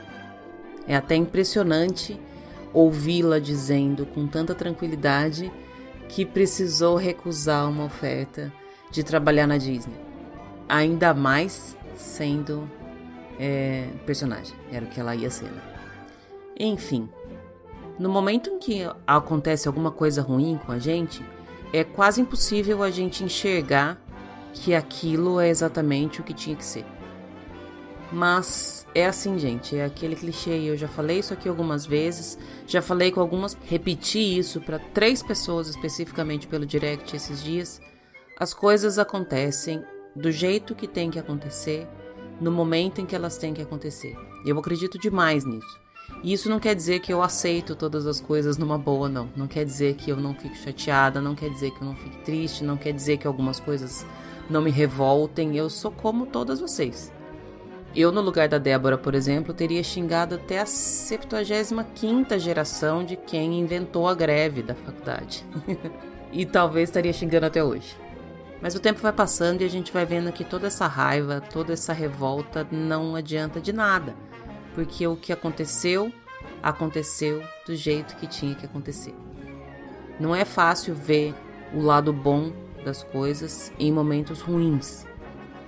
É 0.87 0.95
até 0.95 1.15
impressionante 1.15 2.19
ouvi-la 2.73 3.37
dizendo 3.37 4.07
com 4.07 4.25
tanta 4.25 4.55
tranquilidade 4.55 5.53
que 6.09 6.25
precisou 6.25 6.95
recusar 6.95 7.69
uma 7.69 7.85
oferta 7.85 8.51
de 8.89 9.03
trabalhar 9.03 9.45
na 9.45 9.59
Disney 9.59 9.93
ainda 10.67 11.13
mais 11.13 11.77
sendo 11.95 12.67
é, 13.39 13.87
personagem. 14.07 14.55
Era 14.71 14.83
o 14.83 14.87
que 14.87 14.99
ela 14.99 15.15
ia 15.15 15.29
ser. 15.29 15.51
Né? 15.51 15.61
Enfim, 16.59 17.07
no 17.99 18.09
momento 18.09 18.49
em 18.49 18.57
que 18.57 18.81
acontece 19.05 19.67
alguma 19.67 19.91
coisa 19.91 20.23
ruim 20.23 20.59
com 20.65 20.71
a 20.71 20.79
gente, 20.79 21.23
é 21.71 21.83
quase 21.83 22.19
impossível 22.19 22.81
a 22.81 22.89
gente 22.89 23.23
enxergar 23.23 24.02
que 24.53 24.75
aquilo 24.75 25.39
é 25.39 25.49
exatamente 25.49 26.21
o 26.21 26.23
que 26.23 26.33
tinha 26.33 26.55
que 26.55 26.63
ser. 26.63 26.85
Mas 28.11 28.85
é 28.93 29.07
assim, 29.07 29.39
gente, 29.39 29.75
é 29.75 29.83
aquele 29.83 30.15
clichê. 30.15 30.51
Eu 30.51 30.77
já 30.77 30.87
falei 30.87 31.17
isso 31.17 31.33
aqui 31.33 31.49
algumas 31.49 31.83
vezes, 31.83 32.37
já 32.67 32.81
falei 32.81 33.11
com 33.11 33.19
algumas, 33.19 33.57
repeti 33.65 34.37
isso 34.37 34.61
para 34.61 34.77
três 34.77 35.23
pessoas 35.23 35.67
especificamente 35.67 36.47
pelo 36.47 36.65
direct 36.65 37.15
esses 37.15 37.43
dias. 37.43 37.81
As 38.39 38.53
coisas 38.53 38.99
acontecem 38.99 39.83
do 40.15 40.31
jeito 40.31 40.75
que 40.75 40.87
tem 40.87 41.09
que 41.09 41.17
acontecer, 41.17 41.87
no 42.39 42.51
momento 42.51 43.01
em 43.01 43.05
que 43.05 43.15
elas 43.15 43.37
têm 43.37 43.53
que 43.53 43.61
acontecer. 43.61 44.15
Eu 44.45 44.59
acredito 44.59 44.99
demais 44.99 45.43
nisso. 45.43 45.81
E 46.21 46.33
isso 46.33 46.49
não 46.49 46.59
quer 46.59 46.75
dizer 46.75 46.99
que 46.99 47.11
eu 47.11 47.21
aceito 47.21 47.75
todas 47.75 48.05
as 48.05 48.21
coisas 48.21 48.57
numa 48.57 48.77
boa, 48.77 49.09
não. 49.09 49.29
Não 49.35 49.47
quer 49.47 49.65
dizer 49.65 49.95
que 49.95 50.11
eu 50.11 50.17
não 50.17 50.35
fico 50.35 50.55
chateada, 50.55 51.19
não 51.19 51.33
quer 51.33 51.49
dizer 51.49 51.71
que 51.71 51.81
eu 51.81 51.87
não 51.87 51.95
fique 51.95 52.17
triste, 52.19 52.63
não 52.63 52.77
quer 52.77 52.91
dizer 52.91 53.17
que 53.17 53.25
algumas 53.25 53.59
coisas 53.59 54.05
não 54.49 54.61
me 54.61 54.71
revoltem. 54.71 55.55
Eu 55.55 55.69
sou 55.69 55.91
como 55.91 56.25
todas 56.25 56.59
vocês. 56.59 57.11
Eu, 57.95 58.11
no 58.11 58.21
lugar 58.21 58.47
da 58.47 58.57
Débora, 58.57 58.97
por 58.97 59.13
exemplo, 59.13 59.53
teria 59.53 59.83
xingado 59.83 60.35
até 60.35 60.59
a 60.59 60.65
75 60.65 62.39
geração 62.39 63.05
de 63.05 63.15
quem 63.15 63.59
inventou 63.59 64.07
a 64.07 64.15
greve 64.15 64.63
da 64.63 64.73
faculdade. 64.73 65.45
e 66.33 66.43
talvez 66.43 66.89
estaria 66.89 67.13
xingando 67.13 67.45
até 67.45 67.63
hoje. 67.63 67.95
Mas 68.59 68.73
o 68.73 68.79
tempo 68.79 68.99
vai 68.99 69.13
passando 69.13 69.61
e 69.61 69.65
a 69.65 69.69
gente 69.69 69.91
vai 69.91 70.05
vendo 70.05 70.31
que 70.31 70.43
toda 70.43 70.67
essa 70.67 70.87
raiva, 70.87 71.39
toda 71.39 71.73
essa 71.73 71.93
revolta 71.93 72.67
não 72.71 73.15
adianta 73.15 73.61
de 73.61 73.71
nada. 73.71 74.15
Porque 74.73 75.05
o 75.05 75.15
que 75.15 75.31
aconteceu, 75.31 76.11
aconteceu 76.63 77.43
do 77.67 77.75
jeito 77.75 78.15
que 78.15 78.25
tinha 78.25 78.55
que 78.55 78.65
acontecer. 78.65 79.13
Não 80.19 80.33
é 80.33 80.45
fácil 80.45 80.95
ver 80.95 81.35
o 81.73 81.81
lado 81.81 82.11
bom 82.11 82.51
das 82.83 83.03
coisas 83.03 83.71
em 83.79 83.91
momentos 83.91 84.41
ruins. 84.41 85.05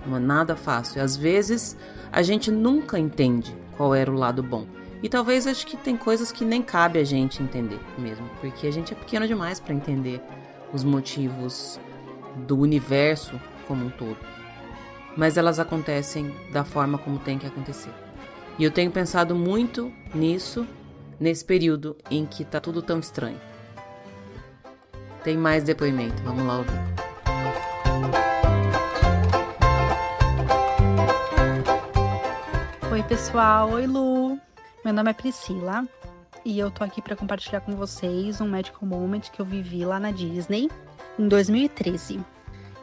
Não 0.05 0.17
é 0.17 0.19
nada 0.19 0.55
fácil. 0.55 1.01
Às 1.01 1.15
vezes 1.15 1.77
a 2.11 2.21
gente 2.21 2.51
nunca 2.51 2.99
entende 2.99 3.55
qual 3.75 3.95
era 3.95 4.11
o 4.11 4.15
lado 4.15 4.43
bom. 4.43 4.67
E 5.01 5.09
talvez 5.09 5.45
acho 5.45 5.67
que 5.67 5.77
tem 5.77 5.95
coisas 5.97 6.31
que 6.31 6.45
nem 6.45 6.61
cabe 6.61 6.99
a 6.99 7.03
gente 7.03 7.41
entender 7.41 7.79
mesmo, 7.97 8.27
porque 8.41 8.65
a 8.67 8.71
gente 8.71 8.93
é 8.93 8.95
pequeno 8.95 9.27
demais 9.27 9.59
para 9.59 9.73
entender 9.73 10.21
os 10.73 10.83
motivos 10.83 11.79
do 12.47 12.57
universo 12.57 13.39
como 13.67 13.85
um 13.85 13.89
todo. 13.89 14.17
Mas 15.15 15.37
elas 15.37 15.59
acontecem 15.59 16.33
da 16.51 16.63
forma 16.63 16.97
como 16.97 17.19
tem 17.19 17.37
que 17.37 17.47
acontecer. 17.47 17.91
E 18.57 18.63
eu 18.63 18.71
tenho 18.71 18.91
pensado 18.91 19.35
muito 19.35 19.91
nisso 20.13 20.65
nesse 21.19 21.43
período 21.43 21.95
em 22.09 22.25
que 22.25 22.43
tá 22.43 22.59
tudo 22.59 22.81
tão 22.81 22.99
estranho. 22.99 23.39
Tem 25.23 25.37
mais 25.37 25.63
depoimento, 25.63 26.21
vamos 26.23 26.45
lá 26.45 26.57
ouvir. 26.57 26.94
Pessoal. 33.07 33.69
Oi, 33.69 33.85
Lu. 33.85 34.39
Meu 34.83 34.91
nome 34.91 35.11
é 35.11 35.13
Priscila 35.13 35.87
e 36.43 36.57
eu 36.57 36.71
tô 36.71 36.83
aqui 36.83 37.03
para 37.03 37.15
compartilhar 37.15 37.61
com 37.61 37.75
vocês 37.75 38.41
um 38.41 38.47
Magical 38.47 38.87
Moment 38.87 39.21
que 39.31 39.39
eu 39.39 39.45
vivi 39.45 39.85
lá 39.85 39.99
na 39.99 40.09
Disney 40.09 40.71
em 41.19 41.27
2013. 41.27 42.19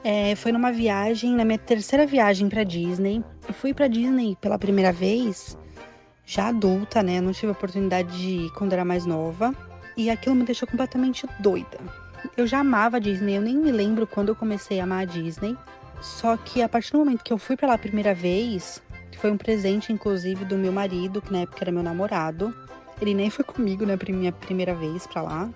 É, 0.05 0.37
foi 0.37 0.53
numa 0.53 0.71
viagem, 0.71 1.35
na 1.35 1.45
minha 1.45 1.59
terceira 1.59 2.07
viagem 2.07 2.49
para 2.49 2.63
Disney. 2.63 3.25
Eu 3.49 3.53
fui 3.53 3.75
para 3.75 3.89
Disney 3.89 4.37
pela 4.41 4.59
primeira 4.61 4.93
vez 4.93 5.59
já 6.25 6.49
adulta, 6.49 7.03
né? 7.03 7.19
Eu 7.19 7.23
não 7.23 7.33
tive 7.33 7.49
a 7.49 7.53
oportunidade 7.53 8.17
de 8.17 8.47
ir 8.47 8.51
quando 8.53 8.75
era 8.75 8.85
mais 8.85 9.05
nova. 9.05 9.53
E 9.97 10.09
aquilo 10.09 10.37
me 10.37 10.45
deixou 10.45 10.69
completamente 10.69 11.27
doida. 11.41 11.81
Eu 12.37 12.47
já 12.47 12.61
amava 12.61 12.99
a 12.99 13.01
Disney, 13.01 13.39
eu 13.39 13.43
nem 13.43 13.57
me 13.57 13.73
lembro 13.73 14.07
quando 14.07 14.29
eu 14.29 14.37
comecei 14.37 14.79
a 14.79 14.85
amar 14.85 15.03
a 15.03 15.05
Disney. 15.05 15.57
Só 16.01 16.37
que 16.37 16.63
a 16.63 16.69
partir 16.69 16.93
do 16.93 16.99
momento 16.99 17.25
que 17.25 17.33
eu 17.33 17.39
fui 17.39 17.57
para 17.57 17.69
lá 17.69 17.75
a 17.75 17.79
primeira 17.79 18.15
vez, 18.15 18.81
foi 19.19 19.31
um 19.31 19.37
presente, 19.37 19.93
inclusive, 19.93 20.45
do 20.45 20.57
meu 20.57 20.73
marido, 20.73 21.21
que 21.23 21.33
na 21.33 21.41
época 21.41 21.65
era 21.65 21.73
meu 21.73 21.83
namorado. 21.83 22.55
Ele 23.01 23.15
nem 23.15 23.31
foi 23.31 23.45
comigo 23.45 23.85
na 23.85 23.95
né, 23.95 23.99
minha 24.09 24.33
primeira 24.33 24.75
vez 24.75 25.07
para 25.07 25.23
lá. 25.23 25.51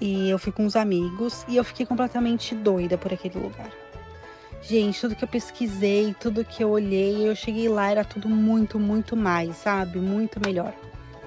E 0.00 0.28
eu 0.30 0.38
fui 0.38 0.52
com 0.52 0.64
os 0.64 0.76
amigos 0.76 1.44
e 1.48 1.56
eu 1.56 1.64
fiquei 1.64 1.84
completamente 1.84 2.54
doida 2.54 2.96
por 2.96 3.12
aquele 3.12 3.38
lugar. 3.38 3.70
Gente, 4.62 5.00
tudo 5.00 5.14
que 5.14 5.24
eu 5.24 5.28
pesquisei, 5.28 6.14
tudo 6.18 6.44
que 6.44 6.62
eu 6.62 6.70
olhei, 6.70 7.28
eu 7.28 7.34
cheguei 7.34 7.68
lá, 7.68 7.90
era 7.90 8.04
tudo 8.04 8.28
muito, 8.28 8.78
muito 8.78 9.16
mais, 9.16 9.56
sabe? 9.56 9.98
Muito 9.98 10.38
melhor. 10.44 10.74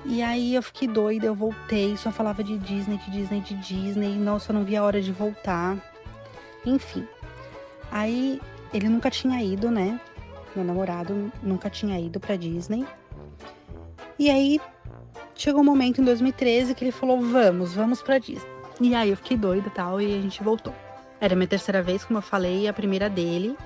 E 0.06 0.22
aí 0.22 0.54
eu 0.54 0.62
fiquei 0.62 0.88
doida, 0.88 1.26
eu 1.26 1.36
voltei, 1.36 1.96
só 1.98 2.12
falava 2.12 2.44
de 2.44 2.58
Disney, 2.58 2.98
de 2.98 3.12
Disney, 3.12 3.40
de 3.42 3.56
Disney. 3.56 4.16
Nossa, 4.16 4.52
eu 4.52 4.56
não 4.56 4.64
via 4.64 4.82
a 4.82 4.84
hora 4.84 5.02
de 5.02 5.12
voltar. 5.12 5.78
Enfim. 6.66 7.08
Aí 7.92 8.42
ele 8.74 8.90
nunca 8.90 9.10
tinha 9.10 9.42
ido, 9.42 9.72
né? 9.72 10.00
Meu 10.56 10.64
namorado 10.64 11.32
nunca 11.42 11.70
tinha 11.70 12.00
ido 12.00 12.20
pra 12.20 12.36
Disney. 12.36 12.86
E 14.18 14.30
aí 14.30 14.60
chegou 15.36 15.62
um 15.62 15.66
momento 15.66 16.02
em 16.02 16.04
2013 16.04 16.76
que 16.76 16.84
ele 16.84 16.92
falou: 16.92 17.20
Vamos, 17.22 17.74
vamos 17.74 18.02
pra 18.02 18.18
Disney. 18.18 18.52
E 18.82 18.94
aí 18.96 19.10
eu 19.10 19.18
fiquei 19.18 19.38
doida 19.38 19.70
tal, 19.70 20.02
e 20.02 20.06
a 20.06 20.22
gente 20.22 20.44
voltou. 20.44 20.74
Era 21.20 21.36
minha 21.36 21.48
terceira 21.48 21.82
vez, 21.82 22.04
como 22.04 22.20
eu 22.20 22.24
falei, 22.24 22.68
a 22.68 22.74
primeira 22.74 23.10
dele. 23.10 23.58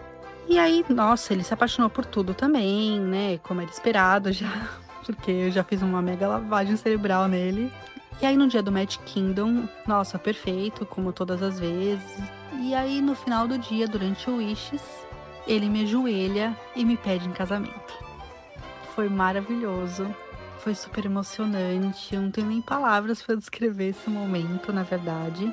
E 0.48 0.58
aí, 0.58 0.86
nossa, 0.90 1.34
ele 1.34 1.44
se 1.44 1.54
apaixonou 1.54 1.90
por 1.90 2.06
tudo 2.06 2.34
também, 2.34 3.00
né? 3.00 3.38
Como 3.40 3.62
era 3.62 3.70
esperado 3.70 4.32
já, 4.32 4.70
porque 5.06 5.32
eu 5.32 5.52
já 5.52 5.64
fiz 5.64 5.82
uma 5.82 6.02
mega 6.02 6.28
lavagem 6.28 6.78
cerebral 6.78 7.28
nele. 7.28 7.72
E 8.22 8.26
aí 8.26 8.36
no 8.36 8.48
dia 8.48 8.64
do 8.64 8.72
Magic 8.72 9.04
Kingdom, 9.04 9.68
nossa, 9.86 10.18
perfeito, 10.18 10.86
como 10.86 11.14
todas 11.14 11.44
as 11.44 11.60
vezes. 11.60 12.18
E 12.60 12.74
aí 12.74 13.02
no 13.02 13.14
final 13.14 13.48
do 13.48 13.58
dia, 13.58 13.88
durante 13.88 14.30
o 14.30 14.38
Wishes, 14.38 14.82
ele 15.48 15.70
me 15.70 15.84
ajoelha 15.84 16.56
e 16.76 16.84
me 16.84 16.98
pede 16.98 17.28
em 17.28 17.32
casamento. 17.32 17.98
Foi 18.94 19.10
maravilhoso, 19.10 20.14
foi 20.60 20.76
super 20.76 21.06
emocionante, 21.06 22.14
eu 22.14 22.22
não 22.22 22.32
tenho 22.32 22.48
nem 22.48 22.62
palavras 22.62 23.22
para 23.22 23.36
descrever 23.36 23.90
esse 23.90 24.10
momento, 24.10 24.74
na 24.74 24.84
verdade. 24.84 25.52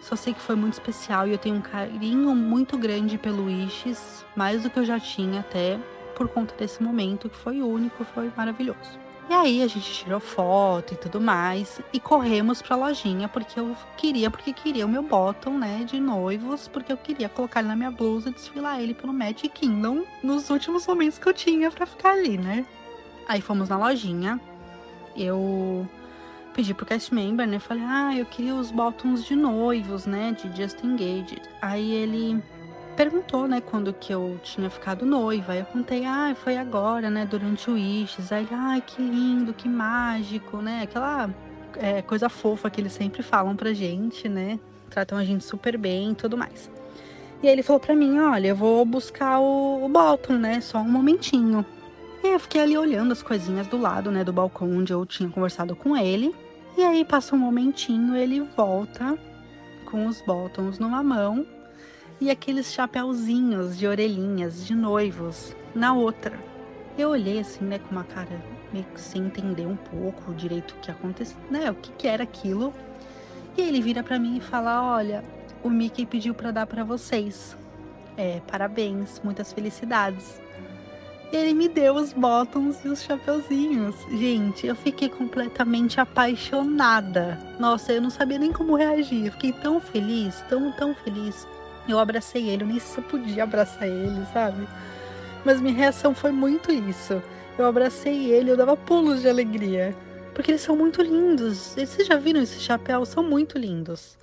Só 0.00 0.16
sei 0.16 0.34
que 0.34 0.40
foi 0.40 0.56
muito 0.56 0.74
especial 0.74 1.26
e 1.26 1.32
eu 1.32 1.38
tenho 1.38 1.56
um 1.56 1.62
carinho 1.62 2.34
muito 2.34 2.76
grande 2.76 3.16
pelo 3.16 3.46
Wishes, 3.46 4.24
mais 4.34 4.62
do 4.62 4.70
que 4.70 4.78
eu 4.78 4.84
já 4.84 4.98
tinha 4.98 5.40
até 5.40 5.78
por 6.16 6.28
conta 6.28 6.54
desse 6.54 6.82
momento 6.82 7.30
que 7.30 7.36
foi 7.36 7.62
único, 7.62 8.04
foi 8.04 8.30
maravilhoso. 8.36 8.99
E 9.30 9.32
aí 9.32 9.62
a 9.62 9.68
gente 9.68 9.92
tirou 9.92 10.18
foto 10.18 10.92
e 10.92 10.96
tudo 10.96 11.20
mais 11.20 11.80
e 11.92 12.00
corremos 12.00 12.60
pra 12.60 12.74
lojinha 12.74 13.28
porque 13.28 13.60
eu 13.60 13.76
queria, 13.96 14.28
porque 14.28 14.52
queria 14.52 14.84
o 14.84 14.88
meu 14.88 15.04
bottom, 15.04 15.56
né, 15.56 15.84
de 15.84 16.00
noivos, 16.00 16.66
porque 16.66 16.92
eu 16.92 16.96
queria 16.96 17.28
colocar 17.28 17.60
ele 17.60 17.68
na 17.68 17.76
minha 17.76 17.92
blusa 17.92 18.30
e 18.30 18.32
desfilar 18.32 18.80
ele 18.80 18.92
pelo 18.92 19.12
Magic 19.12 19.48
Kingdom 19.50 20.04
nos 20.20 20.50
últimos 20.50 20.84
momentos 20.84 21.16
que 21.16 21.28
eu 21.28 21.32
tinha 21.32 21.70
para 21.70 21.86
ficar 21.86 22.10
ali, 22.10 22.36
né? 22.36 22.66
Aí 23.28 23.40
fomos 23.40 23.68
na 23.68 23.78
lojinha. 23.78 24.40
Eu 25.16 25.88
pedi 26.52 26.74
pro 26.74 26.84
cast 26.84 27.14
member, 27.14 27.46
né? 27.46 27.60
Falei, 27.60 27.84
ah, 27.86 28.16
eu 28.16 28.26
queria 28.26 28.56
os 28.56 28.72
bottoms 28.72 29.24
de 29.24 29.36
noivos, 29.36 30.06
né? 30.06 30.32
De 30.32 30.60
Just 30.60 30.82
Engaged. 30.82 31.40
Aí 31.62 31.88
ele 31.92 32.42
perguntou, 33.00 33.48
né, 33.48 33.62
quando 33.62 33.94
que 33.94 34.12
eu 34.12 34.38
tinha 34.42 34.68
ficado 34.68 35.06
noiva. 35.06 35.56
Eu 35.56 35.64
contei, 35.64 36.04
ah, 36.04 36.36
foi 36.36 36.58
agora, 36.58 37.08
né, 37.08 37.24
durante 37.24 37.70
o 37.70 37.72
Wishes. 37.72 38.30
Aí 38.30 38.46
ai, 38.50 38.82
que 38.86 39.00
lindo, 39.00 39.54
que 39.54 39.66
mágico, 39.66 40.58
né? 40.58 40.82
Aquela 40.82 41.30
é, 41.78 42.02
coisa 42.02 42.28
fofa 42.28 42.68
que 42.68 42.78
eles 42.78 42.92
sempre 42.92 43.22
falam 43.22 43.56
pra 43.56 43.72
gente, 43.72 44.28
né? 44.28 44.60
Tratam 44.90 45.16
a 45.16 45.24
gente 45.24 45.44
super 45.44 45.78
bem 45.78 46.10
e 46.10 46.14
tudo 46.14 46.36
mais. 46.36 46.70
E 47.42 47.46
aí 47.46 47.54
ele 47.54 47.62
falou 47.62 47.80
pra 47.80 47.96
mim, 47.96 48.18
olha, 48.18 48.48
eu 48.48 48.56
vou 48.56 48.84
buscar 48.84 49.40
o, 49.40 49.82
o 49.82 49.88
bottom, 49.88 50.34
né? 50.34 50.60
Só 50.60 50.76
um 50.80 50.90
momentinho. 50.90 51.64
E 52.22 52.26
eu 52.26 52.38
fiquei 52.38 52.60
ali 52.60 52.76
olhando 52.76 53.12
as 53.12 53.22
coisinhas 53.22 53.66
do 53.66 53.78
lado, 53.78 54.10
né, 54.10 54.22
do 54.22 54.32
balcão 54.32 54.76
onde 54.76 54.92
eu 54.92 55.06
tinha 55.06 55.30
conversado 55.30 55.74
com 55.74 55.96
ele. 55.96 56.34
E 56.76 56.82
aí 56.82 57.02
passa 57.02 57.34
um 57.34 57.38
momentinho, 57.38 58.14
ele 58.14 58.42
volta 58.54 59.18
com 59.86 60.06
os 60.06 60.20
bottoms 60.20 60.78
numa 60.78 61.02
mão 61.02 61.46
e 62.20 62.30
aqueles 62.30 62.72
chapéuzinhos 62.72 63.78
de 63.78 63.86
orelhinhas 63.86 64.66
de 64.66 64.74
noivos 64.74 65.56
na 65.74 65.94
outra. 65.94 66.38
Eu 66.98 67.10
olhei 67.10 67.38
assim, 67.38 67.64
né, 67.64 67.78
com 67.78 67.90
uma 67.90 68.04
cara 68.04 68.40
meio 68.72 68.84
que 68.86 69.00
sem 69.00 69.24
entender 69.26 69.66
um 69.66 69.76
pouco 69.76 70.34
direito 70.34 70.72
o 70.72 70.80
que 70.80 70.90
aconteceu, 70.90 71.36
né, 71.50 71.70
o 71.70 71.74
que, 71.74 71.90
que 71.92 72.06
era 72.06 72.22
aquilo. 72.22 72.74
E 73.56 73.62
ele 73.62 73.80
vira 73.80 74.02
para 74.02 74.18
mim 74.18 74.36
e 74.36 74.40
fala: 74.40 74.82
"Olha, 74.82 75.24
o 75.62 75.70
Mickey 75.70 76.04
pediu 76.04 76.34
para 76.34 76.50
dar 76.50 76.66
para 76.66 76.84
vocês. 76.84 77.56
É, 78.16 78.40
parabéns, 78.46 79.20
muitas 79.24 79.52
felicidades." 79.52 80.40
ele 81.32 81.54
me 81.54 81.68
deu 81.68 81.94
os 81.94 82.12
bottoms 82.12 82.84
e 82.84 82.88
os 82.88 83.02
chapeuzinhos. 83.02 83.94
Gente, 84.10 84.66
eu 84.66 84.74
fiquei 84.74 85.08
completamente 85.08 86.00
apaixonada. 86.00 87.38
Nossa, 87.58 87.92
eu 87.92 88.02
não 88.02 88.10
sabia 88.10 88.38
nem 88.38 88.52
como 88.52 88.74
reagir. 88.74 89.30
Fiquei 89.32 89.52
tão 89.52 89.80
feliz, 89.80 90.44
tão, 90.48 90.72
tão 90.72 90.94
feliz. 90.94 91.46
Eu 91.90 91.98
abracei 91.98 92.48
ele, 92.48 92.62
eu 92.64 92.68
nem 92.68 92.78
se 92.78 93.00
podia 93.02 93.42
abraçar 93.42 93.88
ele, 93.88 94.24
sabe? 94.32 94.66
Mas 95.44 95.60
minha 95.60 95.74
reação 95.74 96.14
foi 96.14 96.30
muito 96.30 96.70
isso. 96.72 97.22
Eu 97.58 97.66
abracei 97.66 98.30
ele, 98.30 98.50
eu 98.50 98.56
dava 98.56 98.76
pulos 98.76 99.22
de 99.22 99.28
alegria. 99.28 99.96
Porque 100.34 100.52
eles 100.52 100.60
são 100.60 100.76
muito 100.76 101.02
lindos. 101.02 101.74
Vocês 101.74 102.06
já 102.06 102.16
viram 102.16 102.40
esse 102.40 102.60
chapéu? 102.60 103.04
São 103.04 103.22
muito 103.22 103.58
lindos. 103.58 104.16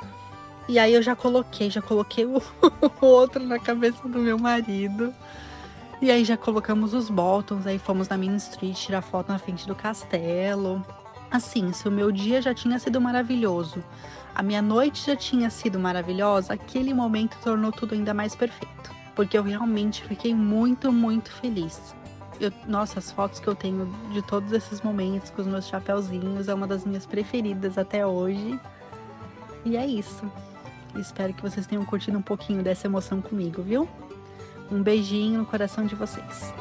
E 0.68 0.80
aí 0.80 0.93
eu 0.93 1.01
já 1.01 1.15
coloquei, 1.15 1.70
já 1.70 1.82
coloquei 1.82 2.26
o 2.26 2.41
outro 2.99 3.43
na 3.43 3.59
cabeça 3.59 4.07
do 4.07 4.20
meu 4.20 4.38
marido. 4.38 5.13
E 6.01 6.11
aí 6.11 6.24
já 6.24 6.38
colocamos 6.38 6.93
os 6.93 7.09
Boltons, 7.09 7.65
aí 7.65 7.80
fomos 7.80 8.07
na 8.07 8.18
Main 8.18 8.36
Street 8.36 8.76
tirar 8.76 9.01
foto 9.01 9.32
na 9.32 9.39
frente 9.39 9.65
do 9.65 9.74
castelo. 9.74 10.86
Assim, 11.30 11.74
se 11.74 11.88
o 11.88 11.92
meu 11.92 12.12
dia 12.12 12.42
já 12.42 12.54
tinha 12.54 12.80
sido 12.80 13.02
maravilhoso, 13.02 13.84
a 14.34 14.42
minha 14.42 14.62
noite 14.62 15.06
já 15.06 15.16
tinha 15.16 15.50
sido 15.50 15.80
maravilhosa, 15.80 16.54
aquele 16.54 16.94
momento 16.94 17.38
tornou 17.44 17.72
tudo 17.72 17.94
ainda 17.94 18.14
mais 18.14 18.36
perfeito. 18.36 18.96
Porque 19.16 19.38
eu 19.38 19.44
realmente 19.44 20.04
fiquei 20.04 20.34
muito, 20.34 20.92
muito 20.92 21.32
feliz. 21.32 21.96
Eu, 22.40 22.52
nossa, 22.68 23.00
as 23.00 23.12
fotos 23.12 23.40
que 23.40 23.48
eu 23.48 23.56
tenho 23.56 23.92
de 24.14 24.22
todos 24.22 24.52
esses 24.52 24.82
momentos 24.82 25.32
com 25.32 25.42
os 25.42 25.48
meus 25.48 25.68
chapéuzinhos 25.68 26.48
é 26.48 26.54
uma 26.54 26.68
das 26.68 26.86
minhas 26.86 27.06
preferidas 27.06 27.78
até 27.78 28.06
hoje. 28.06 28.60
E 29.66 29.76
é 29.76 29.86
isso. 29.86 30.32
Espero 30.96 31.34
que 31.34 31.42
vocês 31.42 31.66
tenham 31.66 31.84
curtido 31.84 32.18
um 32.18 32.22
pouquinho 32.22 32.64
dessa 32.64 32.88
emoção 32.88 33.22
comigo, 33.22 33.62
viu? 33.62 33.90
Um 34.72 34.82
beijinho 34.84 35.40
no 35.40 35.46
coração 35.46 35.86
de 35.86 35.96
vocês. 35.96 36.54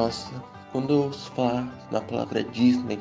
Nossa, 0.00 0.32
quando 0.72 0.94
eu 0.94 1.12
falar 1.12 1.68
na 1.90 2.00
palavra 2.00 2.42
Disney, 2.42 2.98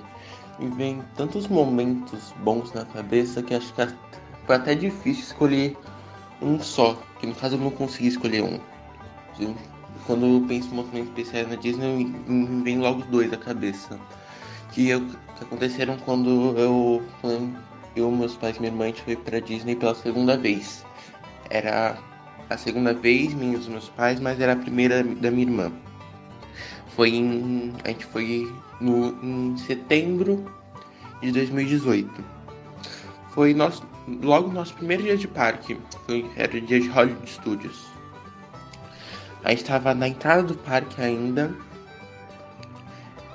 me 0.60 0.68
vem 0.68 1.02
tantos 1.16 1.48
momentos 1.48 2.34
bons 2.44 2.74
na 2.74 2.84
cabeça 2.84 3.42
que 3.42 3.54
acho 3.54 3.74
que 3.74 3.88
foi 4.46 4.58
até 4.58 4.76
difícil 4.76 5.24
escolher 5.24 5.78
um 6.42 6.60
só, 6.60 7.02
que 7.18 7.26
no 7.26 7.34
caso 7.34 7.56
eu 7.56 7.62
não 7.62 7.72
consegui 7.72 8.10
escolher 8.10 8.44
um. 8.44 8.60
Quando 10.06 10.26
eu 10.26 10.46
penso 10.46 10.68
em 10.68 10.76
momentos 10.76 11.08
especiais 11.08 11.48
na 11.48 11.56
Disney, 11.56 12.04
me 12.28 12.64
vem 12.64 12.80
logo 12.80 13.02
dois 13.04 13.32
à 13.32 13.38
cabeça 13.38 13.98
que, 14.74 14.90
eu, 14.90 15.00
que 15.00 15.44
aconteceram 15.44 15.96
quando 16.00 16.54
eu, 16.58 17.02
eu, 17.96 18.12
meus 18.12 18.36
pais 18.36 18.58
e 18.58 18.60
minha 18.60 18.74
irmã, 18.74 18.84
a 18.84 18.88
gente 18.88 19.04
foi 19.04 19.16
pra 19.16 19.40
Disney 19.40 19.78
pela 19.78 19.96
segunda 19.96 20.38
vez. 20.38 20.86
Era 21.50 21.98
a 22.50 22.58
segunda 22.58 22.94
vez, 22.94 23.34
minha 23.34 23.58
dos 23.58 23.70
meus 23.70 23.88
pais, 23.88 24.20
mas 24.20 24.38
era 24.42 24.52
a 24.52 24.58
primeira 24.58 25.02
da 25.02 25.32
minha 25.32 25.44
irmã. 25.44 25.72
Foi 27.00 27.16
em. 27.16 27.72
A 27.86 27.88
gente 27.88 28.06
foi 28.08 28.54
no, 28.82 29.18
em 29.24 29.56
setembro 29.56 30.44
de 31.22 31.32
2018. 31.32 32.12
Foi 33.30 33.54
nosso, 33.54 33.88
logo 34.22 34.52
nosso 34.52 34.74
primeiro 34.74 35.04
dia 35.04 35.16
de 35.16 35.26
parque. 35.26 35.78
Foi, 36.06 36.30
era 36.36 36.58
o 36.58 36.60
dia 36.60 36.78
de 36.78 36.90
Hollywood 36.90 37.30
Studios. 37.30 37.86
A 39.46 39.52
gente 39.52 39.62
estava 39.62 39.94
na 39.94 40.10
entrada 40.10 40.44
do 40.44 40.56
parque 40.56 41.02
ainda 41.02 41.56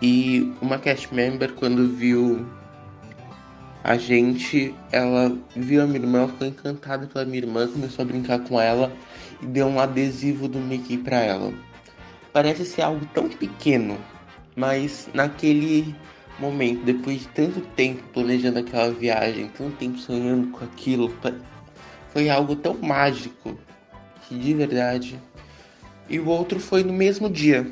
e 0.02 0.52
uma 0.60 0.78
cast 0.78 1.14
member, 1.14 1.54
quando 1.54 1.88
viu 1.88 2.46
a 3.82 3.96
gente, 3.96 4.74
ela 4.92 5.38
viu 5.56 5.82
a 5.82 5.86
minha 5.86 6.00
irmã, 6.00 6.28
ficou 6.28 6.48
encantada 6.48 7.06
pela 7.06 7.24
minha 7.24 7.38
irmã, 7.38 7.66
começou 7.66 8.02
a 8.02 8.06
brincar 8.08 8.40
com 8.40 8.60
ela 8.60 8.92
e 9.40 9.46
deu 9.46 9.66
um 9.68 9.80
adesivo 9.80 10.48
do 10.48 10.58
Mickey 10.58 10.98
para 10.98 11.20
ela. 11.20 11.50
Parece 12.34 12.64
ser 12.64 12.82
algo 12.82 13.06
tão 13.14 13.28
pequeno, 13.28 13.96
mas 14.56 15.08
naquele 15.14 15.94
momento, 16.40 16.84
depois 16.84 17.20
de 17.20 17.28
tanto 17.28 17.60
tempo 17.60 18.02
planejando 18.12 18.58
aquela 18.58 18.90
viagem, 18.90 19.46
tanto 19.56 19.76
tempo 19.76 19.98
sonhando 19.98 20.48
com 20.48 20.64
aquilo, 20.64 21.14
foi 22.08 22.28
algo 22.28 22.56
tão 22.56 22.74
mágico 22.74 23.56
que 24.22 24.36
de 24.36 24.52
verdade. 24.52 25.16
E 26.08 26.18
o 26.18 26.26
outro 26.26 26.58
foi 26.58 26.82
no 26.82 26.92
mesmo 26.92 27.30
dia. 27.30 27.70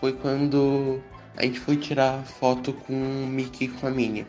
Foi 0.00 0.14
quando 0.14 1.02
a 1.36 1.42
gente 1.42 1.60
foi 1.60 1.76
tirar 1.76 2.24
foto 2.24 2.72
com 2.72 2.94
o 2.94 3.26
Mickey 3.26 3.66
e 3.66 3.68
com 3.68 3.86
a 3.86 3.90
Minnie. 3.90 4.26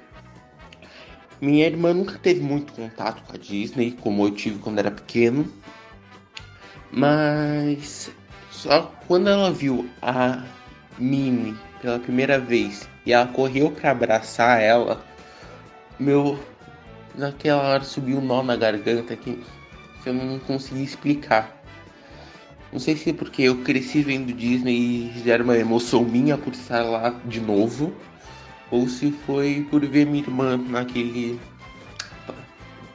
Minha 1.39 1.65
irmã 1.65 1.93
nunca 1.93 2.19
teve 2.19 2.41
muito 2.41 2.73
contato 2.73 3.23
com 3.23 3.33
a 3.33 3.37
Disney, 3.37 3.93
como 4.01 4.25
eu 4.25 4.31
tive 4.31 4.59
quando 4.59 4.79
era 4.79 4.91
pequeno. 4.91 5.49
Mas 6.91 8.11
só 8.65 8.91
quando 9.07 9.29
ela 9.29 9.51
viu 9.51 9.87
a 10.01 10.43
Minnie 10.97 11.55
pela 11.81 11.99
primeira 11.99 12.39
vez 12.39 12.89
e 13.05 13.13
ela 13.13 13.27
correu 13.27 13.69
para 13.69 13.91
abraçar 13.91 14.59
ela, 14.59 15.05
meu 15.99 16.39
naquela 17.13 17.61
hora 17.61 17.83
subiu 17.83 18.17
um 18.17 18.21
nó 18.21 18.41
na 18.41 18.55
garganta 18.55 19.15
que 19.15 19.39
eu 20.03 20.13
não 20.13 20.39
consegui 20.39 20.83
explicar. 20.83 21.63
Não 22.73 22.79
sei 22.79 22.97
se 22.97 23.11
é 23.11 23.13
porque 23.13 23.43
eu 23.43 23.61
cresci 23.61 24.01
vendo 24.01 24.33
Disney 24.33 25.11
e 25.15 25.21
gera 25.23 25.43
uma 25.43 25.55
emoção 25.55 26.03
minha 26.03 26.35
por 26.35 26.51
estar 26.51 26.81
lá 26.81 27.15
de 27.23 27.39
novo, 27.39 27.93
ou 28.71 28.89
se 28.89 29.11
foi 29.11 29.65
por 29.69 29.85
ver 29.85 30.07
minha 30.07 30.23
irmã 30.23 30.57
naquele. 30.57 31.39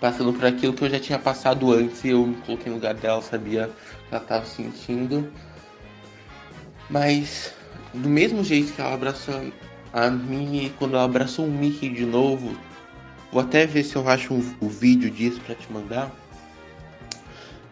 passando 0.01 0.33
por 0.33 0.45
aquilo 0.47 0.73
que 0.73 0.83
eu 0.83 0.91
já 0.91 0.99
tinha 0.99 1.19
passado 1.19 1.73
antes 1.73 2.05
e 2.05 2.09
eu 2.09 2.27
me 2.27 2.35
coloquei 2.39 2.71
no 2.71 2.75
lugar 2.75 2.95
dela, 2.95 3.23
sabia 3.23 3.67
o 3.67 4.09
que 4.09 4.15
ela 4.15 4.23
estava 4.23 4.45
sentindo. 4.45 5.33
Mas, 6.91 7.55
do 7.95 8.09
mesmo 8.09 8.43
jeito 8.43 8.73
que 8.73 8.81
ela 8.81 8.95
abraçou 8.95 9.53
a 9.93 10.11
Minnie, 10.11 10.71
quando 10.79 10.95
ela 10.95 11.05
abraçou 11.05 11.47
o 11.47 11.51
Mickey 11.51 11.89
de 11.89 12.05
novo, 12.05 12.57
vou 13.33 13.41
até 13.41 13.65
ver 13.65 13.85
se 13.85 13.95
eu 13.95 14.09
acho 14.09 14.35
um, 14.35 14.57
um 14.61 14.69
vídeo 14.69 15.09
disso 15.09 15.41
para 15.41 15.55
te 15.55 15.73
mandar. 15.73 16.11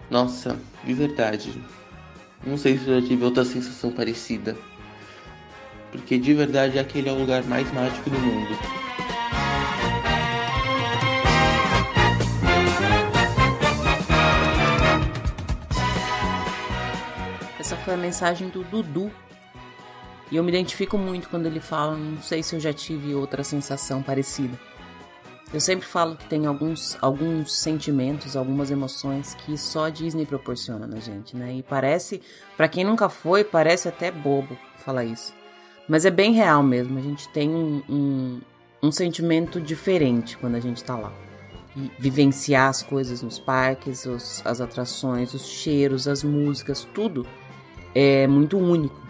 Nossa, 0.09 0.57
de 0.85 0.95
verdade, 0.95 1.53
não 2.47 2.57
sei 2.57 2.79
se 2.79 2.87
eu 2.87 3.01
já 3.01 3.07
tive 3.07 3.25
outra 3.25 3.45
sensação 3.45 3.91
parecida. 3.91 4.57
Porque 5.91 6.19
de 6.19 6.35
verdade 6.35 6.79
aquele 6.79 7.09
é 7.09 7.13
o 7.13 7.19
lugar 7.19 7.43
mais 7.45 7.71
mágico 7.73 8.09
do 8.09 8.19
mundo. 8.19 8.57
Foi 17.89 17.95
a 17.95 17.97
mensagem 17.97 18.51
do 18.51 18.63
Dudu. 18.65 19.11
E 20.31 20.37
eu 20.37 20.45
me 20.45 20.51
identifico 20.51 20.99
muito 20.99 21.31
quando 21.31 21.47
ele 21.47 21.59
fala, 21.59 21.97
não 21.97 22.21
sei 22.21 22.43
se 22.43 22.55
eu 22.55 22.61
já 22.61 22.71
tive 22.71 23.15
outra 23.15 23.43
sensação 23.43 24.03
parecida. 24.03 24.61
Eu 25.55 25.59
sempre 25.59 25.87
falo 25.87 26.15
que 26.15 26.27
tem 26.27 26.45
alguns, 26.45 26.99
alguns 27.01 27.57
sentimentos, 27.57 28.37
algumas 28.37 28.71
emoções 28.71 29.33
que 29.33 29.57
só 29.57 29.87
a 29.87 29.91
Disney 29.91 30.27
proporciona 30.27 30.87
na 30.87 31.01
gente, 31.01 31.35
né? 31.35 31.55
E 31.55 31.63
parece, 31.63 32.21
para 32.59 32.69
quem 32.69 32.85
nunca 32.85 33.09
foi, 33.09 33.43
parece 33.43 33.89
até 33.89 34.11
bobo 34.11 34.55
falar 34.77 35.07
isso. 35.07 35.33
Mas 35.89 36.05
é 36.05 36.11
bem 36.11 36.35
real 36.35 36.63
mesmo. 36.63 36.99
A 36.99 37.03
gente 37.03 37.27
tem 37.31 37.49
um, 37.49 37.83
um, 37.89 38.41
um 38.83 38.93
sentimento 38.93 39.59
diferente 39.59 40.37
quando 40.37 40.57
a 40.57 40.61
gente 40.61 40.85
tá 40.85 40.95
lá. 40.95 41.11
E 41.75 41.91
vivenciar 41.99 42.69
as 42.69 42.83
coisas 42.83 43.23
nos 43.23 43.39
parques, 43.39 44.05
os, 44.05 44.43
as 44.45 44.61
atrações, 44.61 45.33
os 45.33 45.47
cheiros, 45.47 46.07
as 46.07 46.23
músicas, 46.23 46.87
tudo 46.93 47.27
é 47.95 48.27
muito 48.27 48.59
único. 48.59 49.09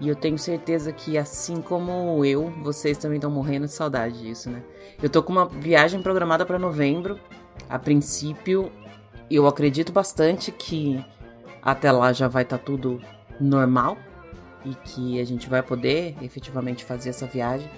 E 0.00 0.08
eu 0.08 0.16
tenho 0.16 0.38
certeza 0.38 0.92
que, 0.92 1.18
assim 1.18 1.60
como 1.60 2.24
eu, 2.24 2.50
vocês 2.62 2.96
também 2.96 3.16
estão 3.16 3.30
morrendo 3.30 3.66
de 3.66 3.72
saudade 3.72 4.22
disso, 4.22 4.48
né? 4.48 4.62
Eu 5.02 5.10
tô 5.10 5.22
com 5.22 5.30
uma 5.30 5.46
viagem 5.46 6.00
programada 6.00 6.46
para 6.46 6.58
novembro. 6.58 7.20
A 7.68 7.78
princípio, 7.78 8.72
eu 9.30 9.46
acredito 9.46 9.92
bastante 9.92 10.50
que 10.50 11.04
até 11.62 11.92
lá 11.92 12.12
já 12.14 12.28
vai 12.28 12.44
estar 12.44 12.56
tá 12.56 12.64
tudo 12.64 12.98
normal 13.38 13.98
e 14.64 14.74
que 14.74 15.20
a 15.20 15.24
gente 15.24 15.48
vai 15.48 15.62
poder 15.62 16.16
efetivamente 16.22 16.82
fazer 16.82 17.10
essa 17.10 17.26
viagem. 17.26 17.70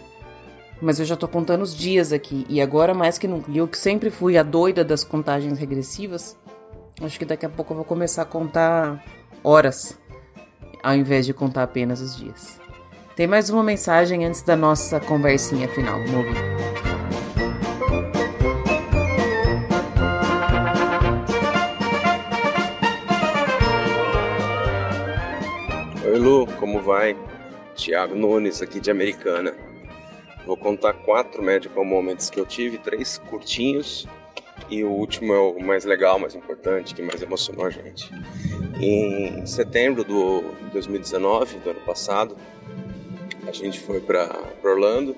Mas 0.80 1.00
eu 1.00 1.06
já 1.06 1.16
tô 1.16 1.26
contando 1.26 1.62
os 1.62 1.74
dias 1.74 2.12
aqui 2.12 2.46
e 2.48 2.60
agora 2.60 2.94
mais 2.94 3.18
que 3.18 3.26
nunca. 3.26 3.50
E 3.50 3.58
eu 3.58 3.66
que 3.66 3.78
sempre 3.78 4.10
fui 4.10 4.38
a 4.38 4.42
doida 4.44 4.84
das 4.84 5.02
contagens 5.02 5.58
regressivas, 5.58 6.36
acho 7.00 7.18
que 7.18 7.24
daqui 7.24 7.46
a 7.46 7.48
pouco 7.48 7.72
eu 7.72 7.76
vou 7.76 7.84
começar 7.84 8.22
a 8.22 8.24
contar 8.26 9.04
horas 9.44 9.98
ao 10.82 10.94
invés 10.94 11.24
de 11.24 11.32
contar 11.32 11.62
apenas 11.62 12.00
os 12.00 12.16
dias. 12.16 12.60
Tem 13.14 13.26
mais 13.26 13.50
uma 13.50 13.62
mensagem 13.62 14.24
antes 14.24 14.42
da 14.42 14.56
nossa 14.56 14.98
conversinha 14.98 15.68
final. 15.68 15.98
Vamos 16.00 16.14
ouvir. 16.14 16.36
Oi 26.04 26.18
Lu, 26.18 26.46
como 26.58 26.80
vai? 26.80 27.16
Tiago 27.74 28.14
Nunes 28.14 28.60
aqui 28.60 28.80
de 28.80 28.90
Americana. 28.90 29.54
Vou 30.46 30.56
contar 30.56 30.94
quatro 30.94 31.42
medical 31.42 31.84
moments 31.84 32.28
que 32.28 32.40
eu 32.40 32.46
tive, 32.46 32.78
três 32.78 33.18
curtinhos 33.18 34.08
e 34.72 34.82
o 34.84 34.90
último 34.90 35.34
é 35.34 35.38
o 35.38 35.60
mais 35.60 35.84
legal, 35.84 36.18
mais 36.18 36.34
importante, 36.34 36.94
que 36.94 37.02
mais 37.02 37.20
emocionou 37.20 37.66
a 37.66 37.70
gente. 37.70 38.10
Em 38.80 39.44
setembro 39.44 40.02
do 40.02 40.42
2019, 40.72 41.58
do 41.58 41.70
ano 41.70 41.80
passado, 41.80 42.34
a 43.46 43.52
gente 43.52 43.78
foi 43.78 44.00
para 44.00 44.34
Orlando, 44.64 45.14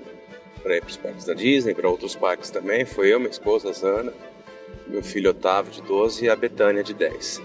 para 0.61 0.77
ir 0.77 0.81
para 0.81 0.91
os 0.91 0.97
parques 0.97 1.25
da 1.25 1.35
Disney, 1.35 1.73
para 1.73 1.89
outros 1.89 2.17
parques 2.17 2.51
também. 2.51 2.85
Foi 2.85 3.13
eu, 3.13 3.21
minha 3.21 3.31
esposa 3.31 3.73
Zana, 3.73 4.13
meu 4.89 5.05
filho 5.05 5.31
Otávio 5.31 5.71
de 5.71 5.83
12 5.83 6.25
e 6.25 6.29
a 6.29 6.35
Betânia 6.35 6.83
de 6.83 6.93
10. 6.93 7.41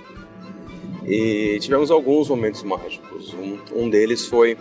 E 1.05 1.60
tivemos 1.62 1.91
alguns 1.91 2.28
momentos 2.28 2.64
mágicos. 2.64 3.36
Um, 3.36 3.60
um 3.76 3.89
deles 3.89 4.26
foi 4.26 4.57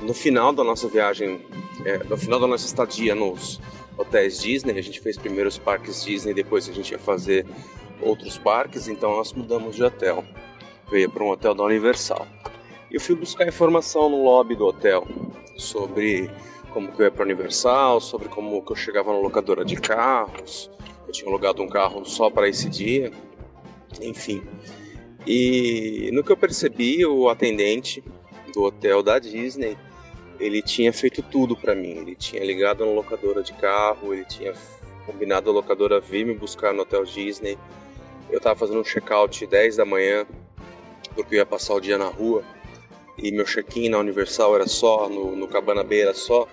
no 0.00 0.14
final 0.14 0.52
da 0.52 0.62
nossa 0.62 0.86
viagem, 0.88 1.40
é, 1.84 1.98
no 2.04 2.16
final 2.16 2.38
da 2.38 2.46
nossa 2.46 2.64
estadia 2.64 3.14
nos 3.14 3.60
hotéis 4.00 4.40
Disney. 4.40 4.78
A 4.78 4.82
gente 4.82 5.00
fez 5.00 5.16
primeiro 5.16 5.48
os 5.48 5.58
parques 5.58 6.04
Disney, 6.04 6.34
depois 6.34 6.68
a 6.68 6.72
gente 6.72 6.90
ia 6.92 6.98
fazer 6.98 7.46
outros 8.00 8.38
parques, 8.38 8.88
então 8.88 9.10
nós 9.16 9.32
mudamos 9.32 9.76
de 9.76 9.84
hotel. 9.84 10.24
Veio 10.90 11.10
para 11.10 11.22
um 11.22 11.30
hotel 11.30 11.54
da 11.54 11.62
Universal. 11.62 12.26
Eu 12.90 13.00
fui 13.00 13.14
buscar 13.14 13.46
informação 13.46 14.08
no 14.08 14.24
lobby 14.24 14.56
do 14.56 14.66
hotel 14.66 15.06
sobre 15.56 16.30
como 16.72 16.90
que 16.90 17.00
eu 17.00 17.04
ia 17.04 17.10
para 17.10 17.24
Universal, 17.24 18.00
sobre 18.00 18.28
como 18.28 18.64
que 18.64 18.72
eu 18.72 18.76
chegava 18.76 19.12
na 19.12 19.18
locadora 19.18 19.64
de 19.64 19.76
carros. 19.76 20.70
Eu 21.06 21.12
tinha 21.12 21.28
alugado 21.28 21.62
um 21.62 21.68
carro 21.68 22.04
só 22.04 22.30
para 22.30 22.48
esse 22.48 22.68
dia, 22.68 23.12
enfim. 24.00 24.42
E 25.26 26.10
no 26.12 26.24
que 26.24 26.32
eu 26.32 26.36
percebi, 26.36 27.04
o 27.04 27.28
atendente 27.28 28.02
do 28.52 28.62
hotel 28.62 29.02
da 29.02 29.18
Disney, 29.18 29.76
ele 30.40 30.62
tinha 30.62 30.92
feito 30.92 31.22
tudo 31.22 31.56
para 31.56 31.74
mim. 31.74 31.90
Ele 31.90 32.16
tinha 32.16 32.44
ligado 32.44 32.84
na 32.84 32.92
locadora 32.92 33.42
de 33.42 33.52
carro, 33.52 34.12
ele 34.12 34.24
tinha 34.24 34.52
combinado 35.06 35.50
a 35.50 35.52
locadora 35.52 36.00
vir 36.00 36.26
me 36.26 36.34
buscar 36.34 36.72
no 36.72 36.82
hotel 36.82 37.04
Disney. 37.04 37.56
Eu 38.28 38.38
estava 38.38 38.58
fazendo 38.58 38.80
um 38.80 38.84
check-out 38.84 39.46
10 39.46 39.76
da 39.76 39.84
manhã, 39.84 40.26
porque 41.14 41.34
eu 41.34 41.38
ia 41.38 41.46
passar 41.46 41.74
o 41.74 41.80
dia 41.80 41.98
na 41.98 42.08
rua. 42.08 42.42
E 43.18 43.30
meu 43.30 43.44
check-in 43.44 43.90
na 43.90 43.98
Universal 43.98 44.54
era 44.54 44.66
só, 44.66 45.08
no, 45.08 45.36
no 45.36 45.46
Cabana 45.46 45.84
Bay 45.84 46.00
era 46.00 46.14
só 46.14 46.48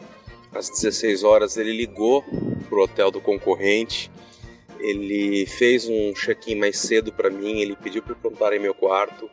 às 0.54 0.70
16 0.70 1.24
horas. 1.24 1.56
Ele 1.58 1.72
ligou 1.72 2.24
pro 2.70 2.84
hotel 2.84 3.10
do 3.10 3.22
concorrente 3.22 4.12
ele 4.80 5.46
fez 5.46 5.88
um 5.88 6.14
check-in 6.14 6.56
mais 6.56 6.78
cedo 6.78 7.12
para 7.12 7.30
mim, 7.30 7.60
ele 7.60 7.76
pediu 7.76 8.02
para 8.02 8.14
eu 8.14 8.18
comprar 8.18 8.56
em 8.56 8.60
meu 8.60 8.74
quarto. 8.74 9.30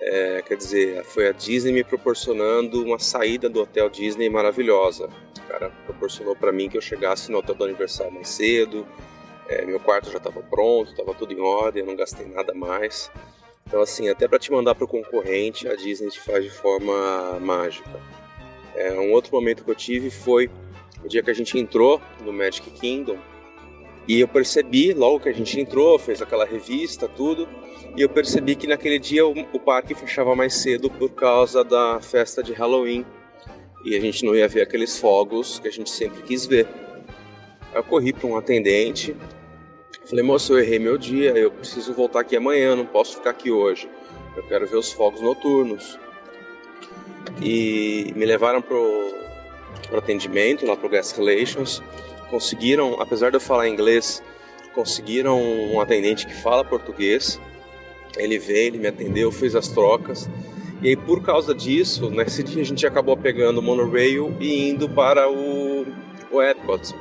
É, 0.00 0.42
quer 0.42 0.56
dizer, 0.56 1.04
foi 1.04 1.28
a 1.28 1.32
Disney 1.32 1.72
me 1.72 1.84
proporcionando 1.84 2.82
uma 2.84 2.98
saída 2.98 3.48
do 3.48 3.62
hotel 3.62 3.88
Disney 3.88 4.28
maravilhosa. 4.28 5.08
O 5.38 5.48
cara 5.48 5.70
proporcionou 5.84 6.36
para 6.36 6.52
mim 6.52 6.68
que 6.68 6.76
eu 6.76 6.82
chegasse 6.82 7.30
no 7.30 7.38
hotel 7.38 7.54
do 7.54 7.64
Universal 7.64 8.10
mais 8.10 8.28
cedo. 8.28 8.86
É, 9.48 9.64
meu 9.64 9.80
quarto 9.80 10.10
já 10.10 10.18
estava 10.18 10.42
pronto, 10.42 10.90
estava 10.90 11.14
tudo 11.14 11.32
em 11.32 11.40
ordem, 11.40 11.82
eu 11.82 11.86
não 11.86 11.96
gastei 11.96 12.26
nada 12.26 12.52
mais. 12.52 13.10
Então, 13.66 13.80
assim, 13.80 14.08
até 14.08 14.28
para 14.28 14.38
te 14.38 14.52
mandar 14.52 14.74
para 14.74 14.84
o 14.84 14.88
concorrente, 14.88 15.66
a 15.68 15.74
Disney 15.74 16.10
te 16.10 16.20
faz 16.20 16.44
de 16.44 16.50
forma 16.50 17.38
mágica. 17.40 18.00
É, 18.74 18.92
um 18.92 19.12
outro 19.12 19.34
momento 19.34 19.64
que 19.64 19.70
eu 19.70 19.74
tive 19.74 20.10
foi 20.10 20.50
o 21.02 21.08
dia 21.08 21.22
que 21.22 21.30
a 21.30 21.34
gente 21.34 21.58
entrou 21.58 22.00
no 22.20 22.32
Magic 22.32 22.70
Kingdom 22.70 23.18
e 24.06 24.20
eu 24.20 24.28
percebi, 24.28 24.92
logo 24.92 25.20
que 25.20 25.28
a 25.28 25.32
gente 25.32 25.58
entrou, 25.58 25.98
fez 25.98 26.22
aquela 26.22 26.44
revista, 26.44 27.08
tudo, 27.08 27.48
e 27.96 28.02
eu 28.02 28.08
percebi 28.08 28.56
que 28.56 28.66
naquele 28.66 28.98
dia 28.98 29.26
o, 29.26 29.32
o 29.52 29.60
parque 29.60 29.94
fechava 29.94 30.34
mais 30.34 30.54
cedo 30.54 30.90
por 30.90 31.10
causa 31.10 31.62
da 31.62 32.00
festa 32.00 32.42
de 32.42 32.52
Halloween. 32.52 33.04
E 33.84 33.94
a 33.96 34.00
gente 34.00 34.24
não 34.24 34.34
ia 34.34 34.48
ver 34.48 34.62
aqueles 34.62 34.98
fogos 34.98 35.58
que 35.58 35.68
a 35.68 35.70
gente 35.70 35.90
sempre 35.90 36.22
quis 36.22 36.46
ver. 36.46 36.66
Eu 37.74 37.82
corri 37.84 38.12
para 38.12 38.26
um 38.26 38.36
atendente, 38.36 39.14
falei, 40.06 40.24
moço, 40.24 40.54
eu 40.54 40.58
errei 40.58 40.78
meu 40.78 40.96
dia, 40.96 41.30
eu 41.32 41.50
preciso 41.50 41.92
voltar 41.92 42.20
aqui 42.20 42.36
amanhã, 42.36 42.74
não 42.74 42.86
posso 42.86 43.16
ficar 43.16 43.30
aqui 43.30 43.50
hoje. 43.50 43.88
Eu 44.36 44.42
quero 44.44 44.66
ver 44.66 44.76
os 44.76 44.90
fogos 44.92 45.20
noturnos. 45.20 45.98
E 47.42 48.12
me 48.16 48.24
levaram 48.24 48.62
pro, 48.62 49.14
pro 49.88 49.98
atendimento, 49.98 50.64
lá 50.66 50.76
pro 50.76 50.88
Guest 50.88 51.16
Relations 51.16 51.82
conseguiram, 52.30 53.00
apesar 53.00 53.30
de 53.30 53.36
eu 53.36 53.40
falar 53.40 53.68
inglês, 53.68 54.22
conseguiram 54.74 55.40
um 55.40 55.80
atendente 55.80 56.26
que 56.26 56.34
fala 56.34 56.64
português. 56.64 57.40
Ele 58.16 58.38
veio, 58.38 58.68
ele 58.68 58.78
me 58.78 58.86
atendeu, 58.86 59.30
fez 59.30 59.54
as 59.54 59.68
trocas. 59.68 60.28
E 60.82 60.88
aí, 60.88 60.96
por 60.96 61.22
causa 61.22 61.54
disso, 61.54 62.10
nesse 62.10 62.42
dia 62.42 62.62
a 62.62 62.64
gente 62.64 62.86
acabou 62.86 63.16
pegando 63.16 63.58
o 63.58 63.62
monorail 63.62 64.34
e 64.40 64.70
indo 64.70 64.88
para 64.88 65.30
o, 65.30 65.86
o 66.30 66.42
Epcot. 66.42 66.94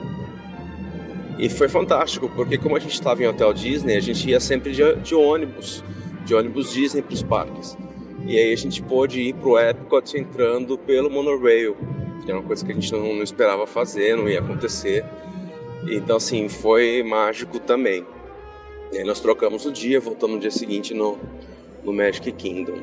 E 1.38 1.50
foi 1.50 1.68
fantástico, 1.68 2.30
porque 2.30 2.58
como 2.58 2.78
a 2.78 2.80
gente 2.80 2.94
estava 2.94 3.22
em 3.22 3.28
hotel 3.28 3.54
Disney, 3.54 3.98
a 3.98 4.02
gente 4.02 4.30
ia 4.30 4.40
sempre 4.40 4.72
de, 4.72 4.96
de 4.96 5.14
ônibus, 5.14 5.84
de 6.24 6.34
ônibus 6.34 6.72
Disney 6.72 7.02
para 7.02 7.14
os 7.14 7.24
parques. 7.24 7.78
E 8.26 8.38
aí 8.38 8.54
a 8.54 8.58
gente 8.58 8.82
pôde 8.82 9.22
ir 9.22 9.34
para 9.36 9.50
o 9.50 9.60
Epcot 9.60 10.18
entrando 10.18 10.78
pelo 10.78 11.10
monorail 11.10 11.76
que 12.26 12.32
era 12.32 12.40
uma 12.40 12.48
coisa 12.48 12.66
que 12.66 12.72
a 12.72 12.76
gente 12.76 12.92
não, 12.92 13.14
não 13.14 13.24
esperava 13.24 13.66
fazer, 13.68 14.18
não 14.18 14.28
ia 14.28 14.40
acontecer. 14.40 15.06
Então, 15.88 16.18
assim, 16.18 16.50
foi 16.50 17.04
mágico 17.04 17.60
também. 17.60 18.04
E 18.92 18.98
aí 18.98 19.04
nós 19.04 19.20
trocamos 19.20 19.66
o 19.66 19.72
dia, 19.72 20.00
voltamos 20.00 20.36
no 20.36 20.42
dia 20.42 20.52
seguinte 20.52 20.94
no, 20.94 21.18
no 21.84 21.92
Magic 21.92 22.32
Kingdom. 22.32 22.80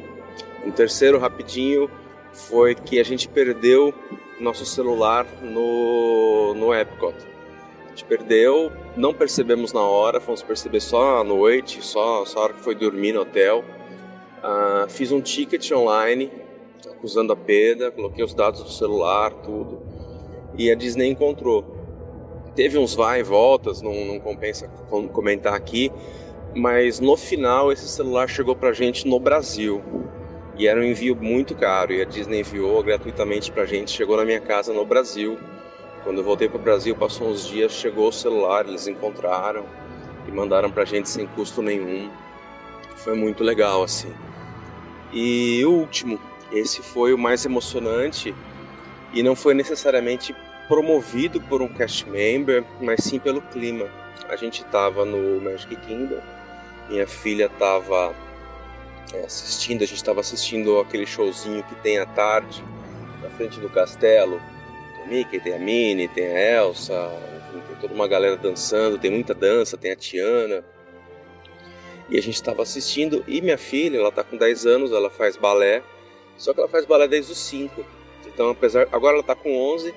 Um 0.65 0.71
terceiro 0.71 1.19
rapidinho 1.19 1.91
foi 2.33 2.75
que 2.75 3.01
a 3.01 3.05
gente 3.05 3.29
perdeu 3.29 3.93
nosso 4.41 4.65
celular 4.65 5.27
no, 5.43 6.55
no 6.55 6.75
Epcot. 6.75 7.15
A 7.87 7.89
gente 7.91 8.05
perdeu, 8.05 8.73
não 8.97 9.13
percebemos 9.13 9.73
na 9.73 9.83
hora, 9.83 10.21
fomos 10.21 10.43
perceber 10.43 10.81
só 10.81 11.21
à 11.21 11.25
noite, 11.25 11.85
só, 11.85 12.25
só 12.25 12.39
a 12.39 12.43
hora 12.45 12.53
que 12.55 12.61
foi 12.61 12.75
dormir 12.75 13.13
no 13.13 13.21
hotel. 13.21 13.65
Uh, 14.43 14.89
fiz 14.89 15.13
um 15.13 15.21
ticket 15.21 15.71
online 15.73 16.31
usando 17.03 17.33
a 17.33 17.37
perda, 17.37 17.91
coloquei 17.91 18.25
os 18.25 18.35
dados 18.35 18.63
do 18.63 18.71
celular, 18.71 19.33
tudo. 19.35 19.83
E 20.57 20.71
a 20.71 20.75
Disney 20.75 21.09
encontrou. 21.09 21.82
Teve 22.55 22.79
uns 22.79 22.95
vai 22.95 23.21
e 23.21 23.23
voltas, 23.23 23.81
não, 23.81 23.95
não 24.05 24.21
compensa 24.21 24.69
comentar 25.13 25.55
aqui, 25.55 25.91
mas 26.55 27.01
no 27.01 27.17
final 27.17 27.73
esse 27.73 27.89
celular 27.89 28.29
chegou 28.29 28.55
pra 28.55 28.73
gente 28.73 29.09
no 29.09 29.19
Brasil. 29.19 29.83
E 30.57 30.67
era 30.67 30.79
um 30.79 30.85
envio 30.85 31.17
muito 31.17 31.55
caro, 31.55 31.95
e 31.95 32.03
a 32.03 32.05
Disney 32.05 32.41
enviou 32.41 32.83
gratuitamente 32.83 33.51
pra 33.51 33.65
gente, 33.65 33.91
chegou 33.91 34.19
na 34.19 34.25
minha 34.25 34.41
casa 34.41 34.73
no 34.73 34.85
Brasil. 34.85 35.39
Quando 36.05 36.19
eu 36.19 36.25
voltei 36.25 36.49
pro 36.49 36.59
Brasil, 36.59 36.95
passou 36.95 37.29
uns 37.29 37.47
dias, 37.47 37.73
chegou 37.73 38.09
o 38.09 38.13
celular, 38.13 38.67
eles 38.67 38.87
encontraram 38.87 39.65
e 40.29 40.31
mandaram 40.31 40.71
pra 40.71 40.85
gente 40.85 41.09
sem 41.09 41.27
custo 41.27 41.63
nenhum. 41.63 42.11
Foi 42.97 43.15
muito 43.15 43.43
legal, 43.43 43.83
assim. 43.83 44.13
E 45.11 45.65
o 45.65 45.71
último, 45.71 46.21
esse 46.53 46.83
foi 46.83 47.15
o 47.15 47.19
mais 47.19 47.47
emocionante 47.47 48.35
e 49.15 49.23
não 49.23 49.35
foi 49.35 49.55
necessariamente 49.55 50.35
promovido 50.73 51.39
por 51.39 51.61
um 51.61 51.69
cast 51.69 52.09
member, 52.09 52.65
mas 52.81 53.05
sim 53.05 53.19
pelo 53.19 53.43
clima. 53.43 53.91
A 54.27 54.37
gente 54.37 54.63
estava 54.63 55.05
no 55.05 55.39
Magic 55.39 55.77
Kingdom, 55.77 56.19
minha 56.89 57.07
filha 57.07 57.45
estava 57.45 58.15
é, 59.13 59.19
assistindo, 59.21 59.83
a 59.83 59.87
gente 59.87 59.99
estava 59.99 60.21
assistindo 60.21 60.81
aquele 60.81 61.05
showzinho 61.05 61.63
que 61.65 61.75
tem 61.83 61.99
à 61.99 62.07
tarde 62.07 62.65
na 63.21 63.29
frente 63.29 63.61
do 63.61 63.69
castelo. 63.69 64.41
Tem 64.97 65.05
o 65.05 65.09
Mickey, 65.09 65.41
tem 65.41 65.53
a 65.53 65.59
Minnie, 65.59 66.09
tem 66.09 66.25
a 66.25 66.63
Elsa, 66.63 66.95
enfim, 67.37 67.63
tem 67.67 67.77
toda 67.79 67.93
uma 67.93 68.09
galera 68.09 68.39
dançando, 68.39 68.97
tem 68.97 69.11
muita 69.11 69.35
dança, 69.35 69.77
tem 69.77 69.93
a 69.93 69.97
Tiana. 69.97 70.65
E 72.09 72.17
a 72.17 72.23
gente 72.23 72.37
estava 72.37 72.63
assistindo 72.63 73.23
e 73.29 73.43
minha 73.43 73.59
filha, 73.59 73.99
ela 73.99 74.09
está 74.09 74.25
com 74.25 74.39
10 74.39 74.65
anos, 74.65 74.91
ela 74.91 75.11
faz 75.11 75.37
balé 75.37 75.83
só 76.39 76.55
que 76.55 76.61
ela 76.61 76.69
faz 76.69 76.87
balé 76.87 77.07
desde 77.07 77.33
os 77.33 77.39
5. 77.39 77.85
Então, 78.27 78.49
apesar 78.49 78.89
agora 78.91 79.13
ela 79.13 79.21
está 79.21 79.35
com 79.35 79.55
11, 79.75 79.95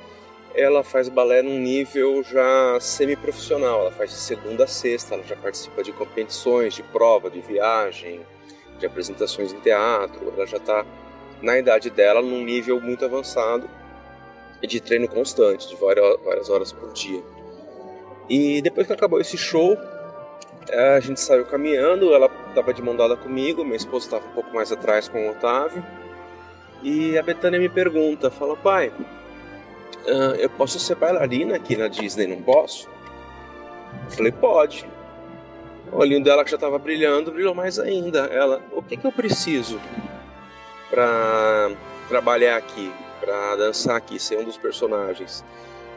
ela 0.56 0.84
faz 0.84 1.10
balé 1.10 1.42
num 1.42 1.60
nível 1.60 2.24
já 2.24 2.80
semi-profissional. 2.80 3.82
Ela 3.82 3.92
faz 3.92 4.10
de 4.12 4.16
segunda 4.16 4.64
a 4.64 4.68
sexta, 4.68 5.16
ela 5.16 5.24
já 5.24 5.36
participa 5.36 5.84
de 5.84 5.92
competições, 5.92 6.74
de 6.74 6.84
prova, 6.84 7.30
de 7.30 7.42
viagem, 7.42 8.26
de 8.80 8.86
apresentações 8.86 9.52
em 9.52 9.60
teatro. 9.60 10.34
Ela 10.36 10.48
já 10.48 10.58
está 10.58 10.86
na 11.42 11.60
idade 11.60 11.90
dela 11.90 12.22
num 12.22 12.44
nível 12.44 12.80
muito 12.80 13.04
avançado 13.04 13.70
e 14.62 14.68
de 14.68 14.80
treino 14.80 15.08
constante, 15.08 15.68
de 15.68 15.76
várias, 15.76 16.50
horas 16.50 16.72
por 16.72 16.92
dia. 16.94 17.22
E 18.30 18.62
depois 18.62 18.88
que 18.88 18.94
acabou 18.94 19.20
esse 19.20 19.38
show, 19.38 19.78
a 20.72 21.00
gente 21.02 21.20
saiu 21.20 21.46
caminhando. 21.46 22.14
Ela 22.14 22.32
estava 22.48 22.74
de 22.74 22.82
mão 22.82 22.96
dada 22.96 23.18
comigo, 23.18 23.64
minha 23.64 23.76
esposa 23.76 24.06
estava 24.06 24.26
um 24.26 24.32
pouco 24.32 24.56
mais 24.56 24.72
atrás 24.72 25.10
com 25.10 25.28
o 25.28 25.32
Otávio. 25.32 25.86
E 26.82 27.18
a 27.18 27.24
Betânia 27.24 27.60
me 27.60 27.68
pergunta, 27.68 28.30
fala, 28.30 28.56
pai, 28.56 28.92
uh, 30.08 30.36
eu 30.36 30.50
posso 30.50 30.80
ser 30.80 30.96
bailarina 30.96 31.56
aqui 31.56 31.76
na 31.76 31.88
Disney, 31.88 32.28
não 32.28 32.42
posso? 32.42 32.90
Eu 34.06 34.12
falei, 34.12 34.32
pode. 34.32 34.88
O 35.92 35.98
olhinho 35.98 36.24
dela 36.24 36.44
que 36.44 36.52
já 36.52 36.58
estava 36.58 36.78
brilhando, 36.78 37.32
brilhou 37.32 37.54
mais 37.54 37.80
ainda. 37.80 38.26
Ela, 38.28 38.62
o 38.72 38.82
que, 38.82 38.98
que 38.98 39.06
eu 39.06 39.12
preciso 39.12 39.80
para 40.90 41.72
trabalhar 42.08 42.58
aqui, 42.58 42.92
para 43.20 43.56
dançar 43.56 43.96
aqui, 43.96 44.20
ser 44.20 44.40
um 44.40 44.44
dos 44.44 44.58
personagens? 44.58 45.44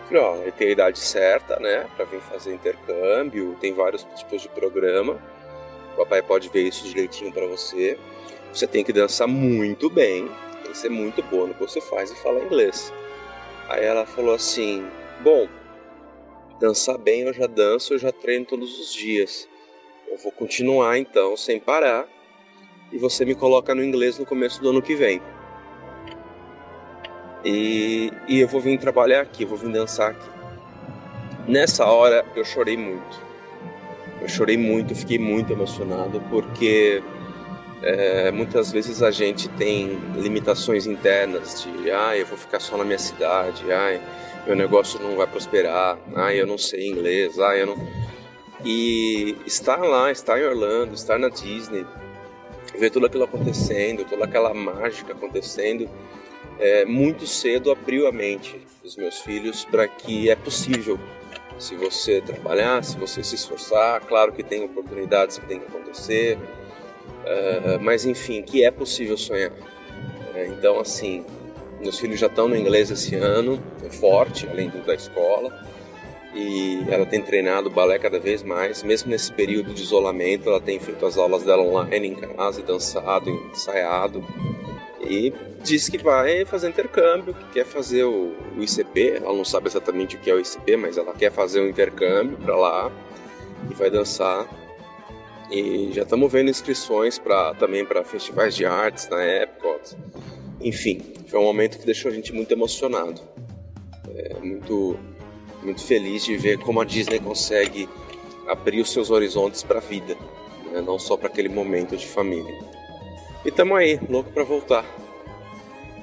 Falei, 0.07 0.23
ó, 0.23 0.37
ele 0.37 0.53
tem 0.53 0.69
a 0.69 0.73
idade 0.73 0.99
certa, 0.99 1.59
né, 1.61 1.87
para 1.95 2.07
vir 2.07 2.21
fazer 2.21 2.55
intercâmbio, 2.55 3.57
tem 3.61 3.75
vários 3.75 4.05
tipos 4.17 4.41
de 4.41 4.49
programa. 4.49 5.19
O 5.93 5.97
papai 5.99 6.23
pode 6.23 6.49
ver 6.49 6.63
isso 6.63 6.85
direitinho 6.85 7.33
para 7.33 7.47
você. 7.47 7.99
Você 8.53 8.67
tem 8.67 8.83
que 8.83 8.93
dançar 8.93 9.29
muito 9.29 9.91
bem, 9.91 10.31
tem 10.63 10.73
que 10.73 10.79
ser 10.79 10.89
muito 10.89 11.23
boa 11.25 11.49
no 11.49 11.55
que 11.55 11.61
você 11.61 11.81
faz 11.81 12.11
e 12.11 12.17
falar 12.17 12.41
inglês. 12.41 12.93
Aí 13.69 13.85
ela 13.85 14.07
falou 14.07 14.35
assim: 14.35 14.89
Bom, 15.21 15.47
dançar 16.59 16.97
bem 16.97 17.23
eu 17.23 17.33
já 17.33 17.47
danço, 17.47 17.95
eu 17.95 17.99
já 17.99 18.11
treino 18.11 18.47
todos 18.47 18.81
os 18.81 18.93
dias. 18.93 19.49
Eu 20.09 20.17
vou 20.17 20.33
continuar 20.33 20.99
então, 20.99 21.37
sem 21.37 21.61
parar. 21.61 22.09
e 22.91 22.97
você 22.97 23.25
me 23.25 23.35
coloca 23.35 23.75
no 23.75 23.85
inglês 23.85 24.19
no 24.19 24.25
começo 24.25 24.63
do 24.63 24.71
ano 24.71 24.81
que 24.81 24.95
vem. 24.95 25.21
E, 27.45 28.11
e 28.27 28.41
eu 28.41 28.49
vou 28.49 28.61
vir 28.61 28.79
trabalhar 28.79 29.21
aqui, 29.21 29.45
vou 29.45 29.59
vir 29.59 29.71
dançar 29.71 30.13
aqui. 30.13 30.29
Nessa 31.47 31.85
hora 31.87 32.25
eu 32.35 32.45
chorei 32.45 32.77
muito. 32.77 33.23
Eu 34.21 34.29
chorei 34.29 34.57
muito, 34.57 34.95
fiquei 34.95 35.19
muito 35.19 35.53
emocionado, 35.53 36.21
porque 36.31 37.03
é, 37.83 38.31
muitas 38.31 38.73
vezes 38.73 39.03
a 39.03 39.11
gente 39.11 39.49
tem 39.51 39.99
limitações 40.17 40.87
internas 40.87 41.63
de, 41.63 41.91
ah, 41.91 42.17
eu 42.17 42.27
vou 42.27 42.37
ficar 42.37 42.61
só 42.61 42.77
na 42.77 42.85
minha 42.85 42.99
cidade, 42.99 43.65
ah, 43.71 44.01
meu 44.47 44.57
negócio 44.57 45.01
não 45.01 45.17
vai 45.17 45.27
prosperar, 45.27 45.99
ah, 46.17 46.35
eu 46.35 46.47
não 46.47 46.59
sei 46.59 46.89
inglês, 46.89 47.39
ah, 47.39 47.57
eu 47.57 47.67
não. 47.67 47.89
E 48.65 49.37
estar 49.47 49.79
lá, 49.79 50.11
estar 50.11 50.41
em 50.41 50.45
Orlando, 50.45 50.95
estar 50.95 51.19
na 51.19 51.29
Disney, 51.29 51.87
ver 52.77 52.91
tudo 52.91 53.07
aquilo 53.07 53.25
acontecendo, 53.25 54.05
toda 54.05 54.25
aquela 54.25 54.53
mágica 54.53 55.13
acontecendo, 55.13 55.89
é, 56.59 56.85
muito 56.85 57.27
cedo 57.27 57.71
abriu 57.71 58.09
a 58.09 58.13
mente 58.13 58.61
dos 58.83 58.97
meus 58.97 59.21
filhos 59.21 59.65
para 59.65 59.87
que 59.87 60.29
é 60.29 60.35
possível 60.35 60.99
se 61.59 61.77
você 61.77 62.21
trabalhar, 62.21 62.83
se 62.83 62.97
você 62.99 63.23
se 63.23 63.37
esforçar. 63.37 64.01
Claro 64.01 64.33
que 64.33 64.43
tem 64.43 64.65
oportunidades 64.65 65.39
que 65.39 65.47
tem 65.47 65.61
que 65.61 65.67
acontecer, 65.67 66.39
uh, 67.25 67.81
mas 67.81 68.05
enfim, 68.05 68.43
que 68.43 68.65
é 68.65 68.71
possível 68.71 69.17
sonhar. 69.17 69.51
Uh, 69.51 70.53
então, 70.57 70.79
assim, 70.81 71.25
meus 71.81 71.99
filhos 71.99 72.19
já 72.19 72.27
estão 72.27 72.49
no 72.49 72.57
inglês 72.57 72.91
esse 72.91 73.15
ano, 73.15 73.63
é 73.85 73.91
forte, 73.91 74.49
além 74.49 74.69
do 74.69 74.85
da 74.85 74.95
escola, 74.95 75.53
e 76.35 76.85
ela 76.89 77.07
tem 77.07 77.23
treinado 77.23 77.71
balé 77.71 77.99
cada 77.99 78.19
vez 78.19 78.43
mais, 78.43 78.83
mesmo 78.83 79.11
nesse 79.11 79.33
período 79.33 79.73
de 79.73 79.83
isolamento, 79.83 80.49
ela 80.49 80.61
tem 80.61 80.79
feito 80.79 81.05
as 81.07 81.17
aulas 81.17 81.43
dela 81.43 81.63
online 81.63 82.09
em 82.09 82.15
casa, 82.15 82.63
dançado, 82.63 83.31
ensaiado, 83.51 84.23
e 85.01 85.33
disse 85.63 85.91
que 85.91 85.99
vai 85.99 86.45
fazer 86.45 86.69
intercâmbio, 86.69 87.35
que 87.35 87.45
quer 87.55 87.65
fazer 87.65 88.05
o, 88.05 88.35
o 88.57 88.63
ICP. 88.63 89.21
Ela 89.23 89.33
não 89.33 89.45
sabe 89.45 89.69
exatamente 89.69 90.17
o 90.17 90.19
que 90.19 90.31
é 90.31 90.35
o 90.35 90.41
ICP, 90.41 90.77
mas 90.77 90.99
ela 90.99 91.15
quer 91.15 91.33
fazer 91.33 91.61
um 91.61 91.69
intercâmbio 91.69 92.37
para 92.37 92.57
lá 92.57 92.93
e 93.71 93.75
vai 93.75 93.91
dançar. 93.91 94.47
E 95.51 95.91
já 95.93 96.03
estamos 96.03 96.31
vendo 96.31 96.51
inscrições 96.51 97.19
para 97.19 97.55
também 97.55 97.85
para 97.85 98.05
festivais 98.05 98.55
de 98.55 98.67
artes 98.67 99.09
na 99.09 99.25
Epcot. 99.25 99.97
Enfim, 100.61 101.01
foi 101.27 101.41
um 101.41 101.45
momento 101.45 101.79
que 101.79 101.87
deixou 101.87 102.11
a 102.11 102.15
gente 102.15 102.33
muito 102.33 102.53
emocionado, 102.53 103.21
é, 104.15 104.35
muito 104.41 104.99
muito 105.63 105.83
feliz 105.83 106.25
de 106.25 106.37
ver 106.37 106.59
como 106.59 106.81
a 106.81 106.85
Disney 106.85 107.19
consegue 107.19 107.89
abrir 108.47 108.81
os 108.81 108.93
seus 108.93 109.11
horizontes 109.11 109.63
para 109.63 109.79
a 109.79 109.83
vida, 109.83 110.17
né? 110.71 110.81
não 110.81 110.99
só 110.99 111.17
para 111.17 111.29
aquele 111.29 111.49
momento 111.49 111.97
de 111.97 112.07
família. 112.07 112.55
E 113.45 113.51
tamo 113.51 113.75
aí, 113.75 113.99
louco 114.09 114.31
para 114.31 114.45
voltar. 114.45 114.85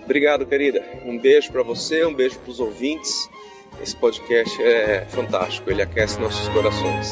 Obrigado, 0.04 0.46
querida. 0.46 0.84
Um 1.04 1.18
beijo 1.18 1.52
para 1.52 1.64
você, 1.64 2.06
um 2.06 2.14
beijo 2.14 2.38
para 2.40 2.52
os 2.52 2.60
ouvintes. 2.60 3.30
Esse 3.82 3.96
podcast 3.96 4.62
é 4.62 5.06
fantástico, 5.10 5.70
ele 5.70 5.82
aquece 5.82 6.20
nossos 6.20 6.48
corações. 6.50 7.12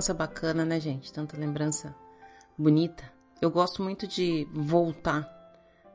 Lembrança 0.00 0.14
bacana, 0.14 0.64
né, 0.64 0.80
gente? 0.80 1.12
Tanta 1.12 1.36
lembrança 1.36 1.94
bonita. 2.56 3.04
Eu 3.38 3.50
gosto 3.50 3.82
muito 3.82 4.06
de 4.06 4.48
voltar 4.50 5.28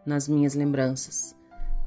nas 0.05 0.27
minhas 0.27 0.53
lembranças, 0.53 1.35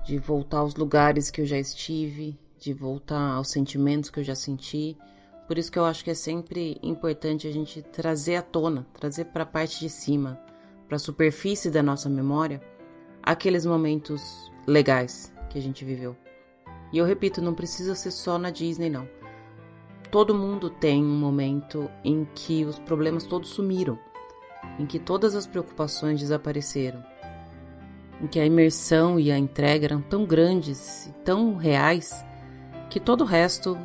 de 0.05 0.19
voltar 0.19 0.59
aos 0.59 0.75
lugares 0.75 1.31
que 1.31 1.41
eu 1.41 1.47
já 1.47 1.57
estive, 1.57 2.37
de 2.59 2.75
voltar 2.75 3.35
aos 3.35 3.51
sentimentos 3.51 4.11
que 4.11 4.19
eu 4.19 4.25
já 4.25 4.35
senti. 4.35 4.99
Por 5.47 5.59
isso 5.59 5.71
que 5.71 5.79
eu 5.79 5.85
acho 5.85 6.03
que 6.03 6.11
é 6.11 6.15
sempre 6.15 6.81
importante 6.83 7.47
a 7.47 7.53
gente 7.53 7.83
trazer 7.83 8.35
à 8.35 8.43
tona, 8.43 8.85
trazer 8.95 9.27
para 9.27 9.45
a 9.45 9.47
parte 9.47 9.79
de 9.79 9.89
cima, 9.89 10.41
para 10.89 10.97
a 10.97 10.99
superfície 10.99 11.71
da 11.71 11.85
nossa 11.85 12.09
memória, 12.09 12.61
aqueles 13.23 13.65
momentos 13.65 14.51
legais 14.67 15.33
que 15.51 15.57
a 15.57 15.63
gente 15.63 15.85
viveu. 15.85 16.17
E 16.93 16.99
eu 16.99 17.05
repito, 17.05 17.41
não 17.41 17.55
precisa 17.55 17.95
ser 17.95 18.11
só 18.11 18.39
na 18.39 18.51
Disney, 18.51 18.91
não. 18.91 19.09
Todo 20.11 20.35
mundo 20.35 20.71
tem 20.71 21.05
um 21.05 21.19
momento 21.19 21.91
em 22.03 22.27
que 22.35 22.65
os 22.65 22.79
problemas 22.79 23.25
todos 23.25 23.51
sumiram, 23.51 23.99
em 24.79 24.87
que 24.87 24.99
todas 24.99 25.35
as 25.35 25.47
preocupações 25.47 26.21
desapareceram, 26.21 27.05
em 28.21 28.27
que 28.27 28.41
a 28.41 28.47
imersão 28.47 29.21
e 29.21 29.31
a 29.31 29.39
entrega 29.39 29.85
eram 29.85 30.01
tão 30.01 30.25
grandes 30.25 31.07
e 31.07 31.13
tão 31.25 31.57
reais 31.57 32.25
que 32.89 32.99
todo 32.99 33.21
o 33.21 33.27
resto 33.27 33.79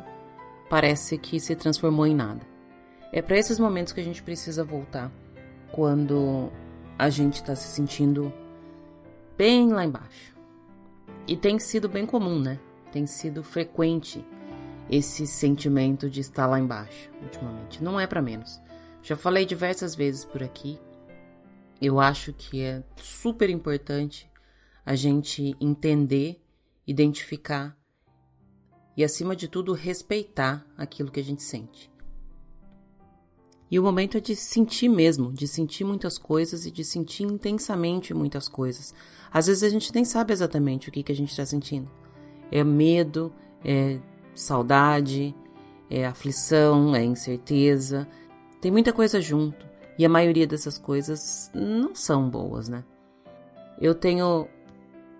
parece 0.70 1.18
que 1.18 1.38
se 1.38 1.54
transformou 1.54 2.06
em 2.06 2.14
nada. 2.14 2.40
É 3.12 3.20
para 3.20 3.38
esses 3.38 3.58
momentos 3.58 3.92
que 3.92 4.00
a 4.00 4.04
gente 4.04 4.22
precisa 4.22 4.64
voltar 4.64 5.12
quando 5.72 6.50
a 6.98 7.10
gente 7.10 7.34
está 7.34 7.54
se 7.54 7.68
sentindo 7.68 8.32
bem 9.36 9.72
lá 9.72 9.84
embaixo. 9.84 10.34
E 11.26 11.36
tem 11.36 11.58
sido 11.58 11.88
bem 11.88 12.06
comum, 12.06 12.40
né? 12.40 12.58
Tem 12.90 13.06
sido 13.06 13.42
frequente 13.42 14.24
esse 14.90 15.26
sentimento 15.26 16.08
de 16.10 16.20
estar 16.20 16.46
lá 16.46 16.58
embaixo 16.58 17.10
ultimamente. 17.22 17.82
Não 17.82 17.98
é 17.98 18.06
para 18.06 18.22
menos. 18.22 18.60
Já 19.02 19.16
falei 19.16 19.44
diversas 19.44 19.94
vezes 19.94 20.24
por 20.24 20.42
aqui. 20.42 20.78
Eu 21.80 22.00
acho 22.00 22.32
que 22.32 22.62
é 22.62 22.82
super 22.96 23.50
importante 23.50 24.30
a 24.84 24.94
gente 24.94 25.56
entender, 25.60 26.42
identificar 26.86 27.76
e, 28.96 29.02
acima 29.02 29.34
de 29.34 29.48
tudo, 29.48 29.72
respeitar 29.72 30.64
aquilo 30.76 31.10
que 31.10 31.20
a 31.20 31.24
gente 31.24 31.42
sente. 31.42 31.90
E 33.70 33.78
o 33.78 33.82
momento 33.82 34.16
é 34.16 34.20
de 34.20 34.36
sentir 34.36 34.88
mesmo, 34.88 35.32
de 35.32 35.48
sentir 35.48 35.84
muitas 35.84 36.16
coisas 36.16 36.64
e 36.64 36.70
de 36.70 36.84
sentir 36.84 37.24
intensamente 37.24 38.14
muitas 38.14 38.48
coisas. 38.48 38.94
Às 39.32 39.46
vezes 39.48 39.62
a 39.64 39.68
gente 39.68 39.92
nem 39.92 40.04
sabe 40.04 40.32
exatamente 40.32 40.88
o 40.88 40.92
que, 40.92 41.02
que 41.02 41.10
a 41.10 41.16
gente 41.16 41.30
está 41.30 41.44
sentindo. 41.44 41.90
É 42.52 42.62
medo, 42.62 43.32
é 43.64 43.98
saudade, 44.34 45.34
é 45.88 46.06
aflição, 46.06 46.94
é 46.94 47.04
incerteza. 47.04 48.08
Tem 48.60 48.70
muita 48.70 48.92
coisa 48.92 49.20
junto 49.20 49.66
e 49.98 50.04
a 50.04 50.08
maioria 50.08 50.46
dessas 50.46 50.78
coisas 50.78 51.50
não 51.54 51.94
são 51.94 52.28
boas, 52.28 52.68
né? 52.68 52.84
Eu 53.80 53.94
tenho 53.94 54.48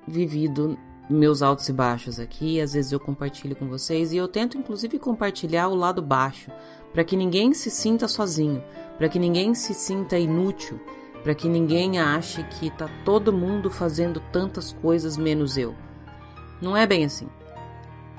vivido 0.06 0.78
meus 1.08 1.42
altos 1.42 1.68
e 1.68 1.72
baixos 1.72 2.18
aqui, 2.18 2.60
às 2.60 2.72
vezes 2.72 2.90
eu 2.90 2.98
compartilho 2.98 3.54
com 3.54 3.68
vocês 3.68 4.12
e 4.12 4.16
eu 4.16 4.26
tento 4.26 4.56
inclusive 4.56 4.98
compartilhar 4.98 5.68
o 5.68 5.74
lado 5.74 6.00
baixo, 6.00 6.50
para 6.92 7.04
que 7.04 7.16
ninguém 7.16 7.52
se 7.52 7.70
sinta 7.70 8.08
sozinho, 8.08 8.62
para 8.96 9.08
que 9.08 9.18
ninguém 9.18 9.54
se 9.54 9.74
sinta 9.74 10.18
inútil, 10.18 10.80
para 11.22 11.34
que 11.34 11.48
ninguém 11.48 11.98
ache 11.98 12.42
que 12.44 12.70
tá 12.70 12.88
todo 13.04 13.32
mundo 13.32 13.70
fazendo 13.70 14.20
tantas 14.32 14.72
coisas 14.72 15.16
menos 15.16 15.58
eu. 15.58 15.74
Não 16.62 16.76
é 16.76 16.86
bem 16.86 17.04
assim 17.04 17.28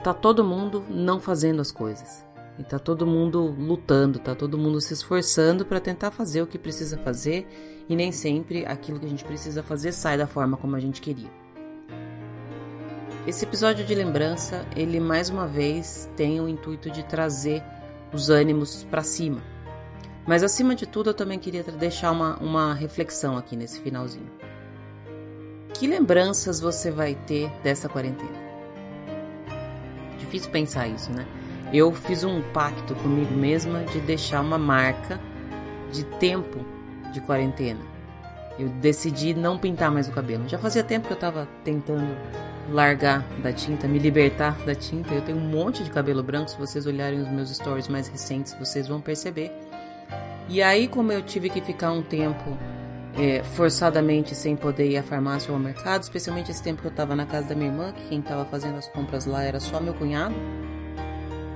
tá 0.06 0.14
todo 0.14 0.44
mundo 0.44 0.86
não 0.88 1.20
fazendo 1.20 1.60
as 1.64 1.72
coisas. 1.72 2.24
E 2.60 2.64
tá 2.64 2.78
todo 2.78 3.08
mundo 3.08 3.56
lutando, 3.58 4.20
tá 4.20 4.36
todo 4.36 4.56
mundo 4.56 4.80
se 4.80 4.94
esforçando 4.94 5.66
para 5.66 5.80
tentar 5.80 6.12
fazer 6.12 6.44
o 6.44 6.48
que 6.48 6.60
precisa 6.60 6.96
fazer 7.00 7.48
e 7.90 7.96
nem 7.96 8.12
sempre 8.12 8.68
aquilo 8.68 9.00
que 9.00 9.08
a 9.08 9.10
gente 9.10 9.26
precisa 9.26 9.64
fazer 9.64 9.92
sai 9.92 10.16
da 10.16 10.28
forma 10.28 10.58
como 10.58 10.76
a 10.76 10.80
gente 10.80 11.02
queria. 11.02 11.32
Esse 13.26 13.46
episódio 13.46 13.84
de 13.84 13.96
lembrança, 13.96 14.64
ele 14.76 15.00
mais 15.00 15.32
uma 15.32 15.48
vez 15.48 16.08
tem 16.16 16.40
o 16.40 16.48
intuito 16.48 16.92
de 16.92 17.02
trazer 17.02 17.64
os 18.14 18.30
ânimos 18.30 18.84
para 18.84 19.02
cima. 19.02 19.42
Mas 20.24 20.44
acima 20.44 20.76
de 20.76 20.86
tudo, 20.86 21.10
eu 21.10 21.14
também 21.16 21.40
queria 21.40 21.64
deixar 21.64 22.12
uma, 22.12 22.38
uma 22.38 22.76
reflexão 22.76 23.38
aqui 23.38 23.56
nesse 23.56 23.80
finalzinho. 23.80 24.30
Que 25.74 25.88
lembranças 25.88 26.60
você 26.60 26.92
vai 26.92 27.16
ter 27.16 27.50
dessa 27.64 27.90
quarentena? 27.90 28.45
Difícil 30.18 30.50
pensar 30.52 30.88
isso, 30.88 31.12
né? 31.12 31.26
Eu 31.74 31.92
fiz 31.92 32.24
um 32.24 32.42
pacto 32.42 32.96
comigo 32.96 33.34
mesma 33.34 33.84
de 33.84 34.00
deixar 34.00 34.42
uma 34.42 34.58
marca 34.58 35.20
de 35.92 36.04
tempo 36.04 36.60
de 37.12 37.20
quarentena. 37.22 37.80
Eu 38.58 38.70
decidi 38.70 39.34
não 39.34 39.58
pintar 39.58 39.92
mais 39.92 40.08
o 40.08 40.12
cabelo. 40.12 40.48
Já 40.48 40.58
fazia 40.58 40.84
tempo 40.84 41.08
que 41.08 41.14
eu 41.14 41.18
tava 41.18 41.48
tentando 41.64 42.16
largar 42.70 43.26
da 43.44 43.52
tinta, 43.52 43.88
me 43.88 44.00
libertar 44.00 44.58
da 44.66 44.74
tinta. 44.74 45.14
Eu 45.14 45.22
tenho 45.22 45.38
um 45.38 45.48
monte 45.50 45.84
de 45.84 45.90
cabelo 45.90 46.24
branco. 46.24 46.50
Se 46.50 46.58
vocês 46.58 46.86
olharem 46.86 47.22
os 47.22 47.30
meus 47.30 47.50
stories 47.50 47.88
mais 47.88 48.08
recentes, 48.08 48.56
vocês 48.58 48.88
vão 48.88 49.02
perceber. 49.02 49.52
E 50.48 50.62
aí, 50.62 50.88
como 50.88 51.12
eu 51.12 51.22
tive 51.22 51.50
que 51.50 51.60
ficar 51.60 51.92
um 51.92 52.02
tempo 52.02 52.58
é, 53.18 53.44
forçadamente 53.44 54.36
sem 54.36 54.56
poder 54.56 54.90
ir 54.90 54.98
à 54.98 55.04
farmácia 55.04 55.52
ou 55.52 55.58
ao 55.58 55.64
mercado, 55.64 56.04
especialmente 56.04 56.52
esse 56.52 56.62
tempo 56.62 56.82
que 56.82 56.88
eu 56.88 56.92
estava 56.92 57.16
na 57.16 57.26
casa 57.26 57.48
da 57.48 57.56
minha 57.56 57.70
irmã, 57.70 57.92
que 57.94 58.08
quem 58.10 58.20
estava 58.20 58.46
fazendo 58.46 58.78
as 58.78 58.88
compras 58.90 59.26
lá 59.26 59.44
era 59.44 59.60
só 59.60 59.80
meu 59.80 59.94
cunhado, 59.94 60.36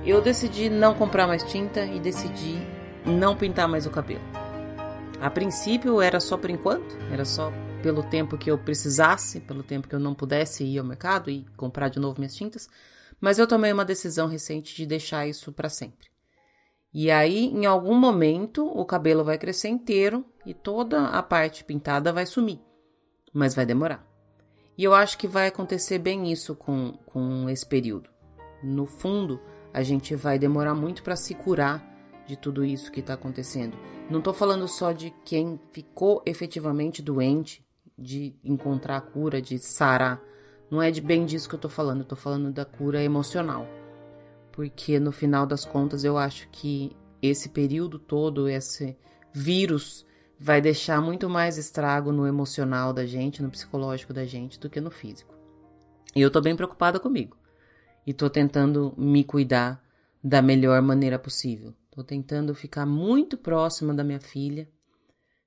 eu 0.04 0.20
decidi 0.22 0.70
não 0.70 0.94
comprar 0.94 1.26
mais 1.26 1.42
tinta 1.44 1.84
e 1.84 2.00
decidi 2.00 2.58
não 3.04 3.36
pintar 3.36 3.68
mais 3.68 3.86
o 3.86 3.90
cabelo. 3.90 4.22
A 5.20 5.28
princípio 5.28 6.00
era 6.00 6.18
só 6.18 6.38
por 6.38 6.48
enquanto, 6.48 6.96
era 7.12 7.26
só 7.26 7.52
pelo 7.82 8.02
tempo 8.02 8.38
que 8.38 8.50
eu 8.50 8.58
precisasse, 8.58 9.40
pelo 9.40 9.62
tempo 9.62 9.86
que 9.86 9.94
eu 9.94 10.00
não 10.00 10.14
pudesse 10.14 10.64
ir 10.64 10.78
ao 10.78 10.84
mercado 10.84 11.30
e 11.30 11.46
comprar 11.56 11.88
de 11.88 11.98
novo 11.98 12.18
minhas 12.18 12.34
tintas, 12.34 12.68
mas 13.20 13.38
eu 13.38 13.46
tomei 13.46 13.70
uma 13.70 13.84
decisão 13.84 14.26
recente 14.26 14.74
de 14.74 14.86
deixar 14.86 15.26
isso 15.26 15.52
para 15.52 15.68
sempre. 15.68 16.09
E 16.92 17.10
aí, 17.10 17.46
em 17.46 17.66
algum 17.66 17.94
momento, 17.94 18.66
o 18.66 18.84
cabelo 18.84 19.22
vai 19.22 19.38
crescer 19.38 19.68
inteiro 19.68 20.24
e 20.44 20.52
toda 20.52 21.06
a 21.08 21.22
parte 21.22 21.62
pintada 21.62 22.12
vai 22.12 22.26
sumir, 22.26 22.60
mas 23.32 23.54
vai 23.54 23.64
demorar. 23.64 24.04
E 24.76 24.82
eu 24.82 24.94
acho 24.94 25.16
que 25.16 25.28
vai 25.28 25.46
acontecer 25.46 25.98
bem 25.98 26.32
isso 26.32 26.56
com, 26.56 26.92
com 27.06 27.48
esse 27.48 27.64
período. 27.64 28.10
No 28.62 28.86
fundo, 28.86 29.40
a 29.72 29.82
gente 29.82 30.16
vai 30.16 30.38
demorar 30.38 30.74
muito 30.74 31.02
para 31.02 31.16
se 31.16 31.34
curar 31.34 31.86
de 32.26 32.36
tudo 32.36 32.64
isso 32.64 32.90
que 32.90 33.00
está 33.00 33.14
acontecendo. 33.14 33.76
Não 34.10 34.18
estou 34.18 34.34
falando 34.34 34.66
só 34.66 34.90
de 34.90 35.10
quem 35.24 35.60
ficou 35.72 36.22
efetivamente 36.26 37.02
doente, 37.02 37.64
de 37.96 38.34
encontrar 38.42 38.96
a 38.96 39.00
cura, 39.00 39.40
de 39.40 39.58
sarar. 39.58 40.20
Não 40.70 40.82
é 40.82 40.90
de 40.90 41.00
bem 41.00 41.24
disso 41.24 41.48
que 41.48 41.54
eu 41.54 41.58
estou 41.58 41.70
falando, 41.70 42.04
tô 42.04 42.16
falando 42.16 42.50
da 42.50 42.64
cura 42.64 43.02
emocional. 43.02 43.66
Porque 44.52 44.98
no 44.98 45.12
final 45.12 45.46
das 45.46 45.64
contas 45.64 46.04
eu 46.04 46.18
acho 46.18 46.48
que 46.50 46.96
esse 47.22 47.48
período 47.48 47.98
todo, 47.98 48.48
esse 48.48 48.96
vírus, 49.32 50.06
vai 50.38 50.60
deixar 50.60 51.00
muito 51.02 51.28
mais 51.28 51.58
estrago 51.58 52.10
no 52.10 52.26
emocional 52.26 52.92
da 52.92 53.04
gente, 53.04 53.42
no 53.42 53.50
psicológico 53.50 54.12
da 54.12 54.24
gente, 54.24 54.58
do 54.58 54.70
que 54.70 54.80
no 54.80 54.90
físico. 54.90 55.34
E 56.16 56.20
eu 56.20 56.30
tô 56.30 56.40
bem 56.40 56.56
preocupada 56.56 56.98
comigo. 56.98 57.36
E 58.06 58.14
tô 58.14 58.30
tentando 58.30 58.94
me 58.96 59.22
cuidar 59.22 59.84
da 60.24 60.40
melhor 60.40 60.80
maneira 60.80 61.18
possível. 61.18 61.74
Tô 61.90 62.02
tentando 62.02 62.54
ficar 62.54 62.86
muito 62.86 63.36
próxima 63.36 63.92
da 63.92 64.02
minha 64.02 64.20
filha. 64.20 64.68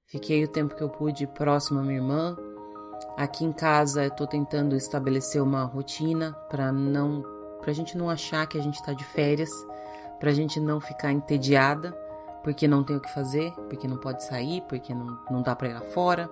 Fiquei 0.05 0.43
o 0.43 0.47
tempo 0.47 0.75
que 0.75 0.83
eu 0.83 0.89
pude 0.89 1.25
próxima 1.25 1.81
à 1.81 1.83
minha 1.83 1.97
irmã. 1.97 2.37
Aqui 3.17 3.43
em 3.43 3.51
casa 3.51 4.05
eu 4.05 4.11
tô 4.11 4.27
tentando 4.27 4.75
estabelecer 4.75 5.41
uma 5.41 5.63
rotina 5.63 6.33
para 6.49 6.71
não 6.71 7.32
pra 7.63 7.71
gente 7.71 7.97
não 7.97 8.09
achar 8.09 8.45
que 8.45 8.57
a 8.57 8.61
gente 8.61 8.83
tá 8.83 8.91
de 8.91 9.05
férias, 9.05 9.49
pra 10.19 10.33
gente 10.33 10.59
não 10.59 10.81
ficar 10.81 11.11
entediada, 11.11 11.91
porque 12.43 12.67
não 12.67 12.83
tem 12.83 12.97
o 12.97 12.99
que 12.99 13.11
fazer, 13.13 13.53
porque 13.69 13.87
não 13.87 13.97
pode 13.97 14.23
sair, 14.23 14.61
porque 14.67 14.93
não, 14.93 15.17
não 15.31 15.41
dá 15.41 15.55
pra 15.55 15.69
ir 15.69 15.73
lá 15.73 15.81
fora, 15.81 16.29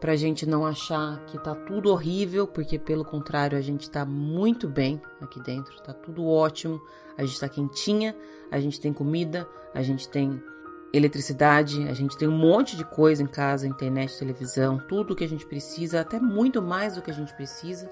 pra 0.00 0.14
gente 0.14 0.46
não 0.46 0.64
achar 0.64 1.18
que 1.26 1.36
tá 1.38 1.54
tudo 1.54 1.90
horrível, 1.90 2.46
porque 2.46 2.78
pelo 2.78 3.04
contrário 3.04 3.58
a 3.58 3.60
gente 3.60 3.90
tá 3.90 4.04
muito 4.04 4.68
bem 4.68 5.02
aqui 5.20 5.40
dentro, 5.42 5.82
tá 5.82 5.92
tudo 5.92 6.24
ótimo, 6.24 6.80
a 7.18 7.24
gente 7.24 7.40
tá 7.40 7.48
quentinha, 7.48 8.14
a 8.50 8.60
gente 8.60 8.80
tem 8.80 8.92
comida, 8.92 9.48
a 9.74 9.82
gente 9.82 10.08
tem 10.08 10.40
eletricidade, 10.92 11.88
a 11.88 11.92
gente 11.92 12.16
tem 12.16 12.28
um 12.28 12.38
monte 12.38 12.76
de 12.76 12.84
coisa 12.84 13.22
em 13.22 13.26
casa, 13.26 13.66
internet, 13.66 14.16
televisão, 14.16 14.78
tudo 14.78 15.12
o 15.12 15.16
que 15.16 15.24
a 15.24 15.28
gente 15.28 15.44
precisa, 15.44 16.00
até 16.00 16.20
muito 16.20 16.62
mais 16.62 16.94
do 16.94 17.02
que 17.02 17.10
a 17.10 17.14
gente 17.14 17.34
precisa. 17.34 17.88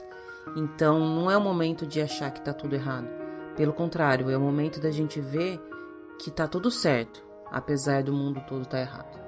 Então 0.56 0.98
não 1.00 1.30
é 1.30 1.36
o 1.36 1.40
momento 1.40 1.86
de 1.86 2.00
achar 2.00 2.30
que 2.30 2.40
tá 2.40 2.52
tudo 2.52 2.74
errado. 2.74 3.08
Pelo 3.56 3.72
contrário, 3.72 4.30
é 4.30 4.36
o 4.36 4.40
momento 4.40 4.80
da 4.80 4.90
gente 4.90 5.20
ver 5.20 5.60
que 6.18 6.30
tá 6.30 6.46
tudo 6.46 6.70
certo, 6.70 7.24
apesar 7.50 8.02
do 8.02 8.12
mundo 8.12 8.42
todo 8.46 8.66
tá 8.66 8.80
errado. 8.80 9.20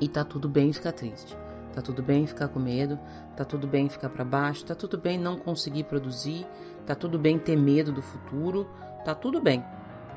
E 0.00 0.08
tá 0.08 0.24
tudo 0.24 0.48
bem 0.48 0.72
ficar 0.72 0.92
triste. 0.92 1.36
Tá 1.72 1.80
tudo 1.80 2.02
bem 2.02 2.26
ficar 2.26 2.48
com 2.48 2.60
medo, 2.60 2.98
tá 3.34 3.44
tudo 3.44 3.66
bem 3.66 3.88
ficar 3.88 4.10
para 4.10 4.24
baixo, 4.24 4.64
tá 4.64 4.74
tudo 4.74 4.98
bem 4.98 5.18
não 5.18 5.38
conseguir 5.38 5.84
produzir, 5.84 6.46
tá 6.84 6.94
tudo 6.94 7.18
bem 7.18 7.38
ter 7.38 7.56
medo 7.56 7.90
do 7.90 8.02
futuro, 8.02 8.68
tá 9.04 9.14
tudo 9.14 9.40
bem. 9.40 9.64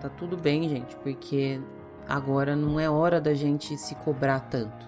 Tá 0.02 0.10
tudo 0.10 0.36
bem, 0.36 0.68
gente, 0.68 0.96
porque 0.98 1.62
agora 2.08 2.56
não 2.56 2.80
é 2.80 2.90
hora 2.90 3.22
da 3.22 3.34
gente 3.34 3.78
se 3.78 3.96
cobrar 3.96 4.42
tanto. 4.42 4.86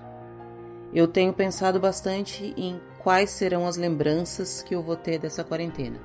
Eu 0.94 1.08
tenho 1.08 1.34
pensado 1.34 1.80
bastante 1.80 2.54
em 2.58 2.80
quais 3.08 3.30
serão 3.30 3.66
as 3.66 3.78
lembranças 3.78 4.62
que 4.62 4.76
eu 4.76 4.84
vou 4.84 4.98
ter 4.98 5.18
dessa 5.18 5.42
quarentena. 5.42 5.98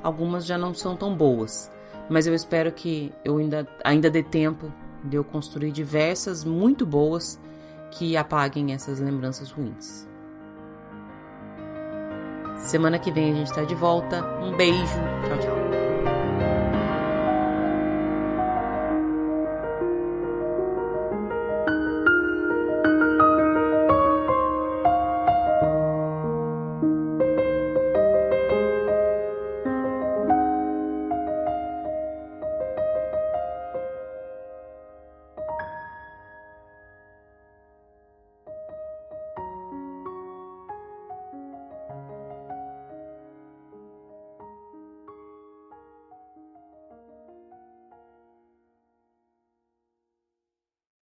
Algumas 0.00 0.46
já 0.46 0.56
não 0.56 0.72
são 0.72 0.96
tão 0.96 1.12
boas, 1.12 1.68
mas 2.08 2.24
eu 2.28 2.34
espero 2.36 2.70
que 2.70 3.12
eu 3.24 3.38
ainda, 3.38 3.66
ainda 3.82 4.08
dê 4.08 4.22
tempo 4.22 4.72
de 5.02 5.16
eu 5.16 5.24
construir 5.24 5.72
diversas 5.72 6.44
muito 6.44 6.86
boas 6.86 7.36
que 7.90 8.16
apaguem 8.16 8.72
essas 8.72 9.00
lembranças 9.00 9.50
ruins. 9.50 10.06
Semana 12.58 13.00
que 13.00 13.10
vem 13.10 13.32
a 13.32 13.34
gente 13.34 13.48
está 13.48 13.64
de 13.64 13.74
volta. 13.74 14.24
Um 14.40 14.56
beijo. 14.56 14.94
Tchau, 15.26 15.38
tchau. 15.40 15.75